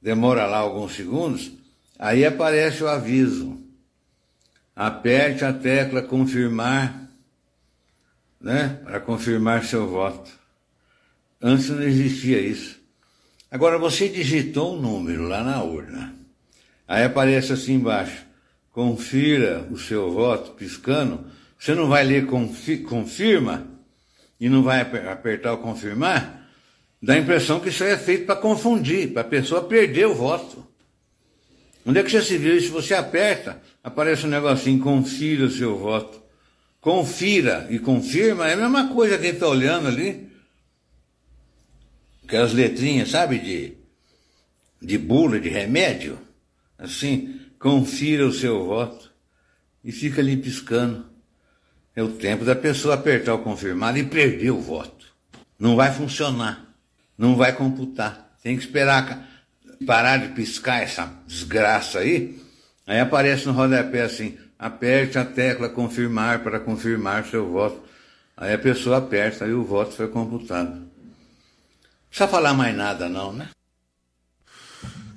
demora 0.02 0.46
lá 0.46 0.60
alguns 0.60 0.96
segundos, 0.96 1.52
aí 2.00 2.26
aparece 2.26 2.82
o 2.82 2.88
aviso. 2.88 3.60
Aperte 4.74 5.44
a 5.44 5.52
tecla 5.52 6.02
confirmar, 6.02 7.10
né? 8.40 8.80
Para 8.82 9.02
confirmar 9.02 9.66
seu 9.66 9.86
voto. 9.90 10.32
Antes 11.42 11.68
não 11.68 11.84
existia 11.84 12.40
isso. 12.40 12.80
Agora 13.52 13.78
você 13.78 14.08
digitou 14.08 14.78
um 14.78 14.82
número 14.82 15.28
lá 15.28 15.44
na 15.44 15.62
urna. 15.62 16.16
Aí 16.88 17.04
aparece 17.04 17.52
assim 17.52 17.74
embaixo: 17.74 18.26
confira 18.72 19.68
o 19.70 19.78
seu 19.78 20.10
voto, 20.14 20.52
piscando. 20.52 21.26
Você 21.60 21.76
não 21.76 21.90
vai 21.90 22.06
ler 22.06 22.26
confirma? 22.26 23.68
E 24.42 24.50
não 24.50 24.64
vai 24.64 24.82
apertar 24.82 25.54
o 25.54 25.60
confirmar, 25.60 26.50
dá 27.00 27.14
a 27.14 27.20
impressão 27.20 27.60
que 27.60 27.70
isso 27.70 27.84
é 27.84 27.96
feito 27.96 28.26
para 28.26 28.36
confundir, 28.36 29.14
para 29.14 29.22
a 29.22 29.26
pessoa 29.26 29.62
perder 29.62 30.08
o 30.08 30.16
voto. 30.16 30.66
Onde 31.86 32.00
é 32.00 32.04
que 32.04 32.10
já 32.10 32.24
se 32.24 32.40
viu 32.40 32.58
isso? 32.58 32.72
Você 32.72 32.96
aperta, 32.96 33.62
aparece 33.84 34.26
um 34.26 34.30
negocinho, 34.30 34.80
confira 34.80 35.46
o 35.46 35.52
seu 35.52 35.78
voto. 35.78 36.20
Confira 36.80 37.68
e 37.70 37.78
confirma, 37.78 38.50
é 38.50 38.54
a 38.54 38.58
mesma 38.58 38.92
coisa 38.92 39.16
que 39.20 39.28
está 39.28 39.48
olhando 39.48 39.88
ali. 39.88 40.28
Aquelas 42.24 42.52
letrinhas, 42.52 43.10
sabe, 43.10 43.38
de, 43.38 43.78
de 44.82 44.98
bula, 44.98 45.40
de 45.40 45.50
remédio. 45.50 46.18
Assim, 46.80 47.40
confira 47.60 48.26
o 48.26 48.34
seu 48.34 48.66
voto. 48.66 49.12
E 49.84 49.92
fica 49.92 50.20
ali 50.20 50.36
piscando. 50.36 51.11
É 51.96 52.02
o 52.02 52.10
tempo 52.10 52.46
da 52.46 52.56
pessoa 52.56 52.96
apertar 52.96 53.34
o 53.34 53.40
confirmar 53.40 53.98
e 53.98 54.04
perder 54.04 54.52
o 54.52 54.62
voto. 54.62 55.06
Não 55.60 55.76
vai 55.76 55.94
funcionar. 55.94 56.66
Não 57.18 57.36
vai 57.36 57.54
computar. 57.54 58.36
Tem 58.42 58.56
que 58.56 58.64
esperar 58.64 59.28
parar 59.86 60.18
de 60.18 60.30
piscar 60.30 60.82
essa 60.82 61.12
desgraça 61.28 62.00
aí. 62.00 62.40
Aí 62.88 63.00
aparece 63.00 63.46
no 63.46 63.54
rodapé 63.54 64.02
assim: 64.02 64.38
aperte 64.58 65.18
a 65.18 65.26
tecla 65.26 65.70
confirmar 65.70 66.40
para 66.44 66.60
confirmar 66.60 67.26
seu 67.26 67.50
voto. 67.50 67.82
Aí 68.36 68.54
a 68.54 68.58
pessoa 68.58 68.98
aperta 68.98 69.46
e 69.46 69.54
o 69.54 69.64
voto 69.64 69.94
foi 69.94 70.08
computado. 70.08 70.76
Não 70.76 70.90
precisa 72.10 72.28
falar 72.28 72.54
mais 72.54 72.76
nada, 72.76 73.08
não, 73.08 73.32
né? 73.32 73.50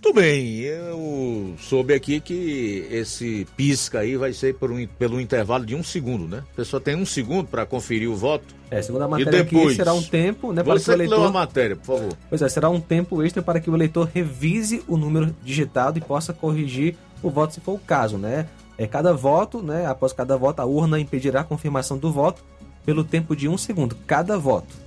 Muito 0.04 0.20
bem, 0.20 0.58
eu 0.58 1.54
soube 1.58 1.94
aqui 1.94 2.20
que 2.20 2.86
esse 2.90 3.46
pisca 3.56 4.00
aí 4.00 4.18
vai 4.18 4.34
ser 4.34 4.54
por 4.54 4.70
um, 4.70 4.86
pelo 4.86 5.18
intervalo 5.18 5.64
de 5.64 5.74
um 5.74 5.82
segundo, 5.82 6.28
né? 6.28 6.44
A 6.52 6.56
pessoa 6.56 6.78
tem 6.78 6.94
um 6.94 7.06
segundo 7.06 7.46
para 7.46 7.64
conferir 7.64 8.10
o 8.10 8.14
voto. 8.14 8.54
É, 8.70 8.82
segundo 8.82 9.00
a 9.00 9.08
matéria 9.08 9.38
e 9.38 9.42
depois, 9.44 9.68
aqui, 9.68 9.76
será 9.76 9.94
um 9.94 10.02
tempo, 10.02 10.52
né, 10.52 10.62
para 10.62 10.78
que 10.78 10.90
o 10.90 10.92
eleitor... 10.92 11.26
a 11.26 11.32
matéria, 11.32 11.74
por 11.74 11.96
favor. 11.96 12.18
Pois 12.28 12.42
é, 12.42 12.48
será 12.50 12.68
um 12.68 12.82
tempo 12.82 13.22
extra 13.22 13.42
para 13.42 13.58
que 13.58 13.70
o 13.70 13.74
eleitor 13.74 14.06
revise 14.12 14.84
o 14.86 14.98
número 14.98 15.34
digitado 15.42 15.96
e 15.96 16.02
possa 16.02 16.34
corrigir 16.34 16.96
o 17.22 17.30
voto 17.30 17.54
se 17.54 17.60
for 17.62 17.72
o 17.72 17.78
caso, 17.78 18.18
né? 18.18 18.46
É 18.76 18.86
cada 18.86 19.14
voto, 19.14 19.62
né? 19.62 19.86
Após 19.86 20.12
cada 20.12 20.36
voto, 20.36 20.60
a 20.60 20.66
urna 20.66 21.00
impedirá 21.00 21.40
a 21.40 21.44
confirmação 21.44 21.96
do 21.96 22.12
voto 22.12 22.44
pelo 22.84 23.04
tempo 23.04 23.34
de 23.34 23.48
um 23.48 23.56
segundo, 23.56 23.96
cada 24.06 24.36
voto. 24.36 24.84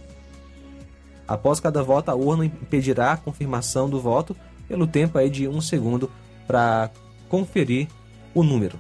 Após 1.27 1.59
cada 1.59 1.81
voto, 1.81 2.09
a 2.09 2.15
urna 2.15 2.45
impedirá 2.45 3.13
a 3.13 3.17
confirmação 3.17 3.89
do 3.89 3.99
voto 3.99 4.37
pelo 4.67 4.87
tempo 4.87 5.17
aí 5.17 5.29
de 5.29 5.47
um 5.47 5.61
segundo 5.61 6.11
para 6.45 6.89
conferir 7.29 7.87
o 8.33 8.43
número. 8.43 8.79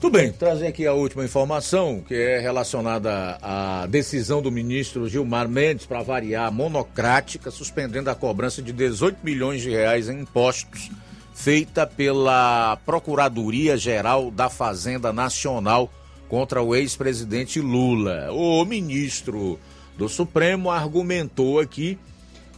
Tudo 0.00 0.14
bem, 0.14 0.32
trazer 0.32 0.66
aqui 0.66 0.86
a 0.86 0.94
última 0.94 1.22
informação, 1.26 2.00
que 2.00 2.14
é 2.14 2.38
relacionada 2.38 3.38
à 3.42 3.86
decisão 3.86 4.40
do 4.40 4.50
ministro 4.50 5.06
Gilmar 5.06 5.46
Mendes 5.46 5.84
para 5.84 6.02
variar 6.02 6.50
monocrática, 6.50 7.50
suspendendo 7.50 8.08
a 8.08 8.14
cobrança 8.14 8.62
de 8.62 8.72
18 8.72 9.18
milhões 9.22 9.60
de 9.60 9.68
reais 9.68 10.08
em 10.08 10.20
impostos, 10.20 10.90
feita 11.34 11.86
pela 11.86 12.78
Procuradoria 12.86 13.76
Geral 13.76 14.30
da 14.30 14.48
Fazenda 14.48 15.12
Nacional 15.12 15.92
contra 16.30 16.62
o 16.62 16.74
ex-presidente 16.74 17.60
Lula. 17.60 18.32
O 18.32 18.64
ministro 18.64 19.60
do 19.98 20.08
Supremo 20.08 20.70
argumentou 20.70 21.60
aqui 21.60 21.98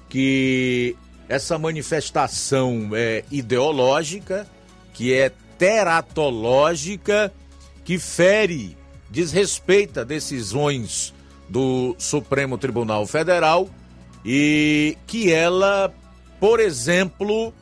que 0.09 0.95
essa 1.29 1.59
manifestação 1.59 2.91
é, 2.95 3.25
ideológica 3.31 4.47
que 4.93 5.15
é 5.15 5.31
teratológica, 5.59 7.33
que 7.85 7.99
fere, 7.99 8.77
desrespeita 9.11 10.05
decisões 10.05 11.15
do 11.49 11.95
Supremo 11.99 12.57
Tribunal 12.59 13.07
Federal 13.07 13.69
e 14.25 14.97
que 15.07 15.33
ela, 15.33 15.93
por 16.39 16.61
exemplo, 16.61 17.53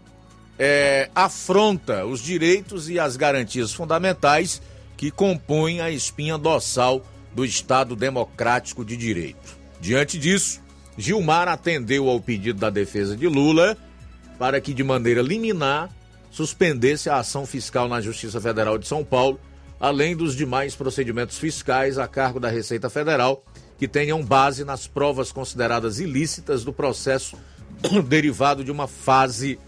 é, 0.59 1.11
afronta 1.15 2.05
os 2.05 2.20
direitos 2.20 2.89
e 2.89 2.99
as 2.99 3.16
garantias 3.16 3.73
fundamentais 3.73 4.61
que 4.97 5.11
compõem 5.11 5.81
a 5.81 5.91
espinha 5.91 6.37
dorsal 6.37 7.05
do 7.35 7.45
Estado 7.45 7.97
Democrático 7.97 8.85
de 8.85 8.97
Direito. 8.97 9.59
Diante 9.81 10.19
disso, 10.19 10.61
Gilmar 11.01 11.48
atendeu 11.48 12.09
ao 12.09 12.20
pedido 12.20 12.60
da 12.60 12.70
defesa 12.70 13.16
de 13.16 13.27
Lula 13.27 13.77
para 14.39 14.60
que, 14.60 14.74
de 14.74 14.85
maneira 14.85 15.22
liminar, 15.22 15.90
suspendesse 16.31 17.09
a 17.09 17.16
ação 17.16 17.47
fiscal 17.47 17.89
na 17.89 18.01
Justiça 18.01 18.40
Federal 18.40 18.78
de 18.78 18.86
São 18.86 19.02
Paulo, 19.05 19.40
além 19.81 20.14
dos 20.14 20.36
demais 20.36 20.74
procedimentos 20.77 21.39
fiscais 21.39 21.98
a 21.98 22.06
cargo 22.06 22.39
da 22.39 22.48
Receita 22.48 22.90
Federal 22.90 23.43
que 23.78 23.89
tenham 23.89 24.22
base 24.22 24.62
nas 24.62 24.86
provas 24.86 25.32
consideradas 25.32 26.01
ilícitas 26.01 26.64
do 26.64 26.72
processo 26.72 27.39
derivado 28.06 28.62
de 28.62 28.70
uma 28.70 28.86
fase 28.86 29.59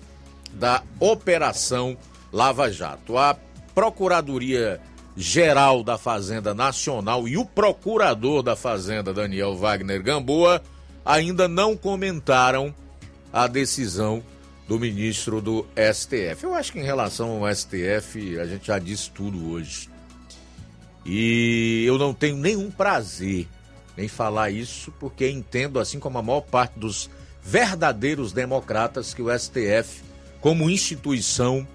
da 0.52 0.82
Operação 1.00 1.96
Lava 2.30 2.70
Jato. 2.70 3.16
A 3.16 3.34
Procuradoria 3.74 4.82
Geral 5.16 5.82
da 5.82 5.96
Fazenda 5.96 6.52
Nacional 6.52 7.26
e 7.26 7.38
o 7.38 7.46
Procurador 7.46 8.42
da 8.42 8.54
Fazenda, 8.54 9.14
Daniel 9.14 9.56
Wagner 9.56 10.02
Gamboa, 10.02 10.62
ainda 11.04 11.48
não 11.48 11.76
comentaram 11.76 12.74
a 13.32 13.46
decisão 13.46 14.22
do 14.68 14.78
ministro 14.78 15.40
do 15.40 15.66
STF. 15.76 16.44
Eu 16.44 16.54
acho 16.54 16.72
que 16.72 16.78
em 16.78 16.84
relação 16.84 17.44
ao 17.44 17.54
STF, 17.54 18.38
a 18.38 18.46
gente 18.46 18.66
já 18.66 18.78
disse 18.78 19.10
tudo 19.10 19.50
hoje. 19.50 19.90
E 21.04 21.84
eu 21.86 21.98
não 21.98 22.14
tenho 22.14 22.36
nenhum 22.36 22.70
prazer 22.70 23.48
em 23.98 24.08
falar 24.08 24.50
isso, 24.50 24.92
porque 24.98 25.28
entendo, 25.28 25.78
assim 25.78 25.98
como 25.98 26.18
a 26.18 26.22
maior 26.22 26.42
parte 26.42 26.78
dos 26.78 27.10
verdadeiros 27.42 28.32
democratas, 28.32 29.12
que 29.12 29.20
o 29.20 29.36
STF, 29.36 30.02
como 30.40 30.70
instituição, 30.70 31.66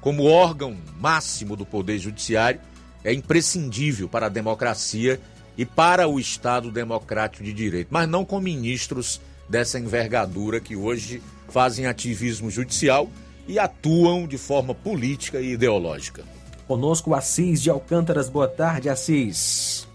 como 0.00 0.24
órgão 0.24 0.76
máximo 0.98 1.54
do 1.54 1.66
Poder 1.66 1.98
Judiciário, 1.98 2.60
é 3.04 3.12
imprescindível 3.12 4.08
para 4.08 4.26
a 4.26 4.30
democracia 4.30 5.20
e 5.56 5.64
para 5.64 6.08
o 6.08 6.20
Estado 6.20 6.70
democrático 6.70 7.42
de 7.42 7.52
direito, 7.52 7.88
mas 7.90 8.08
não 8.08 8.24
com 8.24 8.40
ministros 8.40 9.20
dessa 9.48 9.78
envergadura 9.78 10.60
que 10.60 10.76
hoje 10.76 11.22
fazem 11.48 11.86
ativismo 11.86 12.50
judicial 12.50 13.08
e 13.48 13.58
atuam 13.58 14.26
de 14.26 14.36
forma 14.36 14.74
política 14.74 15.40
e 15.40 15.52
ideológica. 15.52 16.24
Conosco 16.66 17.14
Assis 17.14 17.62
de 17.62 17.70
Alcântaras. 17.70 18.28
Boa 18.28 18.48
tarde, 18.48 18.88
Assis. 18.88 19.86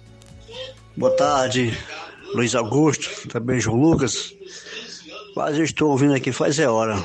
Boa 0.95 1.15
tarde, 1.15 1.77
Luiz 2.33 2.55
Augusto, 2.55 3.27
também 3.27 3.59
João 3.59 3.77
Lucas. 3.77 4.33
Quase 5.33 5.61
estou 5.61 5.91
ouvindo 5.91 6.13
aqui 6.13 6.31
faz 6.31 6.59
é 6.59 6.67
hora. 6.67 6.97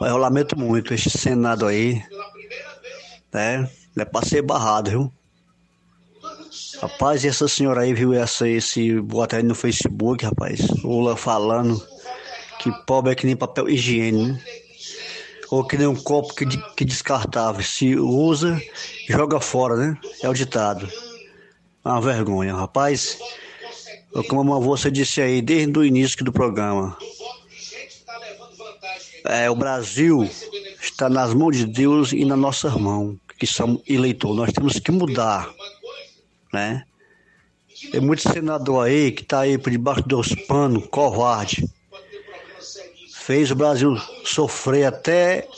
Eu 0.00 0.16
lamento 0.16 0.58
muito 0.58 0.92
este 0.92 1.10
Senado 1.10 1.66
aí, 1.66 2.02
né? 3.32 3.68
É 3.96 4.04
pra 4.04 4.22
ser 4.22 4.42
barrado, 4.42 4.90
viu? 4.90 5.12
Rapaz, 6.82 7.22
e 7.22 7.28
essa 7.28 7.46
senhora 7.46 7.82
aí 7.82 7.94
viu 7.94 8.12
essa, 8.12 8.48
esse 8.48 9.00
bota 9.00 9.36
aí 9.36 9.42
no 9.44 9.54
Facebook, 9.54 10.24
rapaz? 10.24 10.58
Lula 10.82 11.16
falando 11.16 11.80
que 12.58 12.72
pobre 12.84 13.12
é 13.12 13.14
que 13.14 13.24
nem 13.24 13.36
papel 13.36 13.68
higiênico, 13.68 14.32
né? 14.32 14.40
Ou 15.48 15.64
que 15.64 15.78
nem 15.78 15.86
um 15.86 15.94
copo 15.94 16.34
que, 16.34 16.44
que 16.74 16.84
descartável. 16.84 17.62
Se 17.62 17.94
usa, 17.94 18.60
joga 19.08 19.38
fora, 19.38 19.76
né? 19.76 19.96
É 20.22 20.28
o 20.28 20.34
ditado. 20.34 20.88
É 21.84 21.88
uma 21.88 22.00
vergonha, 22.00 22.52
rapaz. 22.52 23.16
Como 24.28 24.60
você 24.60 24.90
disse 24.90 25.22
aí 25.22 25.40
desde 25.40 25.78
o 25.78 25.84
início 25.84 26.24
do 26.24 26.32
programa. 26.32 26.98
É, 29.26 29.48
o 29.48 29.54
Brasil 29.54 30.28
está 30.80 31.08
nas 31.08 31.32
mãos 31.32 31.56
de 31.56 31.64
Deus 31.64 32.12
e 32.12 32.24
na 32.24 32.36
nossa 32.36 32.70
mão, 32.70 33.16
que 33.38 33.46
somos 33.46 33.82
eleitores. 33.88 34.36
Nós 34.36 34.52
temos 34.52 34.80
que 34.80 34.90
mudar, 34.90 35.48
né? 36.52 36.84
Tem 37.90 38.00
muito 38.00 38.22
senador 38.22 38.86
aí 38.86 39.10
que 39.10 39.22
está 39.22 39.40
aí 39.40 39.58
por 39.58 39.70
debaixo 39.70 40.02
dos 40.02 40.34
panos, 40.46 40.86
covarde. 40.88 41.68
Fez 43.14 43.50
o 43.50 43.56
Brasil 43.56 43.96
sofrer 44.24 44.84
até 44.84 45.48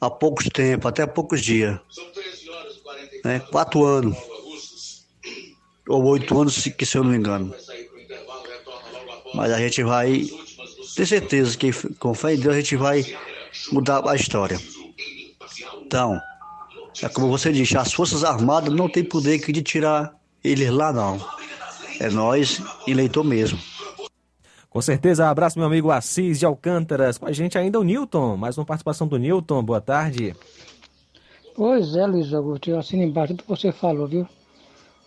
há 0.00 0.10
poucos 0.10 0.48
tempos, 0.48 0.86
até 0.86 1.02
há 1.02 1.06
poucos 1.06 1.40
dias. 1.40 1.78
Né? 3.24 3.40
Quatro 3.50 3.84
anos. 3.84 4.16
Ou 5.88 6.04
oito 6.04 6.40
anos, 6.40 6.54
se 6.54 6.74
eu 6.94 7.02
não 7.02 7.10
me 7.10 7.16
engano. 7.16 7.54
Mas 9.34 9.50
a 9.52 9.58
gente 9.58 9.82
vai 9.82 10.26
ter 10.94 11.06
certeza 11.06 11.56
que 11.56 11.72
com 11.98 12.14
fé 12.14 12.34
em 12.34 12.38
Deus 12.38 12.54
a 12.54 12.60
gente 12.60 12.76
vai 12.76 13.04
mudar 13.72 14.06
a 14.08 14.14
história. 14.14 14.60
Então, 15.84 16.20
é 17.02 17.08
como 17.08 17.28
você 17.28 17.52
disse, 17.52 17.76
as 17.76 17.92
Forças 17.92 18.22
Armadas 18.24 18.72
não 18.72 18.88
têm 18.88 19.04
poder 19.04 19.38
de 19.38 19.62
tirar 19.62 20.14
eles 20.42 20.70
lá 20.70 20.92
não. 20.92 21.18
É 22.00 22.08
nós, 22.08 22.62
eleitor 22.86 23.24
mesmo. 23.24 23.58
Com 24.70 24.80
certeza, 24.80 25.28
abraço 25.28 25.58
meu 25.58 25.66
amigo 25.66 25.90
Assis 25.90 26.38
de 26.38 26.46
Alcântaras. 26.46 27.18
Com 27.18 27.26
a 27.26 27.32
gente 27.32 27.58
ainda 27.58 27.78
o 27.78 27.84
Newton, 27.84 28.36
mais 28.36 28.56
uma 28.56 28.64
participação 28.64 29.06
do 29.06 29.18
Newton. 29.18 29.62
Boa 29.62 29.80
tarde. 29.80 30.34
Pois 31.54 31.94
é, 31.94 32.06
Luiz 32.06 32.32
Augusto, 32.32 32.70
eu 32.70 32.78
assino 32.78 33.02
embaixo 33.02 33.34
do 33.34 33.42
que 33.42 33.48
você 33.48 33.70
falou, 33.70 34.06
viu? 34.06 34.26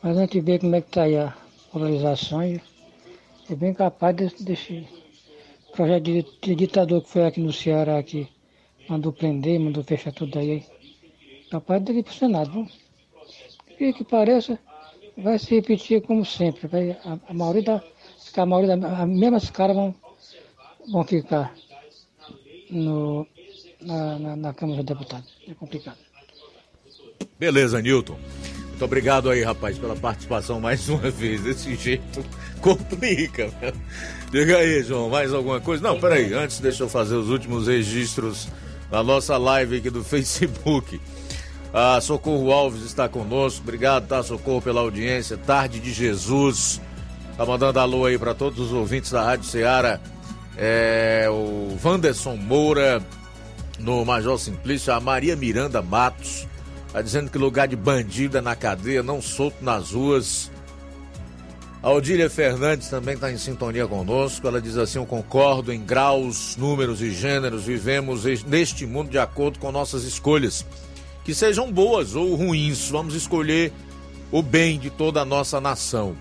Mas 0.04 0.18
a 0.18 0.22
gente 0.22 0.40
vê 0.40 0.60
como 0.60 0.76
é 0.76 0.82
que 0.82 0.90
está 0.90 1.04
aí 1.04 1.18
a 1.18 1.34
polarização 1.72 2.44
e 2.44 2.62
é 3.50 3.56
bem 3.56 3.74
capaz 3.74 4.16
desse, 4.16 4.44
desse 4.44 4.88
projeto 5.76 6.04
de, 6.04 6.26
de, 6.42 6.56
ditador 6.56 7.02
que 7.02 7.10
foi 7.10 7.26
aqui 7.26 7.42
no 7.42 7.52
Ceará, 7.52 8.02
que 8.04 8.28
mandou 8.88 9.12
prender, 9.12 9.60
mandou 9.60 9.84
fechar 9.84 10.12
tudo 10.12 10.38
aí. 10.38 10.64
Capaz 11.56 11.82
de 11.82 11.94
ir 11.94 12.04
para 12.04 12.12
o 12.12 12.16
Senado? 12.16 12.68
E 13.80 13.94
que 13.94 14.04
pareça, 14.04 14.60
vai 15.18 15.40
se 15.40 15.56
repetir 15.56 16.02
como 16.02 16.26
sempre. 16.26 16.68
Vai, 16.68 16.92
a, 16.92 17.18
a 17.30 17.34
maioria 17.34 17.64
da, 17.64 17.84
a 18.36 18.46
maioria 18.46 18.74
as 18.74 19.08
mesmas 19.08 19.50
caras 19.50 19.74
vão, 19.74 19.96
vão 20.92 21.06
ficar 21.06 21.56
no, 22.70 23.26
na, 23.80 24.20
na, 24.20 24.36
na 24.36 24.54
Câmara 24.54 24.84
dos 24.84 24.98
Deputados. 24.98 25.34
É 25.48 25.54
complicado. 25.54 25.98
Beleza, 27.40 27.82
Newton. 27.82 28.18
Muito 28.72 28.84
obrigado 28.84 29.30
aí, 29.30 29.42
rapaz, 29.42 29.80
pela 29.80 29.96
participação 29.96 30.60
mais 30.60 30.88
uma 30.92 31.10
vez. 31.10 31.42
Desse 31.42 31.74
jeito 31.76 32.22
complica. 32.60 33.48
Né? 33.62 33.72
Diga 34.30 34.58
aí, 34.58 34.84
João, 34.84 35.10
mais 35.10 35.34
alguma 35.34 35.62
coisa? 35.62 35.82
Não, 35.82 35.98
peraí, 35.98 36.34
antes 36.34 36.60
deixa 36.60 36.84
eu 36.84 36.90
fazer 36.90 37.16
os 37.16 37.30
últimos 37.30 37.68
registros 37.68 38.50
da 38.92 39.02
nossa 39.02 39.38
live 39.38 39.78
aqui 39.78 39.90
do 39.90 40.04
Facebook. 40.06 41.00
A 41.78 42.00
Socorro 42.00 42.54
Alves 42.54 42.84
está 42.84 43.10
conosco. 43.10 43.60
Obrigado, 43.62 44.08
tá, 44.08 44.24
Socorro, 44.24 44.62
pela 44.62 44.80
audiência. 44.80 45.36
Tarde 45.36 45.82
de 45.82 45.92
Jesus. 45.92 46.80
Tá 47.36 47.46
mandando 47.46 47.82
alô 47.82 48.06
aí 48.06 48.18
para 48.18 48.34
todos 48.34 48.68
os 48.68 48.72
ouvintes 48.72 49.12
da 49.12 49.22
Rádio 49.22 49.44
Ceará. 49.44 50.00
É, 50.58 51.28
o 51.30 51.78
Wanderson 51.84 52.38
Moura, 52.38 53.04
no 53.78 54.06
Major 54.06 54.40
Simplício, 54.40 54.94
a 54.94 55.02
Maria 55.02 55.36
Miranda 55.36 55.82
Matos. 55.82 56.48
Tá 56.94 57.02
dizendo 57.02 57.30
que 57.30 57.38
lugar 57.38 57.68
de 57.68 57.76
bandido 57.76 58.38
é 58.38 58.42
na 58.42 58.56
cadeia, 58.56 59.04
não 59.04 59.22
solto 59.22 59.58
nas 59.62 59.92
ruas. 59.92 60.50
A 61.84 61.92
Odília 61.92 62.30
Fernandes 62.30 62.88
também 62.88 63.16
está 63.16 63.30
em 63.30 63.38
sintonia 63.38 63.86
conosco. 63.86 64.48
Ela 64.48 64.62
diz 64.62 64.78
assim: 64.78 64.98
Eu 64.98 65.06
concordo 65.06 65.74
em 65.74 65.84
graus, 65.84 66.56
números 66.56 67.02
e 67.02 67.12
gêneros. 67.12 67.66
Vivemos 67.66 68.24
neste 68.46 68.86
mundo 68.86 69.10
de 69.10 69.20
acordo 69.20 69.60
com 69.60 69.74
nossas 69.74 70.06
escolhas 70.06 70.66
que 71.26 71.34
sejam 71.34 71.72
boas 71.72 72.16
ou 72.16 72.36
ruins. 72.36 72.90
Vamos 72.90 73.16
escolher 73.16 73.74
o 74.32 74.42
bem 74.42 74.80
de 74.80 74.92
toda 74.92 75.22
a 75.22 75.26
nossa 75.26 75.60
nação. 75.60 76.16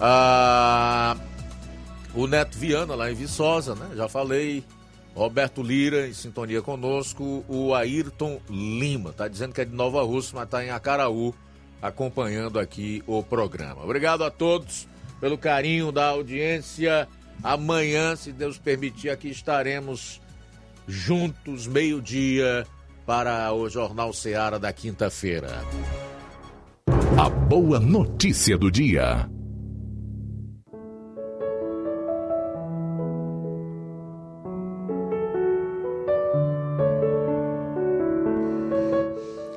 Ah, 0.00 1.16
o 2.14 2.26
Neto 2.26 2.58
Viana, 2.58 2.94
lá 2.94 3.10
em 3.12 3.14
Viçosa, 3.14 3.74
né? 3.74 3.90
Já 3.94 4.08
falei. 4.08 4.64
Roberto 5.14 5.62
Lira, 5.62 6.06
em 6.06 6.14
sintonia 6.14 6.62
conosco. 6.62 7.44
O 7.48 7.74
Ayrton 7.74 8.40
Lima, 8.48 9.12
tá 9.12 9.28
dizendo 9.28 9.52
que 9.52 9.60
é 9.60 9.64
de 9.64 9.74
Nova 9.74 10.02
Rússia, 10.02 10.32
mas 10.34 10.48
tá 10.48 10.64
em 10.64 10.70
Acaraú, 10.70 11.34
acompanhando 11.82 12.58
aqui 12.58 13.02
o 13.06 13.22
programa. 13.22 13.82
Obrigado 13.82 14.22
a 14.22 14.30
todos 14.30 14.86
pelo 15.20 15.36
carinho 15.36 15.90
da 15.90 16.06
audiência. 16.06 17.08
Amanhã, 17.42 18.14
se 18.14 18.32
Deus 18.32 18.58
permitir, 18.58 19.10
aqui 19.10 19.28
estaremos 19.28 20.20
juntos, 20.86 21.66
meio-dia 21.66 22.64
para 23.08 23.50
o 23.54 23.70
Jornal 23.70 24.12
Seara 24.12 24.58
da 24.58 24.70
quinta-feira. 24.70 25.64
A 27.18 27.30
boa 27.30 27.80
notícia 27.80 28.58
do 28.58 28.70
dia. 28.70 29.26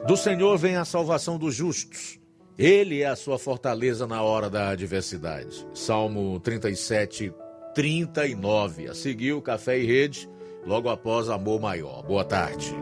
Do 0.08 0.16
Senhor 0.16 0.58
vem 0.58 0.78
a 0.78 0.86
salvação 0.86 1.38
dos 1.38 1.54
justos. 1.54 2.22
Ele 2.58 3.02
é 3.02 3.08
a 3.08 3.18
sua 3.18 3.38
fortaleza 3.38 4.08
na 4.08 4.22
hora 4.22 4.50
da 4.50 4.70
adversidade. 4.70 5.68
Salmo 5.74 6.40
37, 6.40 7.34
39. 7.76 8.88
A 8.88 8.94
seguir, 8.94 9.34
o 9.34 9.42
Café 9.42 9.78
e 9.78 9.86
Rede, 9.86 10.30
logo 10.66 10.90
após 10.90 11.30
Amor 11.30 11.60
Maior. 11.60 12.04
Boa 12.04 12.24
tarde. 12.24 12.76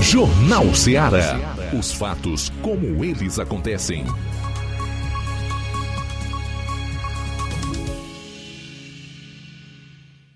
Jornal 0.00 0.74
Ceará. 0.74 1.36
Os 1.78 1.92
fatos 1.92 2.50
como 2.62 3.04
eles 3.04 3.38
acontecem. 3.38 4.04